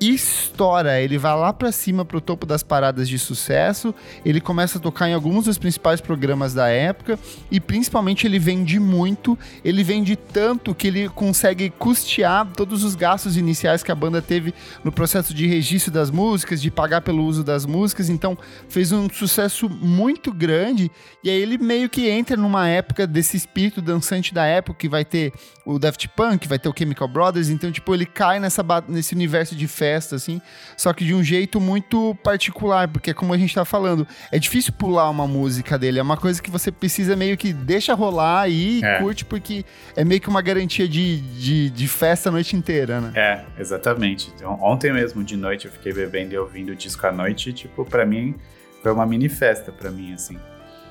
estoura, 0.00 1.00
ele 1.00 1.18
vai 1.18 1.36
lá 1.36 1.52
para 1.52 1.72
cima 1.72 2.04
pro 2.04 2.20
topo 2.20 2.46
das 2.46 2.62
paradas 2.62 3.08
de 3.08 3.18
sucesso, 3.18 3.94
ele 4.24 4.40
começa 4.40 4.78
a 4.78 4.80
tocar 4.80 5.08
em 5.08 5.14
alguns 5.14 5.46
dos 5.46 5.58
principais 5.58 6.00
programas 6.00 6.54
da 6.54 6.68
época. 6.68 7.18
E 7.50 7.58
principalmente 7.58 8.26
ele 8.26 8.38
vende 8.38 8.78
muito, 8.78 9.36
ele 9.64 9.82
vende 9.82 10.14
tanto 10.14 10.74
que 10.74 10.86
ele 10.86 11.08
consegue 11.08 11.70
custear 11.70 12.46
todos 12.56 12.84
os 12.84 12.94
gastos 12.94 13.36
iniciais 13.36 13.82
que 13.82 13.90
a 13.90 13.94
banda 13.94 14.22
teve 14.22 14.54
no 14.84 14.92
processo 14.92 15.34
de 15.34 15.46
registro 15.46 15.92
das 15.92 16.10
músicas, 16.10 16.62
de 16.62 16.70
pagar 16.70 17.00
pelo 17.00 17.24
uso 17.24 17.42
das 17.42 17.66
músicas, 17.66 18.08
então 18.08 18.38
fez 18.68 18.92
um 18.92 19.10
sucesso 19.10 19.68
muito 19.68 20.32
grande. 20.32 20.90
E 21.24 21.30
aí 21.30 21.40
ele 21.40 21.58
meio 21.58 21.88
que 21.88 22.08
entra 22.08 22.36
numa 22.36 22.68
época 22.68 23.06
desse 23.06 23.36
espírito 23.36 23.82
dançante 23.82 24.32
da 24.32 24.44
época 24.44 24.78
que 24.78 24.88
vai 24.88 25.04
ter 25.04 25.32
o 25.66 25.78
Daft 25.78 26.08
Punk, 26.16 26.46
vai 26.46 26.58
ter 26.58 26.68
o 26.68 26.74
Chemical 26.76 27.08
Brothers, 27.08 27.48
então 27.48 27.72
tipo 27.72 27.92
ele 27.92 28.06
cai 28.06 28.38
nessa 28.38 28.64
nesse 28.88 29.14
universo 29.14 29.56
de 29.56 29.66
festa 29.66 29.87
festa, 29.88 30.16
assim, 30.16 30.40
só 30.76 30.92
que 30.92 31.02
de 31.02 31.14
um 31.14 31.24
jeito 31.24 31.58
muito 31.58 32.14
particular, 32.22 32.88
porque 32.88 33.14
como 33.14 33.32
a 33.32 33.38
gente 33.38 33.54
tá 33.54 33.64
falando, 33.64 34.06
é 34.30 34.38
difícil 34.38 34.72
pular 34.74 35.08
uma 35.08 35.26
música 35.26 35.78
dele, 35.78 35.98
é 35.98 36.02
uma 36.02 36.16
coisa 36.16 36.42
que 36.42 36.50
você 36.50 36.70
precisa 36.70 37.16
meio 37.16 37.38
que 37.38 37.54
deixa 37.54 37.94
rolar 37.94 38.42
aí 38.42 38.80
e 38.80 38.84
é. 38.84 38.98
curte, 38.98 39.24
porque 39.24 39.64
é 39.96 40.04
meio 40.04 40.20
que 40.20 40.28
uma 40.28 40.42
garantia 40.42 40.86
de, 40.86 41.20
de, 41.20 41.70
de, 41.70 41.88
festa 41.88 42.28
a 42.28 42.32
noite 42.32 42.54
inteira, 42.54 43.00
né? 43.00 43.12
É, 43.14 43.60
exatamente. 43.60 44.30
Então, 44.34 44.58
ontem 44.60 44.92
mesmo, 44.92 45.24
de 45.24 45.36
noite, 45.36 45.66
eu 45.66 45.72
fiquei 45.72 45.92
bebendo 45.92 46.34
e 46.34 46.38
ouvindo 46.38 46.70
o 46.70 46.76
disco 46.76 47.06
à 47.06 47.12
noite, 47.12 47.48
e, 47.48 47.52
tipo, 47.54 47.84
pra 47.84 48.04
mim, 48.04 48.34
foi 48.82 48.92
uma 48.92 49.06
mini 49.06 49.28
festa 49.28 49.72
pra 49.72 49.90
mim, 49.90 50.12
assim. 50.12 50.38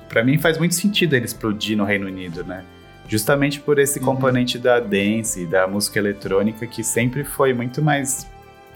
Pra 0.08 0.24
mim 0.24 0.38
faz 0.38 0.58
muito 0.58 0.74
sentido 0.74 1.14
ele 1.14 1.24
explodir 1.24 1.76
no 1.76 1.84
Reino 1.84 2.06
Unido, 2.06 2.42
né? 2.42 2.64
Justamente 3.06 3.60
por 3.60 3.78
esse 3.78 4.00
uhum. 4.00 4.06
componente 4.06 4.58
da 4.58 4.80
dance, 4.80 5.46
da 5.46 5.68
música 5.68 5.98
eletrônica, 5.98 6.66
que 6.66 6.82
sempre 6.82 7.22
foi 7.22 7.54
muito 7.54 7.80
mais 7.80 8.26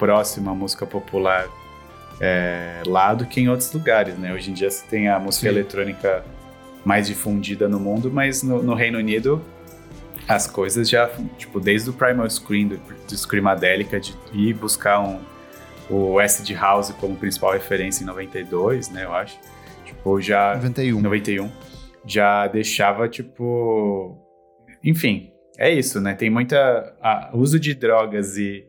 próxima 0.03 0.51
à 0.51 0.53
música 0.53 0.85
popular 0.85 1.47
é, 2.19 2.83
lá 2.85 3.13
do 3.13 3.25
que 3.25 3.39
em 3.39 3.47
outros 3.47 3.71
lugares, 3.71 4.17
né? 4.17 4.33
Hoje 4.33 4.51
em 4.51 4.53
dia 4.53 4.69
você 4.69 4.85
tem 4.85 5.07
a 5.07 5.17
música 5.17 5.47
Sim. 5.47 5.55
eletrônica 5.55 6.25
mais 6.83 7.07
difundida 7.07 7.69
no 7.69 7.79
mundo, 7.79 8.11
mas 8.11 8.43
no, 8.43 8.61
no, 8.61 8.73
Reino 8.73 8.97
Unido 8.97 9.41
as 10.27 10.45
coisas 10.45 10.89
já, 10.89 11.09
tipo, 11.37 11.57
desde 11.57 11.89
o 11.89 11.93
Primal 11.93 12.29
Screen, 12.29 12.67
do, 12.67 12.77
do 12.77 13.17
Screamadelica, 13.17 13.97
de 13.97 14.13
ir 14.33 14.53
buscar 14.55 14.99
um, 14.99 15.21
o 15.89 16.19
Acid 16.19 16.51
House 16.53 16.91
como 16.99 17.15
principal 17.15 17.53
referência 17.53 18.03
em 18.03 18.05
92, 18.05 18.89
né, 18.89 19.05
eu 19.05 19.13
acho. 19.13 19.39
Tipo, 19.85 20.19
já... 20.19 20.55
91. 20.55 20.99
91. 20.99 21.49
Já 22.05 22.47
deixava, 22.47 23.07
tipo... 23.07 24.17
Enfim, 24.83 25.31
é 25.57 25.71
isso, 25.71 26.01
né? 26.01 26.13
Tem 26.13 26.29
muita... 26.29 26.93
A, 27.01 27.31
uso 27.33 27.57
de 27.57 27.73
drogas 27.73 28.35
e 28.37 28.65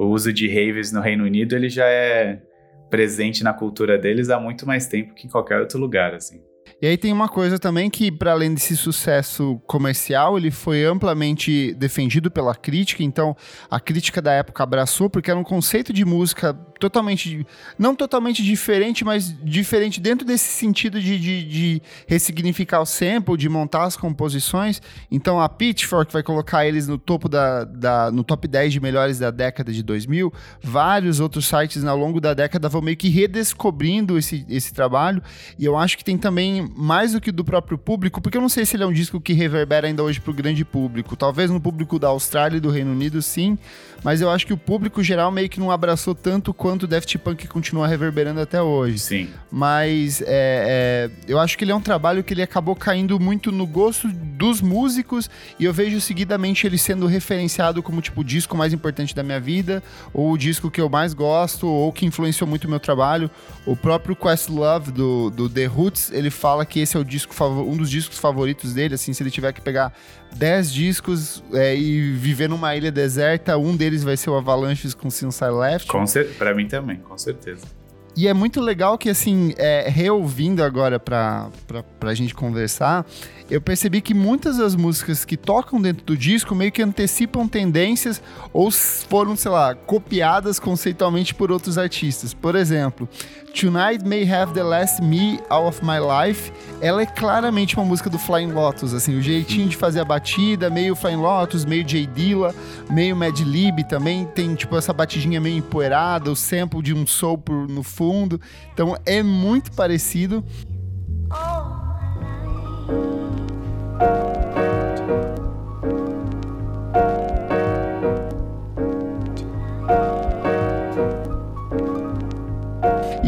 o 0.00 0.06
uso 0.06 0.32
de 0.32 0.48
raves 0.48 0.90
no 0.90 1.02
Reino 1.02 1.24
Unido 1.24 1.54
ele 1.54 1.68
já 1.68 1.84
é 1.84 2.40
presente 2.88 3.44
na 3.44 3.52
cultura 3.52 3.98
deles 3.98 4.30
há 4.30 4.40
muito 4.40 4.66
mais 4.66 4.86
tempo 4.86 5.12
que 5.12 5.26
em 5.26 5.30
qualquer 5.30 5.60
outro 5.60 5.78
lugar, 5.78 6.14
assim. 6.14 6.42
E 6.82 6.86
aí 6.86 6.96
tem 6.96 7.12
uma 7.12 7.28
coisa 7.28 7.58
também 7.58 7.90
que, 7.90 8.10
para 8.10 8.32
além 8.32 8.54
desse 8.54 8.74
sucesso 8.74 9.60
comercial, 9.66 10.38
ele 10.38 10.50
foi 10.50 10.82
amplamente 10.84 11.74
defendido 11.74 12.30
pela 12.30 12.54
crítica. 12.54 13.02
Então, 13.02 13.36
a 13.70 13.78
crítica 13.78 14.22
da 14.22 14.32
época 14.32 14.62
abraçou, 14.62 15.10
porque 15.10 15.30
era 15.30 15.38
um 15.38 15.44
conceito 15.44 15.92
de 15.92 16.06
música 16.06 16.54
totalmente. 16.78 17.46
Não 17.78 17.94
totalmente 17.94 18.42
diferente, 18.42 19.04
mas 19.04 19.36
diferente 19.44 20.00
dentro 20.00 20.26
desse 20.26 20.48
sentido 20.54 20.98
de, 20.98 21.18
de, 21.18 21.44
de 21.44 21.82
ressignificar 22.06 22.80
o 22.80 22.86
sample, 22.86 23.36
de 23.36 23.48
montar 23.48 23.84
as 23.84 23.94
composições. 23.94 24.80
Então, 25.10 25.38
a 25.38 25.50
Pitchfork 25.50 26.10
vai 26.10 26.22
colocar 26.22 26.66
eles 26.66 26.88
no 26.88 26.96
topo 26.96 27.28
da, 27.28 27.64
da. 27.64 28.10
no 28.10 28.24
top 28.24 28.48
10 28.48 28.72
de 28.72 28.80
melhores 28.80 29.18
da 29.18 29.30
década 29.30 29.70
de 29.70 29.82
2000. 29.82 30.32
Vários 30.62 31.20
outros 31.20 31.46
sites 31.46 31.84
ao 31.84 31.96
longo 31.96 32.22
da 32.22 32.32
década 32.32 32.70
vão 32.70 32.80
meio 32.80 32.96
que 32.96 33.10
redescobrindo 33.10 34.16
esse, 34.16 34.46
esse 34.48 34.72
trabalho. 34.72 35.22
E 35.58 35.66
eu 35.66 35.76
acho 35.76 35.98
que 35.98 36.04
tem 36.04 36.16
também 36.16 36.49
mais 36.76 37.12
do 37.12 37.20
que 37.20 37.30
do 37.30 37.44
próprio 37.44 37.76
público, 37.76 38.20
porque 38.20 38.36
eu 38.36 38.42
não 38.42 38.48
sei 38.48 38.64
se 38.64 38.76
ele 38.76 38.82
é 38.82 38.86
um 38.86 38.92
disco 38.92 39.20
que 39.20 39.32
reverbera 39.32 39.86
ainda 39.86 40.02
hoje 40.02 40.20
pro 40.20 40.32
grande 40.32 40.64
público. 40.64 41.16
Talvez 41.16 41.50
no 41.50 41.60
público 41.60 41.98
da 41.98 42.08
Austrália 42.08 42.56
e 42.56 42.60
do 42.60 42.70
Reino 42.70 42.92
Unido, 42.92 43.20
sim, 43.22 43.58
mas 44.02 44.20
eu 44.20 44.30
acho 44.30 44.46
que 44.46 44.52
o 44.52 44.56
público 44.56 45.02
geral 45.02 45.30
meio 45.30 45.48
que 45.48 45.60
não 45.60 45.70
abraçou 45.70 46.14
tanto 46.14 46.54
quanto 46.54 46.84
o 46.84 46.86
Daft 46.86 47.16
Punk 47.18 47.46
continua 47.46 47.86
reverberando 47.86 48.40
até 48.40 48.60
hoje. 48.62 48.98
Sim. 48.98 49.28
Mas 49.50 50.22
é, 50.22 50.26
é, 50.26 51.10
eu 51.28 51.38
acho 51.38 51.58
que 51.58 51.64
ele 51.64 51.72
é 51.72 51.74
um 51.74 51.80
trabalho 51.80 52.24
que 52.24 52.32
ele 52.32 52.42
acabou 52.42 52.74
caindo 52.74 53.20
muito 53.20 53.52
no 53.52 53.66
gosto 53.66 54.08
dos 54.08 54.60
músicos 54.60 55.28
e 55.58 55.64
eu 55.64 55.72
vejo 55.72 56.00
seguidamente 56.00 56.66
ele 56.66 56.78
sendo 56.78 57.06
referenciado 57.06 57.82
como 57.82 58.00
tipo 58.00 58.22
o 58.22 58.24
disco 58.24 58.56
mais 58.56 58.72
importante 58.72 59.14
da 59.14 59.22
minha 59.22 59.40
vida, 59.40 59.82
ou 60.14 60.32
o 60.32 60.38
disco 60.38 60.70
que 60.70 60.80
eu 60.80 60.88
mais 60.88 61.12
gosto, 61.12 61.66
ou 61.66 61.92
que 61.92 62.06
influenciou 62.06 62.48
muito 62.48 62.64
o 62.64 62.70
meu 62.70 62.80
trabalho. 62.80 63.30
O 63.66 63.76
próprio 63.76 64.16
Questlove 64.16 64.90
do, 64.92 65.30
do 65.30 65.48
The 65.48 65.66
Roots, 65.66 66.10
ele 66.12 66.30
fala 66.40 66.64
que 66.64 66.80
esse 66.80 66.96
é 66.96 67.00
o 67.00 67.04
disco 67.04 67.34
um 67.44 67.76
dos 67.76 67.90
discos 67.90 68.18
favoritos 68.18 68.72
dele, 68.72 68.94
assim, 68.94 69.12
se 69.12 69.22
ele 69.22 69.30
tiver 69.30 69.52
que 69.52 69.60
pegar 69.60 69.92
10 70.34 70.72
discos 70.72 71.44
é, 71.52 71.76
e 71.76 72.12
viver 72.12 72.48
numa 72.48 72.74
ilha 72.74 72.90
deserta, 72.90 73.58
um 73.58 73.76
deles 73.76 74.02
vai 74.02 74.16
ser 74.16 74.30
o 74.30 74.36
Avalanches 74.36 74.94
com 74.94 75.10
Since 75.10 75.44
I 75.44 75.50
Left. 75.50 75.88
Com 75.88 76.06
cer 76.06 76.34
pra 76.38 76.54
mim 76.54 76.66
também, 76.66 76.96
com 76.96 77.16
certeza. 77.18 77.80
E 78.16 78.26
é 78.26 78.34
muito 78.34 78.60
legal 78.60 78.98
que, 78.98 79.08
assim, 79.08 79.54
é, 79.56 79.88
reouvindo 79.88 80.64
agora 80.64 80.98
pra, 80.98 81.48
pra, 81.66 81.82
pra 81.82 82.14
gente 82.14 82.34
conversar, 82.34 83.06
eu 83.48 83.60
percebi 83.60 84.00
que 84.00 84.12
muitas 84.12 84.56
das 84.56 84.74
músicas 84.74 85.24
que 85.24 85.36
tocam 85.36 85.80
dentro 85.80 86.04
do 86.04 86.16
disco 86.16 86.54
meio 86.54 86.72
que 86.72 86.82
antecipam 86.82 87.46
tendências 87.46 88.20
ou 88.52 88.70
foram, 88.70 89.36
sei 89.36 89.50
lá, 89.50 89.74
copiadas 89.74 90.58
conceitualmente 90.58 91.34
por 91.34 91.52
outros 91.52 91.78
artistas. 91.78 92.34
Por 92.34 92.56
exemplo, 92.56 93.08
Tonight 93.54 94.04
May 94.06 94.30
Have 94.30 94.54
the 94.54 94.62
Last 94.62 95.02
Me 95.02 95.40
Out 95.50 95.66
of 95.66 95.84
My 95.84 95.98
Life, 95.98 96.52
ela 96.80 97.02
é 97.02 97.06
claramente 97.06 97.76
uma 97.76 97.84
música 97.84 98.08
do 98.08 98.18
Flying 98.18 98.52
Lotus, 98.52 98.94
assim, 98.94 99.18
o 99.18 99.22
jeitinho 99.22 99.68
de 99.68 99.76
fazer 99.76 100.00
a 100.00 100.04
batida, 100.04 100.70
meio 100.70 100.94
Flying 100.94 101.16
Lotus, 101.16 101.64
meio 101.64 101.84
J 101.84 102.06
Dilla, 102.06 102.54
meio 102.88 103.16
Mad 103.16 103.38
Lib 103.40 103.84
também, 103.84 104.24
tem 104.24 104.54
tipo 104.54 104.76
essa 104.76 104.92
batidinha 104.92 105.40
meio 105.40 105.58
empoeirada, 105.58 106.30
o 106.30 106.36
sample 106.36 106.80
de 106.80 106.94
um 106.94 107.06
soul 107.06 107.42
no 107.68 107.82
fundo, 107.82 108.40
então 108.72 108.96
é 109.04 109.22
muito 109.22 109.72
parecido. 109.72 110.44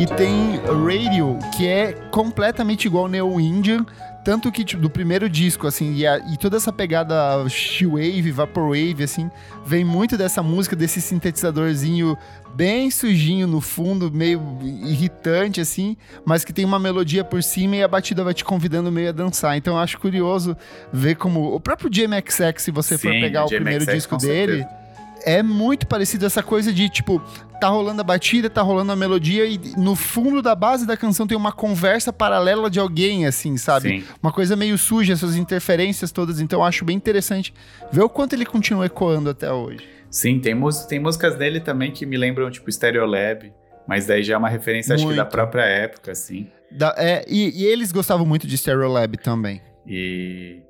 E 0.02 0.06
tem 0.16 0.60
Radio, 0.66 1.38
que 1.56 1.64
é 1.64 1.92
completamente 2.10 2.86
igual 2.86 3.04
ao 3.04 3.08
Neo 3.08 3.38
Indian, 3.38 3.86
tanto 4.24 4.50
que 4.50 4.64
tipo, 4.64 4.82
do 4.82 4.90
primeiro 4.90 5.28
disco, 5.28 5.64
assim, 5.64 5.94
e, 5.94 6.04
a, 6.04 6.18
e 6.18 6.36
toda 6.36 6.56
essa 6.56 6.72
pegada 6.72 7.48
She-Wave, 7.48 8.32
Vaporwave, 8.32 9.04
assim, 9.04 9.30
vem 9.64 9.84
muito 9.84 10.18
dessa 10.18 10.42
música, 10.42 10.74
desse 10.74 11.00
sintetizadorzinho 11.00 12.18
bem 12.52 12.90
sujinho 12.90 13.46
no 13.46 13.60
fundo, 13.60 14.10
meio 14.10 14.42
irritante, 14.60 15.60
assim, 15.60 15.96
mas 16.24 16.44
que 16.44 16.52
tem 16.52 16.64
uma 16.64 16.80
melodia 16.80 17.22
por 17.22 17.40
cima 17.40 17.76
e 17.76 17.82
a 17.84 17.86
batida 17.86 18.24
vai 18.24 18.34
te 18.34 18.44
convidando 18.44 18.90
meio 18.90 19.10
a 19.10 19.12
dançar. 19.12 19.56
Então 19.56 19.74
eu 19.74 19.78
acho 19.78 20.00
curioso 20.00 20.56
ver 20.92 21.14
como. 21.14 21.54
O 21.54 21.60
próprio 21.60 21.88
JMXX, 21.88 22.60
se 22.60 22.72
você 22.72 22.98
Sim, 22.98 23.02
for 23.02 23.12
pegar 23.12 23.44
o 23.44 23.48
primeiro 23.48 23.86
disco 23.86 24.16
dele. 24.16 24.62
Certeza 24.62 24.81
é 25.24 25.42
muito 25.42 25.86
parecido 25.86 26.26
essa 26.26 26.42
coisa 26.42 26.72
de, 26.72 26.88
tipo, 26.88 27.20
tá 27.60 27.68
rolando 27.68 28.00
a 28.00 28.04
batida, 28.04 28.50
tá 28.50 28.62
rolando 28.62 28.92
a 28.92 28.96
melodia 28.96 29.46
e 29.46 29.58
no 29.76 29.94
fundo 29.94 30.42
da 30.42 30.54
base 30.54 30.86
da 30.86 30.96
canção 30.96 31.26
tem 31.26 31.36
uma 31.36 31.52
conversa 31.52 32.12
paralela 32.12 32.68
de 32.68 32.80
alguém, 32.80 33.26
assim, 33.26 33.56
sabe? 33.56 34.00
Sim. 34.00 34.04
Uma 34.22 34.32
coisa 34.32 34.56
meio 34.56 34.76
suja, 34.76 35.12
essas 35.12 35.36
interferências 35.36 36.10
todas. 36.10 36.40
Então 36.40 36.60
eu 36.60 36.64
acho 36.64 36.84
bem 36.84 36.96
interessante 36.96 37.54
ver 37.92 38.02
o 38.02 38.08
quanto 38.08 38.32
ele 38.34 38.44
continua 38.44 38.86
ecoando 38.86 39.30
até 39.30 39.52
hoje. 39.52 39.88
Sim, 40.10 40.38
tem, 40.40 40.58
tem 40.88 41.00
músicas 41.00 41.36
dele 41.36 41.60
também 41.60 41.90
que 41.90 42.04
me 42.04 42.16
lembram, 42.16 42.50
tipo, 42.50 42.70
Stereolab. 42.70 43.52
Mas 43.86 44.06
daí 44.06 44.22
já 44.22 44.34
é 44.34 44.36
uma 44.36 44.48
referência, 44.48 44.94
muito. 44.94 45.06
acho 45.06 45.10
que 45.10 45.16
da 45.16 45.24
própria 45.24 45.62
época, 45.62 46.12
assim. 46.12 46.48
Da, 46.70 46.94
é, 46.96 47.24
e, 47.28 47.62
e 47.62 47.64
eles 47.64 47.90
gostavam 47.90 48.24
muito 48.24 48.46
de 48.46 48.56
Stereolab 48.56 49.16
também. 49.18 49.60
E 49.86 50.60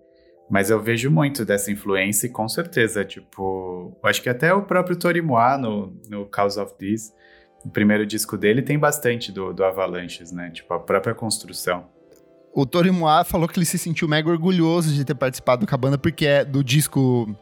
mas 0.53 0.69
eu 0.69 0.79
vejo 0.79 1.11
muito 1.11 1.47
dessa 1.47 1.73
influência 1.73 2.27
e 2.27 2.29
com 2.29 2.47
certeza, 2.47 3.03
tipo, 3.07 3.97
acho 4.03 4.21
que 4.21 4.29
até 4.29 4.53
o 4.53 4.61
próprio 4.61 4.95
Tori 4.95 5.23
Moa 5.23 5.57
no, 5.57 5.99
no 6.11 6.27
Cause 6.27 6.61
of 6.61 6.75
This, 6.75 7.11
o 7.65 7.71
primeiro 7.71 8.05
disco 8.05 8.37
dele 8.37 8.61
tem 8.61 8.79
bastante 8.79 9.33
do, 9.33 9.55
do 9.55 9.65
Avalanches, 9.65 10.31
né? 10.31 10.51
Tipo, 10.51 10.75
a 10.75 10.79
própria 10.79 11.15
construção. 11.15 11.87
O 12.53 12.67
Tori 12.67 12.91
Moa 12.91 13.25
falou 13.25 13.49
que 13.49 13.59
ele 13.59 13.65
se 13.65 13.79
sentiu 13.79 14.07
mega 14.07 14.29
orgulhoso 14.29 14.93
de 14.93 15.07
ter 15.07 15.15
participado 15.15 15.67
com 15.67 15.75
a 15.75 15.79
banda, 15.79 15.97
porque 15.97 16.27
é 16.27 16.45
do 16.45 16.63
disco 16.63 17.35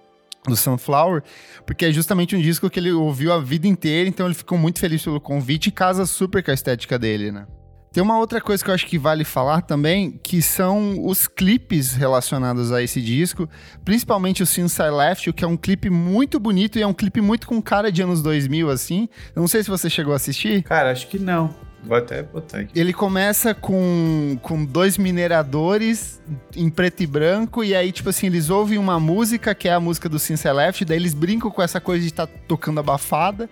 do 0.46 0.55
Sunflower, 0.55 1.25
porque 1.66 1.87
é 1.87 1.90
justamente 1.90 2.37
um 2.37 2.40
disco 2.40 2.70
que 2.70 2.79
ele 2.79 2.92
ouviu 2.92 3.33
a 3.33 3.40
vida 3.40 3.66
inteira, 3.66 4.09
então 4.09 4.25
ele 4.25 4.37
ficou 4.37 4.57
muito 4.57 4.79
feliz 4.79 5.03
pelo 5.03 5.20
convite 5.20 5.66
e 5.66 5.73
casa 5.73 6.07
super 6.07 6.44
com 6.44 6.53
a 6.53 6.55
estética 6.55 6.96
dele, 6.96 7.33
né? 7.33 7.44
Tem 7.92 8.00
uma 8.00 8.18
outra 8.18 8.40
coisa 8.40 8.62
que 8.62 8.70
eu 8.70 8.74
acho 8.74 8.87
que 8.87 8.96
vale 8.96 9.24
falar 9.24 9.62
também, 9.62 10.12
que 10.22 10.40
são 10.40 11.05
os 11.05 11.26
clipes 11.26 11.92
relacionados 11.92 12.70
a 12.70 12.81
esse 12.81 13.03
disco, 13.03 13.48
principalmente 13.85 14.44
o 14.44 14.46
Since 14.46 14.81
I 14.81 14.90
Left, 14.90 15.33
que 15.33 15.44
é 15.44 15.48
um 15.48 15.57
clipe 15.57 15.90
muito 15.90 16.38
bonito 16.38 16.79
e 16.79 16.83
é 16.83 16.87
um 16.87 16.94
clipe 16.94 17.20
muito 17.20 17.48
com 17.48 17.61
cara 17.61 17.90
de 17.90 18.00
anos 18.00 18.22
2000, 18.22 18.70
assim. 18.70 19.09
Eu 19.35 19.40
não 19.40 19.48
sei 19.48 19.64
se 19.64 19.68
você 19.68 19.90
chegou 19.90 20.12
a 20.12 20.16
assistir. 20.16 20.62
Cara, 20.62 20.92
acho 20.92 21.09
que 21.09 21.18
não. 21.18 21.53
Vou 21.83 21.96
até 21.96 22.22
botar 22.22 22.61
aqui. 22.61 22.79
Ele 22.79 22.92
começa 22.92 23.55
com, 23.55 24.38
com 24.42 24.64
dois 24.64 24.96
mineradores 24.96 26.20
em 26.55 26.68
preto 26.68 27.03
e 27.03 27.07
branco, 27.07 27.64
e 27.64 27.74
aí, 27.74 27.90
tipo 27.90 28.11
assim, 28.11 28.26
eles 28.26 28.50
ouvem 28.50 28.79
uma 28.79 29.00
música, 29.00 29.53
que 29.53 29.68
é 29.68 29.72
a 29.72 29.81
música 29.81 30.09
do 30.09 30.18
Since 30.18 30.46
I 30.46 30.53
Left, 30.53 30.85
daí 30.85 30.98
eles 30.98 31.14
brincam 31.14 31.50
com 31.50 31.61
essa 31.62 31.81
coisa 31.81 32.03
de 32.03 32.11
estar 32.11 32.29
tá 32.29 32.33
tocando 32.46 32.79
abafada 32.79 33.48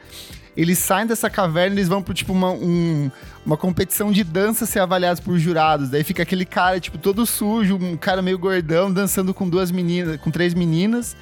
eles 0.59 0.77
saem 0.81 1.07
dessa 1.07 1.31
caverna 1.31 1.77
e 1.77 1.79
eles 1.79 1.89
vão 1.89 2.03
pro, 2.03 2.13
tipo, 2.13 2.33
uma, 2.33 2.51
um, 2.51 3.09
uma 3.47 3.57
competição 3.57 4.11
de 4.11 4.25
dança 4.25 4.67
ser 4.67 4.81
avaliados 4.81 5.21
por 5.21 5.39
jurados. 5.39 5.89
Daí 5.89 6.03
fica 6.03 6.25
aquele 6.25 6.45
cara, 6.45 6.81
tipo, 6.81 6.99
todo 6.99 7.25
sujo, 7.25 7.77
um 7.77 7.97
cara 7.97 8.21
meio 8.21 8.37
gordão, 8.37 8.93
dançando 8.93 9.33
com 9.33 9.49
duas 9.49 9.71
meninas, 9.71 10.21
com 10.21 10.33
três 10.33 10.55
meninas. 10.55 11.17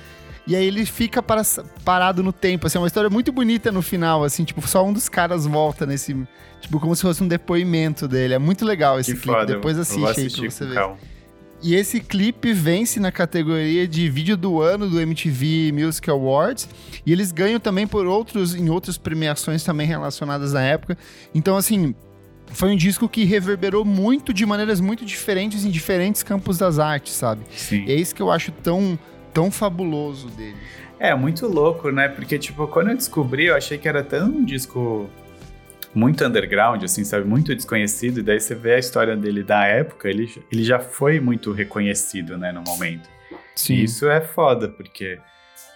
E 0.47 0.57
aí 0.57 0.65
ele 0.65 0.87
fica 0.87 1.23
para, 1.23 1.43
parado 1.85 2.23
no 2.23 2.33
tempo, 2.33 2.67
assim, 2.67 2.79
é 2.79 2.81
uma 2.81 2.87
história 2.87 3.11
muito 3.11 3.31
bonita 3.31 3.71
no 3.71 3.83
final, 3.83 4.25
assim, 4.25 4.43
tipo, 4.43 4.67
só 4.67 4.83
um 4.83 4.93
dos 4.93 5.07
caras 5.07 5.45
volta 5.45 5.85
nesse, 5.85 6.17
tipo, 6.59 6.81
como 6.81 6.97
se 6.97 7.03
fosse 7.03 7.23
um 7.23 7.29
depoimento 7.29 8.09
dele. 8.09 8.33
É 8.33 8.39
muito 8.39 8.65
legal 8.65 8.99
esse 8.99 9.13
que 9.15 9.21
clipe, 9.21 9.39
foda. 9.39 9.55
depois 9.55 9.79
assiste 9.79 10.19
aí 10.19 10.31
pra 10.31 10.51
você 10.51 10.65
ver. 10.65 10.75
Calma. 10.77 10.97
E 11.63 11.75
esse 11.75 12.01
clipe 12.01 12.53
vence 12.53 13.01
na 13.01 13.11
categoria 13.11 13.89
de 13.89 14.09
vídeo 14.09 14.37
do 14.37 14.61
ano 14.61 14.89
do 14.89 15.01
MTV 15.01 15.73
Music 15.73 16.09
Awards. 16.11 16.69
E 17.05 17.13
eles 17.13 17.33
ganham 17.33 17.59
também 17.59 17.87
por 17.87 18.07
outros 18.07 18.55
em 18.55 18.69
outras 18.69 18.99
premiações 18.99 19.65
também 19.65 19.87
relacionadas 19.87 20.55
à 20.55 20.61
época. 20.61 20.97
Então, 21.35 21.57
assim, 21.57 21.95
foi 22.49 22.71
um 22.71 22.77
disco 22.77 23.09
que 23.09 23.25
reverberou 23.25 23.85
muito 23.85 24.33
de 24.33 24.45
maneiras 24.45 24.81
muito 24.81 25.05
diferentes 25.05 25.65
em 25.65 25.71
diferentes 25.71 26.23
campos 26.23 26.59
das 26.59 26.79
artes, 26.79 27.15
sabe? 27.15 27.43
Sim. 27.55 27.85
E 27.87 27.93
é 27.93 27.95
isso 27.95 28.15
que 28.15 28.23
eu 28.23 28.31
acho 28.31 28.53
tão, 28.53 28.99
tão 29.33 29.51
fabuloso 29.51 30.29
dele. 30.29 30.57
É, 30.99 31.15
muito 31.15 31.47
louco, 31.47 31.91
né? 31.91 32.09
Porque, 32.09 32.39
tipo, 32.39 32.67
quando 32.69 32.91
eu 32.91 32.97
descobri, 32.97 33.47
eu 33.47 33.55
achei 33.55 33.77
que 33.77 33.89
era 33.89 34.03
tão 34.03 34.29
um 34.29 34.45
disco 34.45 35.09
muito 35.97 36.23
underground, 36.27 36.85
assim, 36.85 37.05
sabe? 37.05 37.27
Muito 37.27 37.55
desconhecido. 37.55 38.21
E 38.21 38.23
daí 38.23 38.39
você 38.39 38.55
vê 38.55 38.75
a 38.75 38.79
história 38.79 39.17
dele 39.17 39.43
da 39.43 39.65
época, 39.65 40.11
ele, 40.11 40.31
ele 40.53 40.63
já 40.63 40.79
foi 40.79 41.19
muito 41.19 41.53
reconhecido, 41.53 42.37
né, 42.37 42.53
no 42.53 42.63
momento. 42.63 43.09
Sim. 43.55 43.75
E 43.75 43.85
isso 43.85 44.07
é 44.07 44.21
foda, 44.21 44.69
porque 44.69 45.19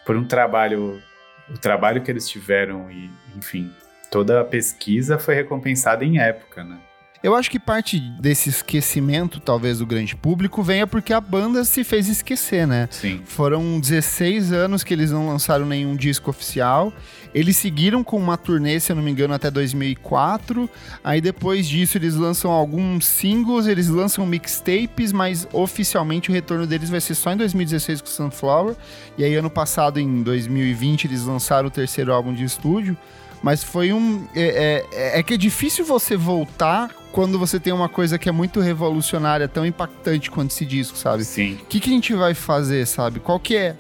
por 0.05 0.17
um 0.17 0.27
trabalho, 0.27 1.01
o 1.49 1.57
trabalho 1.59 2.03
que 2.03 2.11
eles 2.11 2.29
tiveram 2.29 2.91
e, 2.91 3.11
enfim, 3.35 3.73
toda 4.11 4.43
a 4.43 4.45
pesquisa 4.45 5.19
foi 5.19 5.35
recompensada 5.35 6.05
em 6.05 6.19
época, 6.19 6.63
né? 6.65 6.79
Eu 7.23 7.35
acho 7.35 7.51
que 7.51 7.59
parte 7.59 8.01
desse 8.01 8.49
esquecimento, 8.49 9.41
talvez, 9.41 9.79
do 9.79 9.87
grande 9.87 10.17
público, 10.17 10.63
venha 10.63 10.87
porque 10.87 11.13
a 11.13 11.21
banda 11.21 11.65
se 11.65 11.85
fez 11.85 12.09
esquecer, 12.09 12.67
né? 12.67 12.89
Sim. 12.91 13.21
Foram 13.27 13.79
16 13.79 14.53
anos 14.53 14.83
que 14.83 14.95
eles 14.95 15.11
não 15.11 15.29
lançaram 15.29 15.67
nenhum 15.67 15.95
disco 15.95 16.31
oficial. 16.31 16.91
Eles 17.35 17.59
seguiram 17.59 18.03
com 18.03 18.17
uma 18.17 18.39
turnê, 18.39 18.81
se 18.81 18.91
eu 18.91 18.97
não 18.97 19.03
me 19.03 19.11
engano, 19.11 19.35
até 19.35 19.51
2004. 19.51 20.69
Aí 21.05 21.21
depois 21.21 21.69
disso 21.69 21.99
eles 21.99 22.15
lançam 22.15 22.51
alguns 22.51 23.05
singles, 23.05 23.67
eles 23.67 23.89
lançam 23.89 24.25
mixtapes, 24.25 25.13
mas 25.13 25.47
oficialmente 25.53 26.31
o 26.31 26.33
retorno 26.33 26.67
deles 26.67 26.89
vai 26.89 27.03
ser 27.03 27.15
só 27.15 27.35
em 27.35 27.37
2016 27.37 28.01
com 28.01 28.07
Sunflower. 28.07 28.75
E 29.19 29.25
aí 29.25 29.35
ano 29.35 29.51
passado, 29.51 30.01
em 30.01 30.23
2020, 30.23 31.05
eles 31.05 31.25
lançaram 31.25 31.69
o 31.69 31.71
terceiro 31.71 32.15
álbum 32.15 32.33
de 32.33 32.45
estúdio. 32.45 32.97
Mas 33.43 33.63
foi 33.63 33.93
um. 33.93 34.27
É, 34.35 34.85
é, 34.93 35.19
é, 35.19 35.23
que 35.23 35.35
é 35.35 35.37
difícil 35.37 35.85
você 35.85 36.17
voltar 36.17 36.91
quando 37.13 37.39
você 37.39 37.59
tem 37.59 37.73
uma 37.73 37.89
coisa 37.89 38.19
que 38.19 38.29
é 38.29 38.33
muito 38.33 38.61
revolucionária, 38.61 39.49
tão 39.49 39.67
impactante 39.67 40.31
quanto 40.31 40.51
esse 40.51 40.65
disco, 40.65 40.97
sabe? 40.97 41.25
Sim. 41.25 41.55
O 41.55 41.67
que, 41.67 41.81
que 41.81 41.91
a 41.91 41.93
gente 41.93 42.15
vai 42.15 42.35
fazer, 42.35 42.87
sabe? 42.87 43.21
Qual 43.21 43.39
que 43.39 43.57
é 43.57 43.77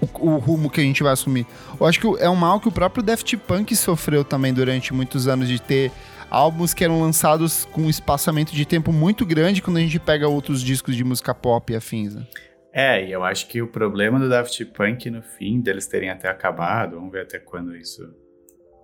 o, 0.00 0.30
o, 0.30 0.38
rumo 0.38 0.70
que 0.70 0.80
a 0.80 0.84
gente 0.84 1.02
vai 1.02 1.12
assumir? 1.12 1.46
Eu 1.78 1.86
acho 1.86 2.00
que 2.00 2.06
é 2.22 2.28
um 2.28 2.36
mal 2.36 2.60
que 2.60 2.68
o 2.68 2.72
próprio 2.72 3.02
Daft 3.02 3.36
Punk 3.38 3.74
sofreu 3.74 4.24
também 4.24 4.52
durante 4.52 4.92
muitos 4.92 5.26
anos 5.26 5.48
de 5.48 5.60
ter 5.60 5.90
álbuns 6.30 6.74
que 6.74 6.84
eram 6.84 7.00
lançados 7.00 7.64
com 7.66 7.82
um 7.82 7.90
espaçamento 7.90 8.54
de 8.54 8.64
tempo 8.66 8.92
muito 8.92 9.24
grande 9.24 9.62
quando 9.62 9.76
a 9.76 9.80
gente 9.80 9.98
pega 9.98 10.28
outros 10.28 10.62
discos 10.62 10.96
de 10.96 11.04
música 11.04 11.34
pop 11.34 11.72
e 11.72 11.76
afins, 11.76 12.14
né? 12.14 12.26
É, 12.72 13.06
e 13.06 13.12
eu 13.12 13.22
acho 13.22 13.46
que 13.46 13.62
o 13.62 13.68
problema 13.68 14.18
do 14.18 14.28
Daft 14.28 14.64
Punk 14.64 15.08
no 15.08 15.22
fim, 15.22 15.60
deles 15.60 15.86
terem 15.86 16.10
até 16.10 16.28
acabado, 16.28 16.96
vamos 16.96 17.12
ver 17.12 17.22
até 17.22 17.38
quando 17.38 17.76
isso 17.76 18.02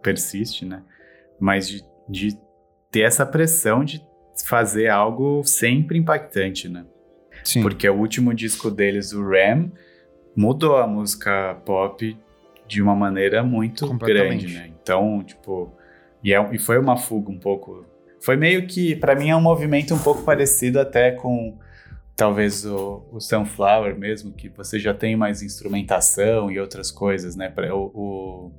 persiste, 0.01 0.65
né? 0.65 0.85
Mas 1.41 1.69
de, 1.69 1.83
de 2.09 2.39
ter 2.91 3.01
essa 3.01 3.25
pressão 3.25 3.85
de 3.85 4.03
fazer 4.45 4.89
algo 4.89 5.43
sempre 5.45 5.99
impactante, 5.99 6.69
né? 6.69 6.85
Sim. 7.45 7.63
Porque 7.63 7.89
o 7.89 7.95
último 7.95 8.35
disco 8.35 8.71
deles, 8.71 9.13
o 9.13 9.23
Ram, 9.23 9.71
mudou 10.37 10.77
a 10.77 10.87
música 10.87 11.55
pop 11.65 12.17
de 12.67 12.83
uma 12.83 12.95
maneira 12.95 13.43
muito 13.43 13.93
grande, 13.95 14.55
né? 14.55 14.71
Então, 14.81 15.23
tipo, 15.25 15.73
e, 16.23 16.33
é, 16.33 16.49
e 16.53 16.59
foi 16.59 16.79
uma 16.79 16.97
fuga 16.97 17.31
um 17.31 17.39
pouco. 17.39 17.85
Foi 18.21 18.37
meio 18.37 18.67
que, 18.67 18.95
para 18.97 19.15
mim, 19.15 19.31
é 19.31 19.37
um 19.37 19.41
movimento 19.41 19.95
um 19.95 19.99
pouco 19.99 20.23
parecido 20.23 20.79
até 20.79 21.11
com 21.13 21.59
talvez 22.17 22.67
o, 22.67 23.03
o 23.11 23.19
Sunflower 23.21 23.99
mesmo, 23.99 24.33
que 24.33 24.49
você 24.51 24.79
já 24.79 24.93
tem 24.93 25.17
mais 25.17 25.43
instrumentação 25.43 26.51
e 26.51 26.61
outras 26.61 26.91
coisas, 26.91 27.35
né? 27.35 27.53
O, 27.73 27.91
o, 27.95 28.53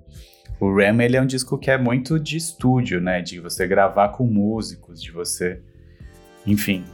o 0.61 0.71
Ram, 0.71 1.01
ele 1.01 1.17
é 1.17 1.21
um 1.21 1.25
disco 1.25 1.57
que 1.57 1.71
é 1.71 1.77
muito 1.77 2.19
de 2.19 2.37
estúdio, 2.37 3.01
né? 3.01 3.19
De 3.19 3.39
você 3.39 3.65
gravar 3.65 4.09
com 4.09 4.25
músicos, 4.27 5.01
de 5.01 5.11
você... 5.11 5.59
Enfim, 6.45 6.85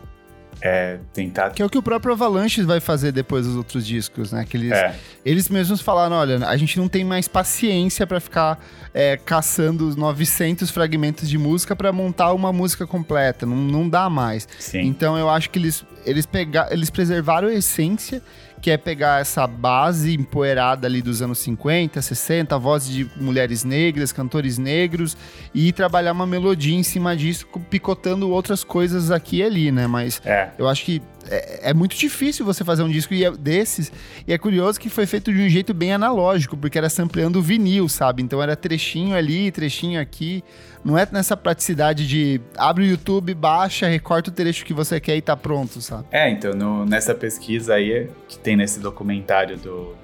é, 0.62 1.00
tentar... 1.12 1.50
Que 1.50 1.62
é 1.62 1.66
o 1.66 1.70
que 1.70 1.78
o 1.78 1.84
próprio 1.84 2.14
Avalanche 2.14 2.62
vai 2.64 2.80
fazer 2.80 3.12
depois 3.12 3.46
dos 3.46 3.58
outros 3.58 3.86
discos, 3.86 4.32
né? 4.32 4.46
Que 4.50 4.56
eles, 4.56 4.72
é. 4.72 4.96
eles 5.26 5.50
mesmos 5.50 5.82
falaram, 5.82 6.16
olha, 6.16 6.48
a 6.48 6.56
gente 6.56 6.80
não 6.80 6.88
tem 6.88 7.04
mais 7.04 7.28
paciência 7.28 8.08
para 8.08 8.22
ficar 8.22 8.58
é, 8.94 9.18
caçando 9.18 9.86
os 9.86 9.98
900 9.98 10.72
fragmentos 10.72 11.28
de 11.28 11.38
música 11.38 11.76
para 11.76 11.92
montar 11.92 12.32
uma 12.32 12.54
música 12.54 12.88
completa, 12.88 13.46
não, 13.46 13.58
não 13.58 13.90
dá 13.90 14.10
mais. 14.10 14.48
Sim. 14.60 14.80
Então 14.84 15.18
eu 15.18 15.30
acho 15.30 15.50
que 15.50 15.60
eles, 15.60 15.86
eles, 16.06 16.26
pega, 16.26 16.70
eles 16.72 16.90
preservaram 16.90 17.50
a 17.50 17.54
essência 17.54 18.24
que 18.62 18.72
é 18.72 18.78
pegar 18.78 19.22
essa 19.22 19.46
base 19.46 20.15
empoeirada 20.15 20.88
ali 20.88 21.02
dos 21.02 21.22
anos 21.22 21.39
50, 21.39 22.02
60, 22.02 22.58
vozes 22.58 22.89
de 22.89 23.10
mulheres 23.15 23.63
negras, 23.63 24.12
cantores 24.12 24.58
negros, 24.58 25.15
e 25.54 25.72
trabalhar 25.72 26.12
uma 26.12 26.26
melodia 26.26 26.76
em 26.76 26.84
cima 26.84 27.15
disso, 27.15 27.48
picotando 27.70 28.30
outras 28.30 28.63
coisas 28.63 29.12
aqui 29.12 29.38
e 29.38 29.43
ali, 29.43 29.72
né? 29.72 29.88
Mas 29.88 30.22
é. 30.26 30.50
eu 30.58 30.67
acho 30.67 30.84
que 30.86 31.02
é, 31.30 31.70
é, 31.70 31.74
muito 31.74 31.96
difícil 31.96 32.46
você 32.46 32.63
fazer 32.63 32.84
um 32.84 32.90
disco 32.90 33.13
é 33.13 33.32
desses. 33.32 33.92
E 34.28 34.34
é 34.34 34.38
curioso 34.38 34.80
que 34.80 34.90
foi 34.90 35.06
feito 35.06 35.32
de 35.34 35.42
um 35.42 35.50
jeito 35.50 35.74
bem 35.74 35.94
analógico, 35.94 36.56
porque 36.58 36.78
era 36.78 36.90
sampleando 36.90 37.42
vinil, 37.42 37.88
sabe? 37.90 38.22
Então 38.22 38.42
era 38.42 38.56
trechinho 38.56 39.16
ali, 39.16 39.52
trechinho 39.52 40.00
aqui. 40.00 40.44
Não 40.84 40.98
é 40.98 41.08
nessa 41.12 41.36
praticidade 41.36 42.08
de 42.08 42.40
abre 42.58 42.84
o 42.84 42.88
YouTube, 42.88 43.34
baixa, 43.34 43.88
recorta 43.88 44.30
o 44.30 44.34
trecho 44.34 44.66
que 44.66 44.74
você 44.74 45.00
quer 45.00 45.18
e 45.18 45.22
tá 45.22 45.36
pronto, 45.36 45.82
sabe? 45.82 46.06
É, 46.12 46.30
então 46.30 46.54
no, 46.54 46.86
nessa 46.86 47.13
pesquisa 47.13 47.76
aí, 47.76 48.10
que 48.28 48.38
tem 48.38 48.56
nesse 48.56 48.80
documentário 48.80 49.58
do, 49.58 49.96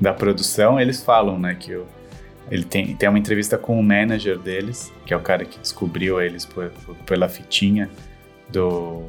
da 0.00 0.12
produção, 0.12 0.78
eles 0.78 1.02
falam, 1.02 1.38
né, 1.38 1.54
que 1.54 1.74
o, 1.74 1.86
ele 2.50 2.64
tem, 2.64 2.94
tem 2.94 3.08
uma 3.08 3.18
entrevista 3.18 3.56
com 3.56 3.78
o 3.78 3.82
manager 3.82 4.38
deles, 4.38 4.92
que 5.04 5.12
é 5.12 5.16
o 5.16 5.20
cara 5.20 5.44
que 5.44 5.58
descobriu 5.58 6.20
eles 6.20 6.44
por, 6.44 6.70
por, 6.70 6.94
pela 6.96 7.28
fitinha 7.28 7.88
do 8.50 9.04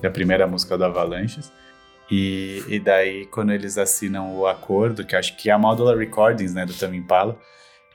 da 0.00 0.10
primeira 0.10 0.46
música 0.46 0.76
do 0.76 0.84
Avalanches. 0.84 1.52
E, 2.10 2.62
e 2.68 2.80
daí, 2.80 3.26
quando 3.26 3.52
eles 3.52 3.76
assinam 3.76 4.34
o 4.36 4.46
acordo, 4.46 5.04
que 5.04 5.14
acho 5.14 5.36
que 5.36 5.50
é 5.50 5.52
a 5.52 5.58
Modular 5.58 5.96
Recordings, 5.96 6.54
né, 6.54 6.64
do 6.64 6.72
Tame 6.72 6.96
Impala, 6.96 7.38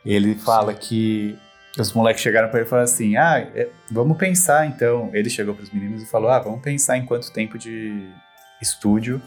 ele 0.05 0.35
fala 0.35 0.73
que 0.73 1.37
os 1.79 1.91
moleques 1.93 2.21
chegaram 2.21 2.49
para 2.49 2.59
ele 2.59 2.67
e 2.67 2.69
falaram 2.69 2.85
assim: 2.85 3.15
ah, 3.15 3.39
é, 3.55 3.69
vamos 3.91 4.17
pensar 4.17 4.67
então. 4.67 5.09
Ele 5.13 5.29
chegou 5.29 5.55
para 5.55 5.63
os 5.63 5.71
meninos 5.71 6.03
e 6.03 6.05
falou: 6.05 6.29
ah, 6.29 6.39
vamos 6.39 6.61
pensar 6.61 6.97
em 6.97 7.05
quanto 7.05 7.31
tempo 7.31 7.57
de 7.57 8.09
estúdio 8.61 9.21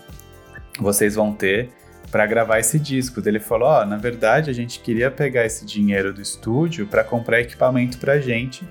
vocês 0.79 1.15
vão 1.15 1.33
ter 1.33 1.71
para 2.11 2.27
gravar 2.27 2.61
esse 2.61 2.79
disco. 2.79 3.21
Ele 3.27 3.41
falou: 3.41 3.69
ó, 3.69 3.83
oh, 3.83 3.87
na 3.87 3.97
verdade 3.97 4.51
a 4.51 4.53
gente 4.53 4.79
queria 4.81 5.11
pegar 5.11 5.45
esse 5.45 5.65
dinheiro 5.65 6.13
do 6.13 6.21
estúdio 6.21 6.87
para 6.87 7.03
comprar 7.03 7.41
equipamento 7.41 7.99
para 7.99 8.21
gente 8.21 8.67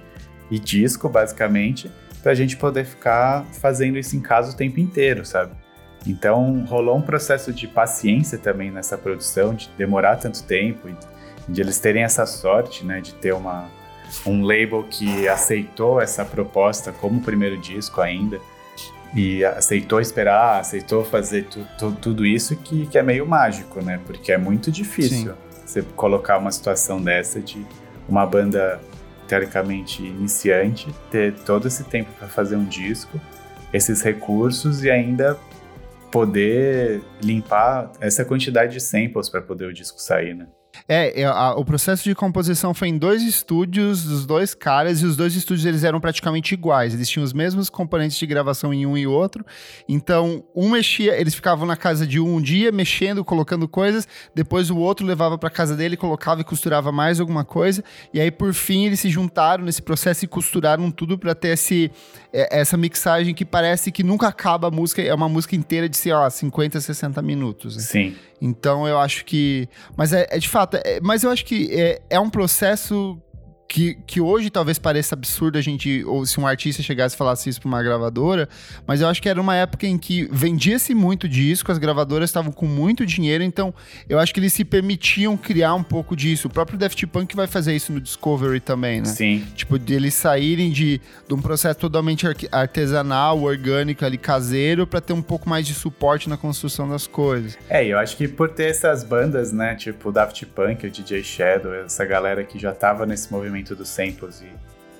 e 0.49 0.59
disco, 0.59 1.09
basicamente, 1.09 1.91
para 2.25 2.31
a 2.31 2.35
gente 2.35 2.57
poder 2.57 2.85
ficar 2.85 3.45
fazendo 3.51 3.99
isso 3.99 4.15
em 4.15 4.19
casa 4.19 4.51
o 4.51 4.55
tempo 4.55 4.79
inteiro, 4.79 5.23
sabe? 5.23 5.51
Então 6.07 6.65
rolou 6.67 6.97
um 6.97 7.01
processo 7.01 7.53
de 7.53 7.67
paciência 7.67 8.35
também 8.35 8.71
nessa 8.71 8.97
produção, 8.97 9.53
de 9.53 9.69
demorar 9.77 10.15
tanto 10.15 10.41
tempo 10.41 10.89
de 11.47 11.61
eles 11.61 11.77
terem 11.77 12.01
essa 12.01 12.25
sorte, 12.25 12.83
né, 12.83 12.99
de 12.99 13.13
ter 13.13 13.31
uma, 13.31 13.69
um 14.25 14.43
label 14.43 14.83
que 14.89 15.27
aceitou 15.27 16.01
essa 16.01 16.25
proposta 16.25 16.91
como 16.91 17.21
primeiro 17.21 17.59
disco 17.59 18.01
ainda 18.01 18.39
e 19.15 19.45
aceitou 19.45 20.01
esperar, 20.01 20.61
aceitou 20.61 21.05
fazer 21.05 21.43
tu, 21.43 21.63
tu, 21.77 21.91
tudo 21.91 22.25
isso 22.25 22.55
que, 22.55 22.87
que 22.87 22.97
é 22.97 23.03
meio 23.03 23.27
mágico, 23.27 23.83
né? 23.83 23.99
Porque 24.03 24.31
é 24.31 24.37
muito 24.39 24.71
difícil 24.71 25.33
Sim. 25.33 25.37
você 25.63 25.83
colocar 25.95 26.39
uma 26.39 26.51
situação 26.51 26.99
dessa 26.99 27.39
de 27.39 27.63
uma 28.09 28.25
banda 28.25 28.81
teoricamente 29.27 30.01
iniciante 30.01 30.87
ter 31.11 31.33
todo 31.33 31.67
esse 31.67 31.83
tempo 31.83 32.11
para 32.17 32.27
fazer 32.27 32.55
um 32.55 32.65
disco, 32.65 33.19
esses 33.73 34.01
recursos 34.01 34.83
e 34.83 34.89
ainda 34.89 35.37
poder 36.11 37.01
limpar 37.21 37.91
essa 37.99 38.23
quantidade 38.23 38.73
de 38.73 38.79
samples 38.79 39.29
para 39.29 39.41
poder 39.41 39.65
o 39.65 39.73
disco 39.73 39.99
sair, 39.99 40.33
né? 40.33 40.47
É, 40.87 41.21
é, 41.21 41.25
a, 41.25 41.55
o 41.55 41.65
processo 41.65 42.03
de 42.03 42.13
composição 42.13 42.73
foi 42.73 42.89
em 42.89 42.97
dois 42.97 43.23
estúdios 43.23 44.03
dos 44.03 44.25
dois 44.25 44.53
caras 44.53 45.01
e 45.01 45.05
os 45.05 45.17
dois 45.17 45.35
estúdios 45.35 45.65
eles 45.65 45.83
eram 45.83 45.99
praticamente 45.99 46.53
iguais. 46.53 46.93
Eles 46.93 47.09
tinham 47.09 47.23
os 47.23 47.33
mesmos 47.33 47.69
componentes 47.69 48.17
de 48.17 48.25
gravação 48.27 48.73
em 48.73 48.85
um 48.85 48.95
e 48.95 49.07
outro. 49.07 49.43
Então, 49.89 50.43
um 50.55 50.69
mexia, 50.69 51.19
eles 51.19 51.33
ficavam 51.33 51.65
na 51.65 51.75
casa 51.75 52.05
de 52.05 52.19
um 52.19 52.35
um 52.35 52.41
dia 52.41 52.71
mexendo, 52.71 53.23
colocando 53.23 53.67
coisas, 53.67 54.07
depois 54.33 54.69
o 54.69 54.77
outro 54.77 55.05
levava 55.05 55.37
para 55.37 55.49
casa 55.49 55.75
dele, 55.75 55.95
colocava 55.95 56.41
e 56.41 56.43
costurava 56.43 56.91
mais 56.91 57.19
alguma 57.19 57.45
coisa, 57.45 57.83
e 58.13 58.19
aí 58.19 58.29
por 58.29 58.53
fim 58.53 58.85
eles 58.85 58.99
se 58.99 59.09
juntaram 59.09 59.63
nesse 59.63 59.81
processo 59.81 60.25
e 60.25 60.27
costuraram 60.27 60.91
tudo 60.91 61.17
para 61.17 61.33
ter 61.33 61.49
esse 61.49 61.91
é, 62.35 62.59
essa 62.59 62.75
mixagem 62.75 63.33
que 63.33 63.45
parece 63.45 63.91
que 63.91 64.03
nunca 64.03 64.27
acaba 64.27 64.67
a 64.67 64.71
música, 64.71 65.01
é 65.01 65.13
uma 65.13 65.29
música 65.29 65.55
inteira 65.55 65.87
de, 65.87 65.95
sei 65.95 66.13
lá, 66.13 66.29
50, 66.29 66.81
60 66.81 67.21
minutos. 67.21 67.77
Né? 67.77 67.81
Sim. 67.81 68.15
Então 68.41 68.87
eu 68.87 68.99
acho 68.99 69.25
que. 69.25 69.67
Mas 69.95 70.13
é, 70.13 70.27
é 70.29 70.37
de 70.37 70.49
fato, 70.49 70.77
é, 70.83 70.99
mas 71.01 71.23
eu 71.23 71.31
acho 71.31 71.45
que 71.45 71.69
é, 71.71 72.01
é 72.09 72.19
um 72.19 72.29
processo 72.29 73.21
que, 73.67 73.97
que 74.05 74.21
hoje 74.21 74.49
talvez 74.49 74.77
pareça 74.77 75.15
absurdo 75.15 75.57
a 75.57 75.61
gente, 75.61 76.03
ou 76.05 76.25
se 76.25 76.39
um 76.39 76.45
artista 76.45 76.83
chegasse 76.83 77.15
e 77.15 77.17
falasse 77.17 77.49
isso 77.49 77.59
para 77.59 77.67
uma 77.67 77.81
gravadora, 77.81 78.47
mas 78.85 79.01
eu 79.01 79.07
acho 79.07 79.21
que 79.21 79.27
era 79.27 79.41
uma 79.41 79.55
época 79.55 79.87
em 79.87 79.97
que 79.97 80.27
vendia-se 80.31 80.93
muito 80.93 81.27
disco, 81.27 81.71
as 81.71 81.77
gravadoras 81.77 82.29
estavam 82.29 82.51
com 82.51 82.65
muito 82.65 83.05
dinheiro, 83.05 83.43
então 83.43 83.73
eu 84.07 84.19
acho 84.19 84.33
que 84.33 84.39
eles 84.39 84.53
se 84.53 84.63
permitiam 84.63 85.35
criar 85.35 85.73
um 85.73 85.83
pouco 85.83 86.15
disso. 86.15 86.47
O 86.47 86.51
próprio 86.51 86.77
Daft 86.77 87.05
Punk 87.07 87.35
vai 87.35 87.47
fazer 87.47 87.75
isso 87.75 87.91
no 87.91 87.99
Discovery 87.99 88.59
também, 88.59 89.01
né? 89.01 89.05
Sim. 89.07 89.45
Tipo, 89.55 89.79
de 89.79 89.93
eles 89.93 90.13
saírem 90.13 90.71
de, 90.71 91.01
de 91.27 91.33
um 91.33 91.41
processo 91.41 91.79
totalmente 91.79 92.25
artesanal, 92.51 93.41
orgânico 93.41 94.05
ali, 94.05 94.17
caseiro, 94.17 94.85
para 94.85 95.01
ter 95.01 95.13
um 95.13 95.21
pouco 95.21 95.49
mais 95.49 95.65
de 95.65 95.73
suporte 95.73 96.29
na 96.29 96.37
construção 96.37 96.87
das 96.87 97.07
coisas. 97.07 97.57
É, 97.69 97.85
eu 97.85 97.97
acho 97.97 98.15
que 98.15 98.27
por 98.27 98.49
ter 98.49 98.69
essas 98.69 99.03
bandas, 99.03 99.51
né, 99.51 99.75
tipo 99.75 100.09
o 100.09 100.11
Daft 100.11 100.45
Punk, 100.47 100.85
o 100.85 100.91
DJ 100.91 101.23
Shadow, 101.23 101.73
essa 101.73 102.05
galera 102.05 102.43
que 102.43 102.59
já 102.59 102.71
tava 102.71 103.05
nesse 103.05 103.31
movimento 103.31 103.54
desenvolvimento 103.55 103.75
dos 103.75 103.89
samples 103.89 104.41
e 104.41 104.49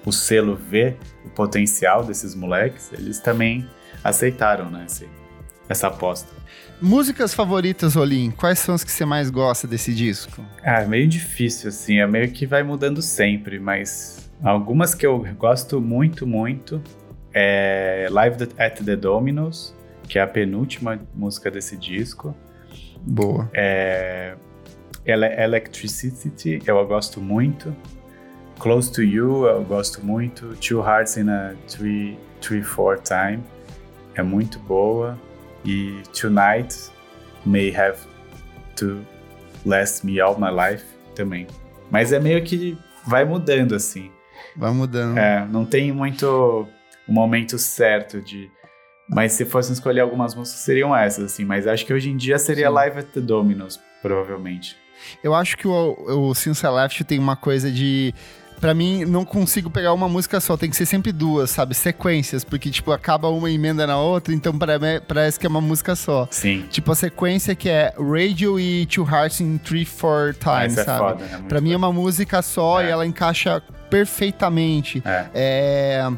o 0.06 0.12
selo 0.12 0.56
vê 0.56 0.96
o 1.26 1.30
potencial 1.30 2.04
desses 2.04 2.36
moleques, 2.36 2.92
eles 2.94 3.20
também 3.20 3.68
aceitaram, 4.04 4.70
né, 4.70 4.86
esse, 4.88 5.10
essa 5.68 5.88
aposta. 5.88 6.32
Músicas 6.82 7.34
favoritas, 7.34 7.96
Olim, 7.96 8.32
quais 8.32 8.60
são 8.60 8.76
as 8.76 8.84
que 8.84 8.92
você 8.92 9.06
mais 9.06 9.30
gosta 9.30 9.68
desse 9.68 9.94
disco? 9.94 10.46
Ah, 10.64 10.82
é 10.82 10.86
meio 10.86 11.08
difícil, 11.08 11.70
assim, 11.70 12.00
é 12.00 12.08
meio 12.08 12.32
que 12.32 12.46
vai 12.46 12.62
mudando 12.64 13.02
sempre, 13.02 13.60
mas 13.60 14.30
algumas 14.44 14.94
que 14.94 15.06
eu 15.06 15.26
gosto 15.38 15.82
muito, 15.82 16.28
muito 16.28 16.82
é 17.34 18.08
Live 18.12 18.44
at 18.58 18.82
the 18.82 18.96
Dominos, 18.96 19.74
que 20.08 20.20
é 20.20 20.22
a 20.22 20.28
penúltima 20.28 21.00
música 21.16 21.50
desse 21.50 21.76
disco. 21.76 22.36
Boa. 23.02 23.50
É 23.54 24.36
Electricity, 25.06 26.60
eu 26.66 26.86
gosto 26.88 27.22
muito. 27.22 27.76
Close 28.60 28.92
to 28.92 29.02
You, 29.02 29.46
eu 29.46 29.64
gosto 29.64 30.04
muito. 30.06 30.56
Two 30.56 30.82
Hearts 30.82 31.18
in 31.18 31.30
a 31.30 31.56
Three, 31.68 32.18
three 32.42 32.64
Four 32.64 33.00
Time, 33.00 33.44
é 34.16 34.24
muito 34.24 34.60
boa. 34.60 35.20
E 35.64 36.02
Tonight 36.20 36.92
May 37.46 37.76
Have 37.76 37.98
to 38.76 39.06
Last 39.66 40.06
Me 40.06 40.20
All 40.20 40.38
My 40.40 40.52
Life 40.52 40.86
também. 41.16 41.48
Mas 41.90 42.12
é 42.14 42.20
meio 42.20 42.44
que 42.44 42.78
vai 43.06 43.26
mudando 43.26 43.76
assim. 43.76 44.12
Vai 44.56 44.72
mudando. 44.72 45.18
É, 45.18 45.46
não 45.48 45.66
tem 45.66 45.92
muito 45.92 46.68
o 47.08 47.12
momento 47.12 47.58
certo 47.58 48.22
de. 48.22 48.50
Mas 49.08 49.34
se 49.34 49.46
fossem 49.46 49.74
escolher 49.74 50.02
algumas 50.02 50.34
músicas, 50.34 50.62
seriam 50.62 50.96
essas, 50.96 51.26
assim. 51.26 51.46
Mas 51.46 51.68
acho 51.68 51.86
que 51.86 51.94
hoje 51.94 52.10
em 52.10 52.18
dia 52.18 52.40
seria 52.40 52.68
Sim. 52.68 52.74
Live 52.74 53.00
at 53.00 53.08
the 53.08 53.22
Dominos, 53.22 53.80
provavelmente. 54.02 54.76
Eu 55.24 55.36
acho 55.36 55.58
que 55.58 55.68
o, 55.68 55.96
o 56.30 56.34
Since 56.34 56.66
Left 56.66 57.04
tem 57.04 57.20
uma 57.20 57.36
coisa 57.36 57.70
de 57.70 58.14
para 58.60 58.74
mim, 58.74 59.06
não 59.06 59.26
consigo 59.26 59.70
pegar 59.70 59.94
uma 59.94 60.08
música 60.08 60.40
só, 60.40 60.58
tem 60.58 60.70
que 60.70 60.76
ser 60.76 60.86
sempre 60.86 61.12
duas, 61.12 61.50
sabe? 61.52 61.76
Sequências, 61.76 62.44
porque, 62.44 62.70
tipo, 62.70 62.92
acaba 62.92 63.30
uma 63.30 63.50
emenda 63.50 63.86
na 63.86 63.98
outra, 63.98 64.34
então 64.34 64.54
parece 65.08 65.40
que 65.40 65.46
é 65.46 65.50
uma 65.50 65.62
música 65.62 65.96
só. 65.96 66.28
Sim. 66.32 66.66
Tipo, 66.70 66.92
a 66.92 66.96
sequência 66.96 67.56
que 67.56 67.70
é 67.70 67.94
Radio 67.98 68.60
e 68.60 68.86
Two 68.86 69.08
Hearts 69.08 69.42
in 69.42 69.58
Three, 69.58 69.86
Four 69.86 70.34
Times, 70.34 70.78
ah, 70.80 70.86
sabe? 70.86 71.24
É 71.24 71.28
foda, 71.28 71.46
é 71.46 71.48
pra 71.48 71.62
mim 71.62 71.74
é 71.74 71.78
uma 71.78 71.92
música 71.92 72.42
só 72.42 72.82
é. 72.82 72.88
e 72.88 72.90
ela 72.90 73.06
encaixa 73.06 73.62
perfeitamente. 73.90 75.02
É. 75.06 75.30
é... 75.34 76.12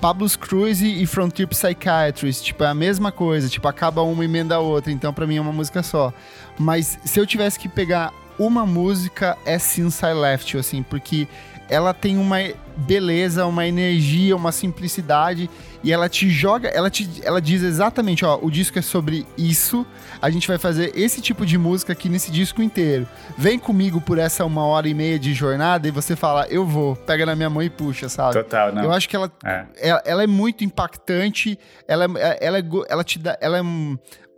Pablo's 0.00 0.34
Cruise 0.34 0.84
e 0.84 1.06
Frontier 1.06 1.46
Psychiatrist, 1.46 2.42
tipo, 2.42 2.64
é 2.64 2.66
a 2.66 2.74
mesma 2.74 3.12
coisa, 3.12 3.48
tipo, 3.48 3.68
acaba 3.68 4.02
uma 4.02 4.24
emenda 4.24 4.56
a 4.56 4.58
outra, 4.58 4.90
então 4.90 5.12
para 5.14 5.28
mim 5.28 5.36
é 5.36 5.40
uma 5.40 5.52
música 5.52 5.80
só. 5.80 6.12
Mas 6.58 6.98
se 7.04 7.20
eu 7.20 7.24
tivesse 7.24 7.56
que 7.56 7.68
pegar 7.68 8.12
uma 8.36 8.66
música, 8.66 9.38
é 9.46 9.58
Since 9.60 10.04
I 10.04 10.12
Left 10.12 10.52
You, 10.52 10.60
assim, 10.60 10.82
porque 10.82 11.28
ela 11.68 11.94
tem 11.94 12.16
uma 12.16 12.38
beleza, 12.76 13.46
uma 13.46 13.66
energia, 13.66 14.34
uma 14.34 14.52
simplicidade 14.52 15.48
e 15.84 15.92
ela 15.92 16.08
te 16.08 16.30
joga, 16.30 16.68
ela 16.68 16.88
te 16.88 17.08
ela 17.22 17.40
diz 17.40 17.62
exatamente, 17.62 18.24
ó, 18.24 18.38
o 18.40 18.50
disco 18.50 18.78
é 18.78 18.82
sobre 18.82 19.26
isso, 19.36 19.84
a 20.20 20.30
gente 20.30 20.46
vai 20.46 20.58
fazer 20.58 20.92
esse 20.94 21.20
tipo 21.20 21.44
de 21.44 21.58
música 21.58 21.92
aqui 21.92 22.08
nesse 22.08 22.30
disco 22.30 22.62
inteiro. 22.62 23.06
Vem 23.36 23.58
comigo 23.58 24.00
por 24.00 24.18
essa 24.18 24.44
uma 24.44 24.64
hora 24.64 24.88
e 24.88 24.94
meia 24.94 25.18
de 25.18 25.34
jornada 25.34 25.88
e 25.88 25.90
você 25.90 26.14
fala, 26.14 26.46
eu 26.48 26.64
vou, 26.64 26.94
pega 26.94 27.26
na 27.26 27.34
minha 27.34 27.50
mão 27.50 27.62
e 27.62 27.68
puxa, 27.68 28.08
sabe? 28.08 28.34
Total, 28.34 28.72
não. 28.72 28.84
Eu 28.84 28.92
acho 28.92 29.08
que 29.08 29.16
ela 29.16 29.30
é, 29.44 29.66
ela, 29.76 30.02
ela 30.04 30.22
é 30.22 30.26
muito 30.26 30.64
impactante, 30.64 31.58
ela, 31.88 32.04
ela, 32.40 32.58
é, 32.58 32.64
ela 32.88 33.04
te 33.04 33.18
dá, 33.18 33.36
ela 33.40 33.58
é 33.58 33.62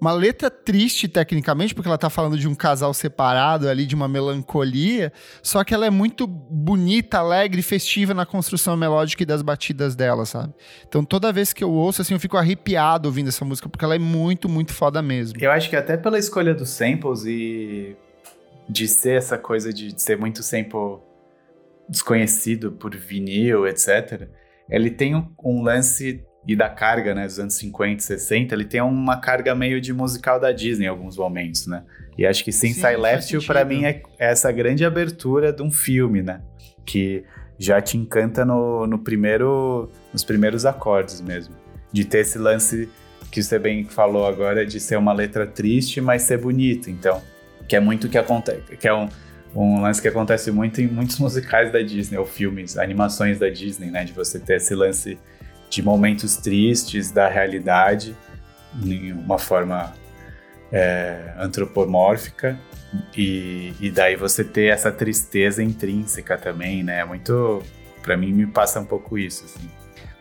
uma 0.04 0.12
letra 0.12 0.50
triste 0.50 1.08
tecnicamente, 1.08 1.74
porque 1.74 1.88
ela 1.88 1.96
tá 1.96 2.10
falando 2.10 2.36
de 2.36 2.46
um 2.46 2.54
casal 2.54 2.92
separado 2.92 3.66
ali, 3.66 3.86
de 3.86 3.94
uma 3.94 4.06
melancolia, 4.06 5.10
só 5.42 5.64
que 5.64 5.72
ela 5.72 5.86
é 5.86 5.90
muito 5.90 6.26
bonita, 6.26 7.20
alegre, 7.20 7.62
festiva 7.62 8.12
na 8.12 8.26
construção 8.26 8.76
melódica 8.76 9.22
e 9.22 9.26
das 9.26 9.40
batidas 9.40 9.96
dela, 9.96 10.26
sabe? 10.26 10.52
Então 10.86 11.02
toda 11.02 11.32
vez 11.32 11.54
que 11.54 11.64
eu 11.64 11.72
ouço, 11.72 12.02
assim, 12.02 12.12
eu 12.12 12.20
fico 12.20 12.36
arrepiado 12.36 13.08
ouvindo 13.08 13.28
essa 13.28 13.46
música, 13.46 13.66
porque 13.66 13.82
ela 13.82 13.94
é 13.94 13.98
muito, 13.98 14.46
muito 14.46 14.74
foda 14.74 15.00
mesmo. 15.00 15.38
Eu 15.40 15.50
acho 15.50 15.70
que 15.70 15.76
até 15.76 15.96
pela 15.96 16.18
escolha 16.18 16.54
dos 16.54 16.68
samples 16.68 17.24
e 17.24 17.96
de 18.68 18.86
ser 18.86 19.16
essa 19.16 19.38
coisa 19.38 19.72
de 19.72 19.98
ser 20.00 20.18
muito 20.18 20.42
sample 20.42 20.98
desconhecido 21.88 22.72
por 22.72 22.94
vinil, 22.94 23.66
etc., 23.66 24.28
ele 24.68 24.90
tem 24.90 25.14
um, 25.14 25.30
um 25.42 25.62
lance 25.62 26.22
e 26.46 26.54
da 26.54 26.68
carga, 26.68 27.14
né, 27.14 27.26
dos 27.26 27.38
anos 27.38 27.54
50, 27.54 28.02
60, 28.02 28.54
ele 28.54 28.64
tem 28.64 28.80
uma 28.80 29.16
carga 29.18 29.54
meio 29.54 29.80
de 29.80 29.92
musical 29.92 30.38
da 30.38 30.52
Disney 30.52 30.84
em 30.86 30.88
alguns 30.88 31.16
momentos, 31.16 31.66
né? 31.66 31.82
E 32.18 32.26
acho 32.26 32.44
que 32.44 32.52
Since 32.52 32.80
I 32.86 32.96
Left 32.96 33.46
pra 33.46 33.64
mim, 33.64 33.84
é 33.84 34.02
essa 34.18 34.52
grande 34.52 34.84
abertura 34.84 35.52
de 35.52 35.62
um 35.62 35.70
filme, 35.70 36.22
né? 36.22 36.40
Que 36.84 37.24
já 37.58 37.80
te 37.80 37.96
encanta 37.96 38.44
no, 38.44 38.86
no 38.86 38.98
primeiro, 38.98 39.90
nos 40.12 40.22
primeiros 40.22 40.66
acordes 40.66 41.20
mesmo. 41.20 41.54
De 41.92 42.04
ter 42.04 42.18
esse 42.18 42.38
lance 42.38 42.88
que 43.30 43.42
você 43.42 43.58
bem 43.58 43.84
falou 43.84 44.26
agora, 44.26 44.64
de 44.64 44.78
ser 44.78 44.96
uma 44.96 45.12
letra 45.12 45.46
triste, 45.46 46.00
mas 46.00 46.22
ser 46.22 46.38
bonita. 46.38 46.90
Então, 46.90 47.20
que 47.66 47.74
é 47.74 47.80
muito 47.80 48.08
que 48.08 48.18
acontece, 48.18 48.76
que 48.76 48.86
é 48.86 48.94
um, 48.94 49.08
um 49.56 49.80
lance 49.82 50.00
que 50.00 50.06
acontece 50.06 50.50
muito 50.52 50.80
em 50.80 50.86
muitos 50.86 51.18
musicais 51.18 51.72
da 51.72 51.80
Disney, 51.80 52.18
ou 52.18 52.26
filmes, 52.26 52.76
animações 52.76 53.38
da 53.38 53.48
Disney, 53.48 53.90
né? 53.90 54.04
De 54.04 54.12
você 54.12 54.38
ter 54.38 54.56
esse 54.56 54.74
lance 54.74 55.18
de 55.68 55.82
momentos 55.82 56.36
tristes 56.36 57.10
da 57.10 57.28
realidade 57.28 58.16
em 58.82 59.12
uma 59.12 59.38
forma 59.38 59.92
é, 60.72 61.34
antropomórfica 61.38 62.58
e, 63.16 63.72
e 63.80 63.90
daí 63.90 64.16
você 64.16 64.44
ter 64.44 64.66
essa 64.66 64.90
tristeza 64.90 65.62
intrínseca 65.62 66.36
também, 66.36 66.82
né? 66.82 67.04
Muito, 67.04 67.62
para 68.02 68.16
mim 68.16 68.32
me 68.32 68.46
passa 68.46 68.80
um 68.80 68.84
pouco 68.84 69.18
isso, 69.18 69.44
assim. 69.44 69.68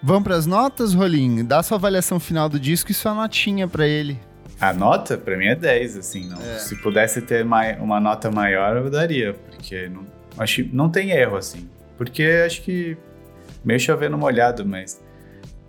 Vamos 0.02 0.24
para 0.24 0.36
as 0.36 0.46
notas, 0.46 0.94
Rolim? 0.94 1.46
Dá 1.46 1.64
sua 1.64 1.78
avaliação 1.78 2.20
final 2.20 2.50
do 2.50 2.60
disco 2.60 2.92
e 2.92 2.94
sua 2.94 3.14
notinha 3.14 3.68
para 3.68 3.88
ele. 3.88 4.20
A 4.60 4.74
nota, 4.74 5.18
para 5.18 5.38
mim, 5.38 5.46
é 5.46 5.56
10, 5.56 5.98
assim. 5.98 6.28
Não, 6.28 6.42
é. 6.42 6.60
Se 6.60 6.76
pudesse 6.82 7.22
ter 7.22 7.44
mai, 7.44 7.78
uma 7.80 8.00
nota 8.00 8.30
maior, 8.32 8.78
eu 8.78 8.90
daria, 8.90 9.34
porque 9.34 9.90
não, 9.90 10.06
acho, 10.38 10.68
não 10.74 10.90
tem 10.90 11.12
erro, 11.12 11.38
assim. 11.38 11.70
Porque 11.98 12.24
acho 12.46 12.62
que 12.62 12.98
meio 13.64 13.80
chovendo 13.80 14.18
molhado, 14.18 14.66
mas 14.66 15.02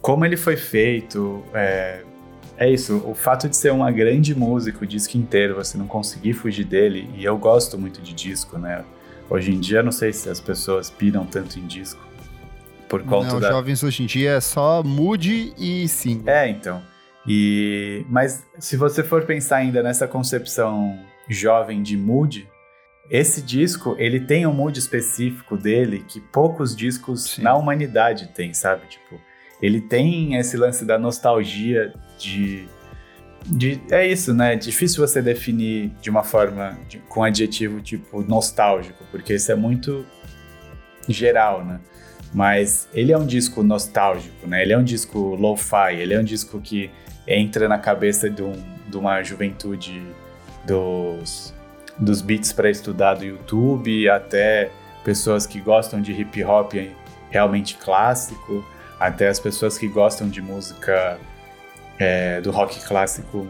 como 0.05 0.23
ele 0.23 0.37
foi 0.37 0.55
feito, 0.55 1.43
é, 1.55 2.03
é 2.59 2.71
isso, 2.71 3.03
o 3.07 3.15
fato 3.15 3.49
de 3.49 3.57
ser 3.57 3.73
uma 3.73 3.91
grande 3.91 4.35
música, 4.35 4.85
o 4.85 4.87
disco 4.87 5.17
inteiro, 5.17 5.55
você 5.55 5.79
não 5.79 5.87
conseguir 5.87 6.35
fugir 6.35 6.65
dele, 6.65 7.09
e 7.17 7.25
eu 7.25 7.39
gosto 7.39 7.79
muito 7.79 8.03
de 8.03 8.13
disco, 8.13 8.59
né? 8.59 8.85
Hoje 9.31 9.51
em 9.51 9.59
dia, 9.59 9.83
não 9.83 9.91
sei 9.91 10.13
se 10.13 10.29
as 10.29 10.39
pessoas 10.39 10.91
piram 10.91 11.25
tanto 11.25 11.59
em 11.59 11.67
disco. 11.67 12.07
Por 12.87 13.03
conta 13.03 13.33
não, 13.33 13.41
da... 13.41 13.51
Jovens 13.51 13.83
hoje 13.83 14.03
em 14.03 14.07
dia 14.07 14.33
é 14.33 14.41
só 14.43 14.83
mude 14.83 15.55
e 15.57 15.89
sim. 15.89 16.23
É, 16.27 16.51
então. 16.51 16.83
E... 17.27 18.05
Mas 18.11 18.47
se 18.59 18.77
você 18.77 19.03
for 19.03 19.25
pensar 19.25 19.57
ainda 19.57 19.83
nessa 19.83 20.07
concepção 20.07 20.99
jovem 21.31 21.83
de 21.83 21.97
mood, 21.97 22.47
esse 23.09 23.41
disco, 23.41 23.97
ele 23.99 24.21
tem 24.21 24.47
um 24.47 24.53
mood 24.53 24.79
específico 24.79 25.57
dele 25.57 26.05
que 26.07 26.21
poucos 26.21 26.77
discos 26.77 27.37
sim. 27.37 27.43
na 27.43 27.57
humanidade 27.57 28.29
têm, 28.35 28.53
sabe? 28.53 28.87
Tipo, 28.87 29.19
ele 29.65 29.81
tem 29.81 30.35
esse 30.35 30.59
lance 30.59 30.85
da 30.85 30.99
nostalgia 30.99 31.95
de, 32.19 32.69
de 33.47 33.81
é 33.91 34.07
isso, 34.07 34.35
né? 34.35 34.53
É 34.53 34.57
difícil 34.57 35.07
você 35.07 35.23
definir 35.23 35.91
de 36.03 36.11
uma 36.11 36.23
forma 36.23 36.77
de, 36.87 36.99
com 36.99 37.25
adjetivo 37.25 37.81
tipo 37.81 38.21
nostálgico, 38.21 39.03
porque 39.11 39.33
isso 39.33 39.51
é 39.51 39.55
muito 39.55 40.05
geral, 41.09 41.65
né? 41.65 41.81
Mas 42.35 42.87
ele 42.93 43.11
é 43.11 43.17
um 43.17 43.25
disco 43.25 43.63
nostálgico, 43.63 44.47
né? 44.47 44.61
Ele 44.61 44.75
é 44.75 44.79
um 44.79 44.85
disco 44.85 45.19
lo-fi, 45.35 45.95
ele 45.99 46.13
é 46.13 46.21
um 46.21 46.25
disco 46.25 46.61
que 46.61 46.91
entra 47.27 47.67
na 47.67 47.79
cabeça 47.79 48.29
de, 48.29 48.43
um, 48.43 48.53
de 48.87 48.99
uma 48.99 49.23
juventude 49.23 50.03
dos, 50.67 51.55
dos 51.99 52.21
beats 52.21 52.53
para 52.53 52.69
estudar 52.69 53.15
do 53.15 53.25
YouTube 53.25 54.11
até 54.11 54.71
pessoas 55.03 55.47
que 55.47 55.59
gostam 55.59 56.03
de 56.03 56.13
hip 56.13 56.45
hop 56.45 56.75
realmente 57.31 57.77
clássico, 57.77 58.63
até 59.07 59.29
as 59.29 59.39
pessoas 59.39 59.77
que 59.77 59.87
gostam 59.87 60.29
de 60.29 60.41
música 60.41 61.19
é, 61.99 62.41
do 62.41 62.51
rock 62.51 62.83
clássico 62.87 63.47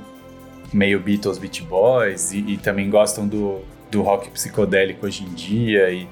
meio 0.73 0.99
Beatles, 0.99 1.39
Beat 1.39 1.63
Boys 1.63 2.33
e, 2.33 2.39
e, 2.39 2.57
também 2.57 2.91
gostam 2.91 3.29
do, 3.29 3.61
do 3.91 4.03
rock 4.03 4.29
psicodélico 4.31 5.07
hoje 5.07 5.23
em 5.23 5.33
dia 5.33 5.91
e, 5.91 6.09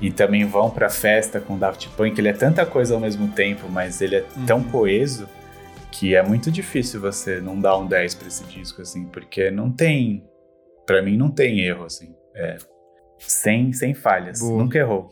e 0.00 0.10
também 0.10 0.46
vão 0.46 0.70
pra 0.70 0.88
festa 0.88 1.38
com 1.40 1.58
Daft 1.58 1.88
Punk. 1.90 2.18
Ele 2.18 2.28
é 2.28 2.32
tanta 2.32 2.64
coisa 2.64 2.94
ao 2.94 3.00
mesmo 3.00 3.28
tempo, 3.28 3.68
mas 3.68 4.00
ele 4.00 4.16
é 4.16 4.24
uhum. 4.36 4.46
tão 4.46 4.64
coeso 4.64 5.28
que 5.92 6.14
é 6.14 6.22
muito 6.22 6.50
difícil 6.50 6.98
você 6.98 7.40
não 7.40 7.60
dar 7.60 7.76
um 7.76 7.86
10 7.86 8.14
pra 8.14 8.28
esse 8.28 8.44
disco, 8.44 8.80
assim, 8.80 9.04
porque 9.06 9.50
não 9.50 9.70
tem. 9.70 10.24
para 10.86 11.02
mim, 11.02 11.16
não 11.16 11.30
tem 11.30 11.60
erro, 11.60 11.84
assim. 11.84 12.14
É, 12.34 12.56
sem, 13.18 13.72
sem 13.72 13.92
falhas. 13.94 14.40
Boa. 14.40 14.62
Nunca 14.62 14.78
errou. 14.78 15.10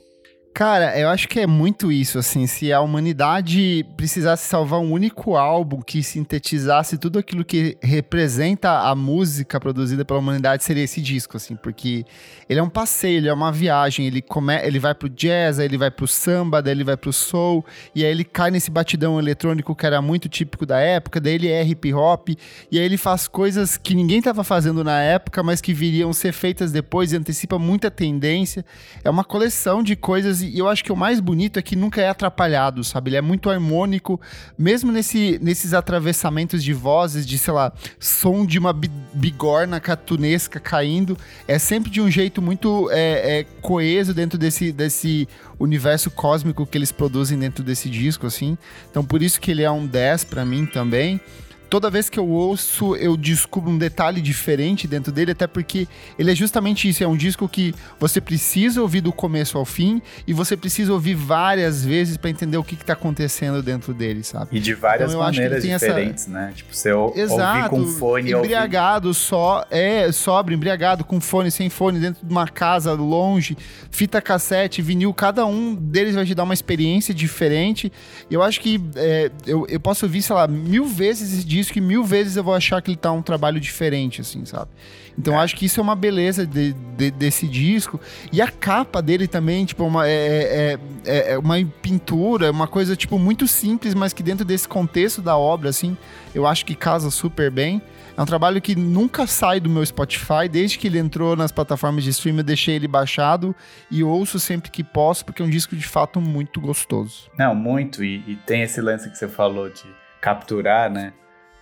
Cara, 0.55 0.97
eu 0.97 1.09
acho 1.09 1.27
que 1.27 1.41
é 1.41 1.49
muito 1.49 1.91
isso, 1.91 2.17
assim, 2.17 2.47
se 2.47 2.73
a 2.73 2.81
humanidade 2.81 3.85
precisasse 3.97 4.47
salvar 4.47 4.79
um 4.79 4.93
único 4.93 5.35
álbum 5.35 5.83
que 5.83 6.01
sintetizasse 6.01 6.97
tudo 6.97 7.19
aquilo 7.19 7.45
que 7.45 7.77
representa 7.83 8.71
a 8.89 8.95
música 8.95 9.59
produzida 9.59 10.05
pela 10.05 10.21
humanidade, 10.21 10.63
seria 10.63 10.85
esse 10.85 11.01
disco, 11.01 11.37
assim, 11.37 11.57
porque 11.57 12.05
ele 12.49 12.61
é 12.61 12.63
um 12.63 12.69
passeio, 12.69 13.17
ele 13.17 13.29
é 13.29 13.33
uma 13.33 13.51
viagem, 13.51 14.07
ele, 14.07 14.23
come... 14.23 14.55
ele 14.63 14.79
vai 14.79 14.95
pro 14.95 15.09
jazz, 15.09 15.59
aí 15.59 15.67
ele 15.67 15.77
vai 15.77 15.91
pro 15.91 16.07
samba, 16.07 16.63
daí 16.63 16.73
ele 16.73 16.85
vai 16.85 16.97
pro 16.97 17.13
soul, 17.13 17.67
e 17.93 18.05
aí 18.05 18.11
ele 18.13 18.23
cai 18.23 18.53
nesse 18.53 18.71
batidão 18.71 19.19
eletrônico 19.19 19.75
que 19.75 19.85
era 19.85 20.01
muito 20.01 20.29
típico 20.29 20.65
da 20.65 20.79
época, 20.79 21.21
daí 21.21 21.35
ele 21.35 21.49
é 21.49 21.67
hip 21.67 21.93
hop, 21.93 22.29
e 22.71 22.79
aí 22.79 22.85
ele 22.85 22.97
faz 22.97 23.27
coisas 23.27 23.77
que 23.77 23.93
ninguém 23.93 24.23
tava 24.23 24.45
fazendo 24.45 24.85
na 24.85 25.03
época, 25.03 25.43
mas 25.43 25.61
que 25.61 25.75
viriam 25.75 26.13
ser 26.13 26.31
feitas 26.31 26.71
depois 26.71 27.13
e 27.13 27.17
antecipa 27.17 27.59
muita 27.59 27.91
tendência. 27.91 28.65
É 29.03 29.11
uma 29.11 29.25
coleção 29.25 29.83
de 29.83 29.97
coisas 29.97 30.44
e 30.49 30.59
eu 30.59 30.69
acho 30.69 30.85
que 30.85 30.93
o 30.93 30.97
mais 30.97 31.21
bonito 31.21 31.59
é 31.59 31.63
que 31.63 31.77
nunca 31.77 32.01
é 32.01 32.09
atrapalhado, 32.09 32.83
sabe? 32.85 33.11
Ele 33.11 33.17
é 33.17 33.21
muito 33.21 33.51
harmônico, 33.51 34.21
mesmo 34.59 34.91
nesse, 34.93 35.39
nesses 35.43 35.75
atravessamentos 35.75 36.63
de 36.63 36.73
vozes, 36.73 37.27
de, 37.27 37.39
sei 37.39 37.53
lá, 37.53 37.73
som 37.99 38.45
de 38.45 38.59
uma 38.59 38.73
bigorna 38.73 39.81
catunesca 39.81 40.61
caindo, 40.61 41.17
é 41.47 41.59
sempre 41.59 41.91
de 41.91 42.01
um 42.01 42.11
jeito 42.11 42.43
muito 42.43 42.89
é, 42.91 43.41
é, 43.41 43.45
coeso 43.61 44.13
dentro 44.13 44.39
desse, 44.39 44.73
desse 44.73 45.29
universo 45.59 46.11
cósmico 46.11 46.67
que 46.67 46.77
eles 46.77 46.93
produzem 46.93 47.39
dentro 47.39 47.65
desse 47.65 47.89
disco, 47.89 48.27
assim. 48.27 48.59
Então, 48.91 49.05
por 49.05 49.23
isso 49.23 49.41
que 49.41 49.51
ele 49.51 49.63
é 49.63 49.71
um 49.71 49.87
10 49.87 50.25
para 50.25 50.45
mim 50.45 50.67
também 50.67 51.21
toda 51.69 51.91
vez 51.91 52.09
que 52.09 52.19
eu 52.19 52.29
ouço, 52.29 52.97
eu 52.97 53.17
descubro 53.17 53.71
um 53.71 53.79
detalhe 53.79 54.21
diferente 54.21 54.87
dentro 54.87 55.13
dele, 55.13 55.33
até 55.33 55.47
porque 55.47 55.89
ele 56.19 56.31
é 56.31 56.35
justamente 56.35 56.89
isso. 56.89 57.03
É 57.03 57.07
um 57.07 57.17
disco 57.17 57.49
que 57.49 57.75
você 57.99 58.21
precisa 58.21 58.81
ouvir 58.81 59.01
do 59.01 59.13
começo 59.13 59.59
ao 59.59 59.65
fim 59.65 60.01
e 60.27 60.33
você 60.33 60.57
precisa 60.57 60.93
ouvir 60.93 61.15
várias 61.15 61.85
vezes 61.85 62.17
para 62.17 62.31
entender 62.31 62.57
o 62.57 62.65
que, 62.65 62.75
está 62.75 62.93
acontecendo 62.93 63.63
dentro 63.63 63.95
dele, 63.95 64.23
sabe? 64.23 64.57
E 64.57 64.61
de 64.61 64.75
várias 64.75 65.11
então, 65.11 65.23
maneiras 65.23 65.63
diferentes, 65.63 66.25
essa... 66.25 66.31
né? 66.31 66.53
Tipo, 66.55 66.75
você 66.75 66.91
Exato, 67.15 67.75
ouvir 67.75 67.87
com 67.87 67.99
fone 67.99 68.33
embriagado 68.33 69.09
ouvir... 69.09 69.19
só, 69.19 69.65
é, 69.71 70.11
sobre, 70.13 70.55
embriagado, 70.55 71.05
com 71.05 71.21
fone, 71.21 71.51
sem 71.51 71.71
fone, 71.71 71.99
dentro 71.99 72.25
de 72.25 72.31
uma 72.31 72.47
casa 72.47 72.93
longe, 72.93 73.57
fita 73.91 74.21
cassete, 74.21 74.83
vinil, 74.83 75.13
cada 75.15 75.47
um 75.47 75.75
deles 75.75 76.15
vai 76.15 76.25
te 76.25 76.35
dar 76.35 76.43
uma 76.43 76.55
experiência 76.55 77.15
diferente. 77.15 77.93
Eu 78.31 78.43
acho 78.43 78.61
que 78.61 78.81
é, 78.97 79.31
eu, 79.47 79.67
eu 79.69 79.81
posso 79.81 80.05
ouvir, 80.05 80.23
sei 80.23 80.37
lá, 80.37 80.47
mil 80.47 80.87
vezes 80.87 81.33
esse 81.33 81.45
disco 81.45 81.64
isso 81.65 81.73
que 81.73 81.81
mil 81.81 82.05
vezes 82.05 82.37
eu 82.37 82.45
vou 82.45 82.55
achar 82.55 82.81
que 82.81 82.91
ele 82.91 82.97
tá 82.97 83.11
um 83.11 83.23
trabalho 83.23 83.59
diferente, 83.59 84.21
assim, 84.21 84.45
sabe? 84.45 84.71
Então 85.19 85.35
é. 85.35 85.39
acho 85.39 85.57
que 85.57 85.67
isso 85.67 85.81
é 85.81 85.83
uma 85.83 85.95
beleza 85.95 86.47
de, 86.47 86.73
de, 86.73 87.11
desse 87.11 87.47
disco. 87.47 88.01
E 88.33 88.41
a 88.41 88.49
capa 88.49 89.01
dele 89.01 89.27
também, 89.27 89.65
tipo, 89.65 89.85
uma, 89.85 90.09
é, 90.09 90.13
é, 90.13 90.79
é, 91.05 91.33
é 91.33 91.39
uma 91.39 91.57
pintura, 91.83 92.51
uma 92.51 92.67
coisa, 92.67 92.97
tipo, 92.97 93.19
muito 93.19 93.47
simples, 93.47 93.95
mas 93.95 94.13
que 94.13 94.23
dentro 94.23 94.45
desse 94.45 94.69
contexto 94.69 95.23
da 95.23 95.37
obra, 95.37 95.69
assim, 95.69 95.97
eu 96.35 96.47
acho 96.47 96.65
que 96.65 96.75
casa 96.75 97.11
super 97.11 97.51
bem. 97.51 97.81
É 98.17 98.23
um 98.23 98.27
trabalho 98.27 98.61
que 98.61 98.77
nunca 98.77 99.27
sai 99.27 99.59
do 99.59 99.69
meu 99.69 99.85
Spotify. 99.85 100.49
Desde 100.49 100.79
que 100.79 100.87
ele 100.87 100.99
entrou 100.99 101.35
nas 101.35 101.51
plataformas 101.51 102.05
de 102.05 102.11
streaming, 102.11 102.39
eu 102.39 102.45
deixei 102.45 102.77
ele 102.77 102.87
baixado 102.87 103.55
e 103.91 104.05
ouço 104.05 104.39
sempre 104.39 104.71
que 104.71 104.85
posso, 104.85 105.25
porque 105.25 105.43
é 105.43 105.45
um 105.45 105.51
disco 105.51 105.75
de 105.75 105.87
fato 105.87 106.21
muito 106.21 106.61
gostoso. 106.61 107.29
Não, 107.37 107.55
muito. 107.55 108.05
E, 108.05 108.23
e 108.27 108.37
tem 108.47 108.63
esse 108.63 108.81
lance 108.81 109.11
que 109.11 109.19
você 109.19 109.27
falou 109.27 109.69
de 109.69 109.83
capturar, 110.21 110.89
né? 110.91 111.13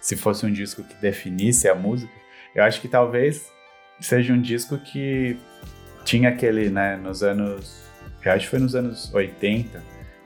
Se 0.03 0.17
fosse 0.17 0.45
um 0.45 0.53
disco 0.53 0.83
que 0.83 0.95
definisse 0.97 1.69
a 1.69 1.75
música, 1.75 2.13
eu 2.55 2.65
acho 2.65 2.81
que 2.81 2.89
talvez 2.89 3.47
seja 4.01 4.33
um 4.35 4.43
disco 4.43 4.77
que 4.77 5.39
tinha 6.05 6.29
aquele, 6.29 6.69
né, 6.69 6.97
nos 6.97 7.23
anos. 7.23 7.81
Eu 8.23 8.33
acho 8.33 8.45
que 8.45 8.51
foi 8.51 8.59
nos 8.59 8.75
anos 8.75 9.15
80 9.15 9.83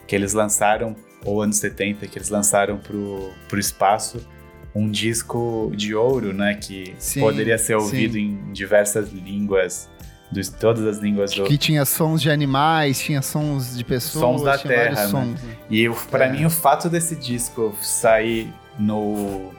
que 0.07 0.17
eles 0.17 0.33
lançaram, 0.33 0.97
ou 1.25 1.43
anos 1.43 1.59
70, 1.59 2.07
que 2.07 2.19
eles 2.19 2.31
lançaram 2.31 2.79
pro, 2.79 3.33
pro 3.49 3.59
espaço 3.59 4.27
um 4.75 4.91
disco 4.91 5.73
de 5.75 5.95
ouro, 5.95 6.33
né, 6.33 6.55
que 6.55 6.95
sim, 6.99 7.21
poderia 7.21 7.59
ser 7.59 7.75
ouvido 7.75 8.15
sim. 8.15 8.21
em 8.21 8.53
diversas 8.53 9.11
línguas. 9.11 9.89
De 10.31 10.51
todas 10.51 10.85
as 10.85 10.99
línguas 10.99 11.33
do... 11.33 11.45
Que 11.45 11.57
tinha 11.57 11.85
sons 11.85 12.21
de 12.21 12.29
animais, 12.29 12.99
tinha 12.99 13.23
sons 13.23 13.77
de 13.77 13.85
pessoas. 13.85 14.25
Sons 14.25 14.43
da 14.43 14.59
terra. 14.59 15.07
Né? 15.07 15.25
Né? 15.25 15.57
E 15.71 15.89
para 16.11 16.27
é. 16.27 16.33
mim, 16.33 16.45
o 16.45 16.51
fato 16.51 16.89
desse 16.89 17.15
disco 17.15 17.73
sair 17.81 18.53
no 18.77 19.53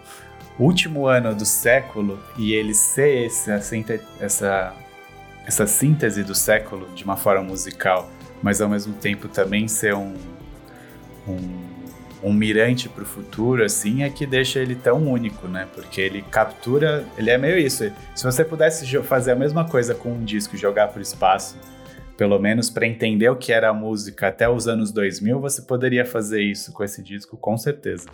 último 0.63 1.07
ano 1.07 1.35
do 1.35 1.45
século 1.45 2.19
e 2.37 2.53
ele 2.53 2.73
ser 2.73 3.25
esse, 3.25 3.51
essa, 4.19 4.73
essa 5.45 5.67
síntese 5.67 6.23
do 6.23 6.33
século 6.33 6.87
de 6.95 7.03
uma 7.03 7.15
forma 7.15 7.43
musical, 7.43 8.09
mas 8.41 8.61
ao 8.61 8.69
mesmo 8.69 8.93
tempo 8.93 9.27
também 9.27 9.67
ser 9.67 9.93
um, 9.93 10.15
um, 11.27 11.67
um 12.23 12.33
mirante 12.33 12.89
para 12.89 13.03
o 13.03 13.05
futuro, 13.05 13.63
assim, 13.63 14.03
é 14.03 14.09
que 14.09 14.25
deixa 14.25 14.59
ele 14.59 14.75
tão 14.75 15.07
único, 15.07 15.47
né? 15.47 15.67
Porque 15.73 16.01
ele 16.01 16.21
captura, 16.23 17.05
ele 17.17 17.29
é 17.29 17.37
meio 17.37 17.57
isso. 17.57 17.91
Se 18.15 18.23
você 18.23 18.43
pudesse 18.43 18.85
fazer 19.03 19.31
a 19.31 19.35
mesma 19.35 19.67
coisa 19.67 19.93
com 19.93 20.09
um 20.13 20.23
disco 20.23 20.55
e 20.55 20.57
jogar 20.57 20.87
para 20.87 20.99
o 20.99 21.01
espaço, 21.01 21.57
pelo 22.17 22.39
menos 22.39 22.69
para 22.69 22.87
entender 22.87 23.29
o 23.29 23.35
que 23.35 23.53
era 23.53 23.69
a 23.69 23.73
música 23.73 24.29
até 24.29 24.49
os 24.49 24.67
anos 24.67 24.91
2000, 24.91 25.39
você 25.39 25.61
poderia 25.61 26.03
fazer 26.03 26.41
isso 26.41 26.73
com 26.73 26.83
esse 26.83 27.03
disco, 27.03 27.37
com 27.37 27.55
certeza. 27.57 28.07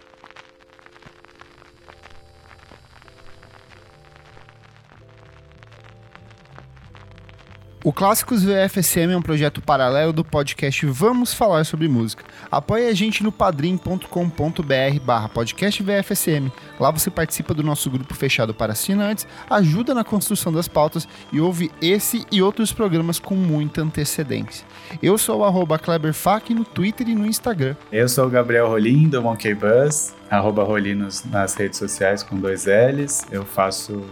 O 7.85 7.91
Clássicos 7.91 8.45
VFSM 8.45 9.11
é 9.11 9.17
um 9.17 9.21
projeto 9.21 9.61
paralelo 9.61 10.13
do 10.13 10.23
podcast 10.23 10.85
Vamos 10.85 11.33
Falar 11.33 11.65
Sobre 11.65 11.89
Música. 11.89 12.23
Apoie 12.49 12.87
a 12.87 12.93
gente 12.93 13.21
no 13.21 13.29
padrim.com.br 13.29 14.99
barra 15.03 15.27
podcast 15.27 15.83
VFSM. 15.83 16.49
Lá 16.79 16.91
você 16.91 17.11
participa 17.11 17.53
do 17.53 17.61
nosso 17.61 17.91
grupo 17.91 18.13
fechado 18.13 18.53
para 18.53 18.71
assinantes, 18.71 19.27
ajuda 19.49 19.93
na 19.93 20.05
construção 20.05 20.53
das 20.53 20.65
pautas 20.65 21.05
e 21.29 21.41
ouve 21.41 21.69
esse 21.81 22.25
e 22.31 22.41
outros 22.41 22.71
programas 22.71 23.19
com 23.19 23.35
muita 23.35 23.81
antecedência. 23.81 24.65
Eu 25.01 25.17
sou 25.17 25.41
o 25.41 25.43
arroba 25.43 25.77
no 26.51 26.63
Twitter 26.63 27.09
e 27.09 27.15
no 27.15 27.27
Instagram. 27.27 27.75
Eu 27.91 28.07
sou 28.07 28.27
o 28.27 28.29
Gabriel 28.29 28.69
Rolim, 28.69 29.09
do 29.09 29.21
Monkey 29.21 29.53
Buzz, 29.53 30.15
arroba 30.29 30.63
Rolinos 30.63 31.25
nas 31.25 31.53
redes 31.55 31.79
sociais 31.79 32.23
com 32.23 32.37
dois 32.37 32.65
L's. 32.65 33.25
Eu 33.29 33.43
faço 33.43 34.05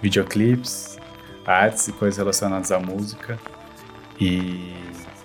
videoclipes, 0.00 0.98
artes 1.44 1.88
e 1.88 1.92
coisas 1.92 2.18
relacionadas 2.18 2.70
à 2.72 2.78
música. 2.78 3.38
E 4.20 4.74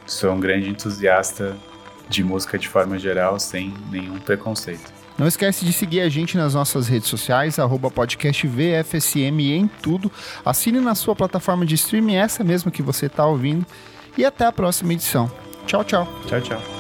sou 0.06 0.32
um 0.32 0.40
grande 0.40 0.70
entusiasta 0.70 1.56
de 2.10 2.24
música 2.24 2.58
de 2.58 2.68
forma 2.68 2.98
geral, 2.98 3.40
sem 3.40 3.74
nenhum 3.90 4.20
preconceito. 4.20 4.94
Não 5.18 5.28
esquece 5.28 5.64
de 5.64 5.72
seguir 5.72 6.02
a 6.02 6.10
gente 6.10 6.36
nas 6.36 6.54
nossas 6.54 6.88
redes 6.88 7.08
sociais, 7.08 7.58
arroba 7.58 7.90
podcast 7.90 8.46
VFSM 8.46 9.54
em 9.54 9.68
tudo. 9.82 10.12
Assine 10.44 10.82
na 10.82 10.94
sua 10.94 11.16
plataforma 11.16 11.66
de 11.66 11.76
streaming, 11.76 12.16
essa 12.16 12.44
mesmo 12.44 12.70
que 12.70 12.82
você 12.82 13.06
está 13.06 13.26
ouvindo. 13.26 13.66
E 14.18 14.26
até 14.26 14.46
a 14.46 14.52
próxima 14.52 14.94
edição. 14.94 15.32
Tchau, 15.66 15.84
tchau. 15.84 16.08
Tchau, 16.28 16.42
tchau. 16.42 16.75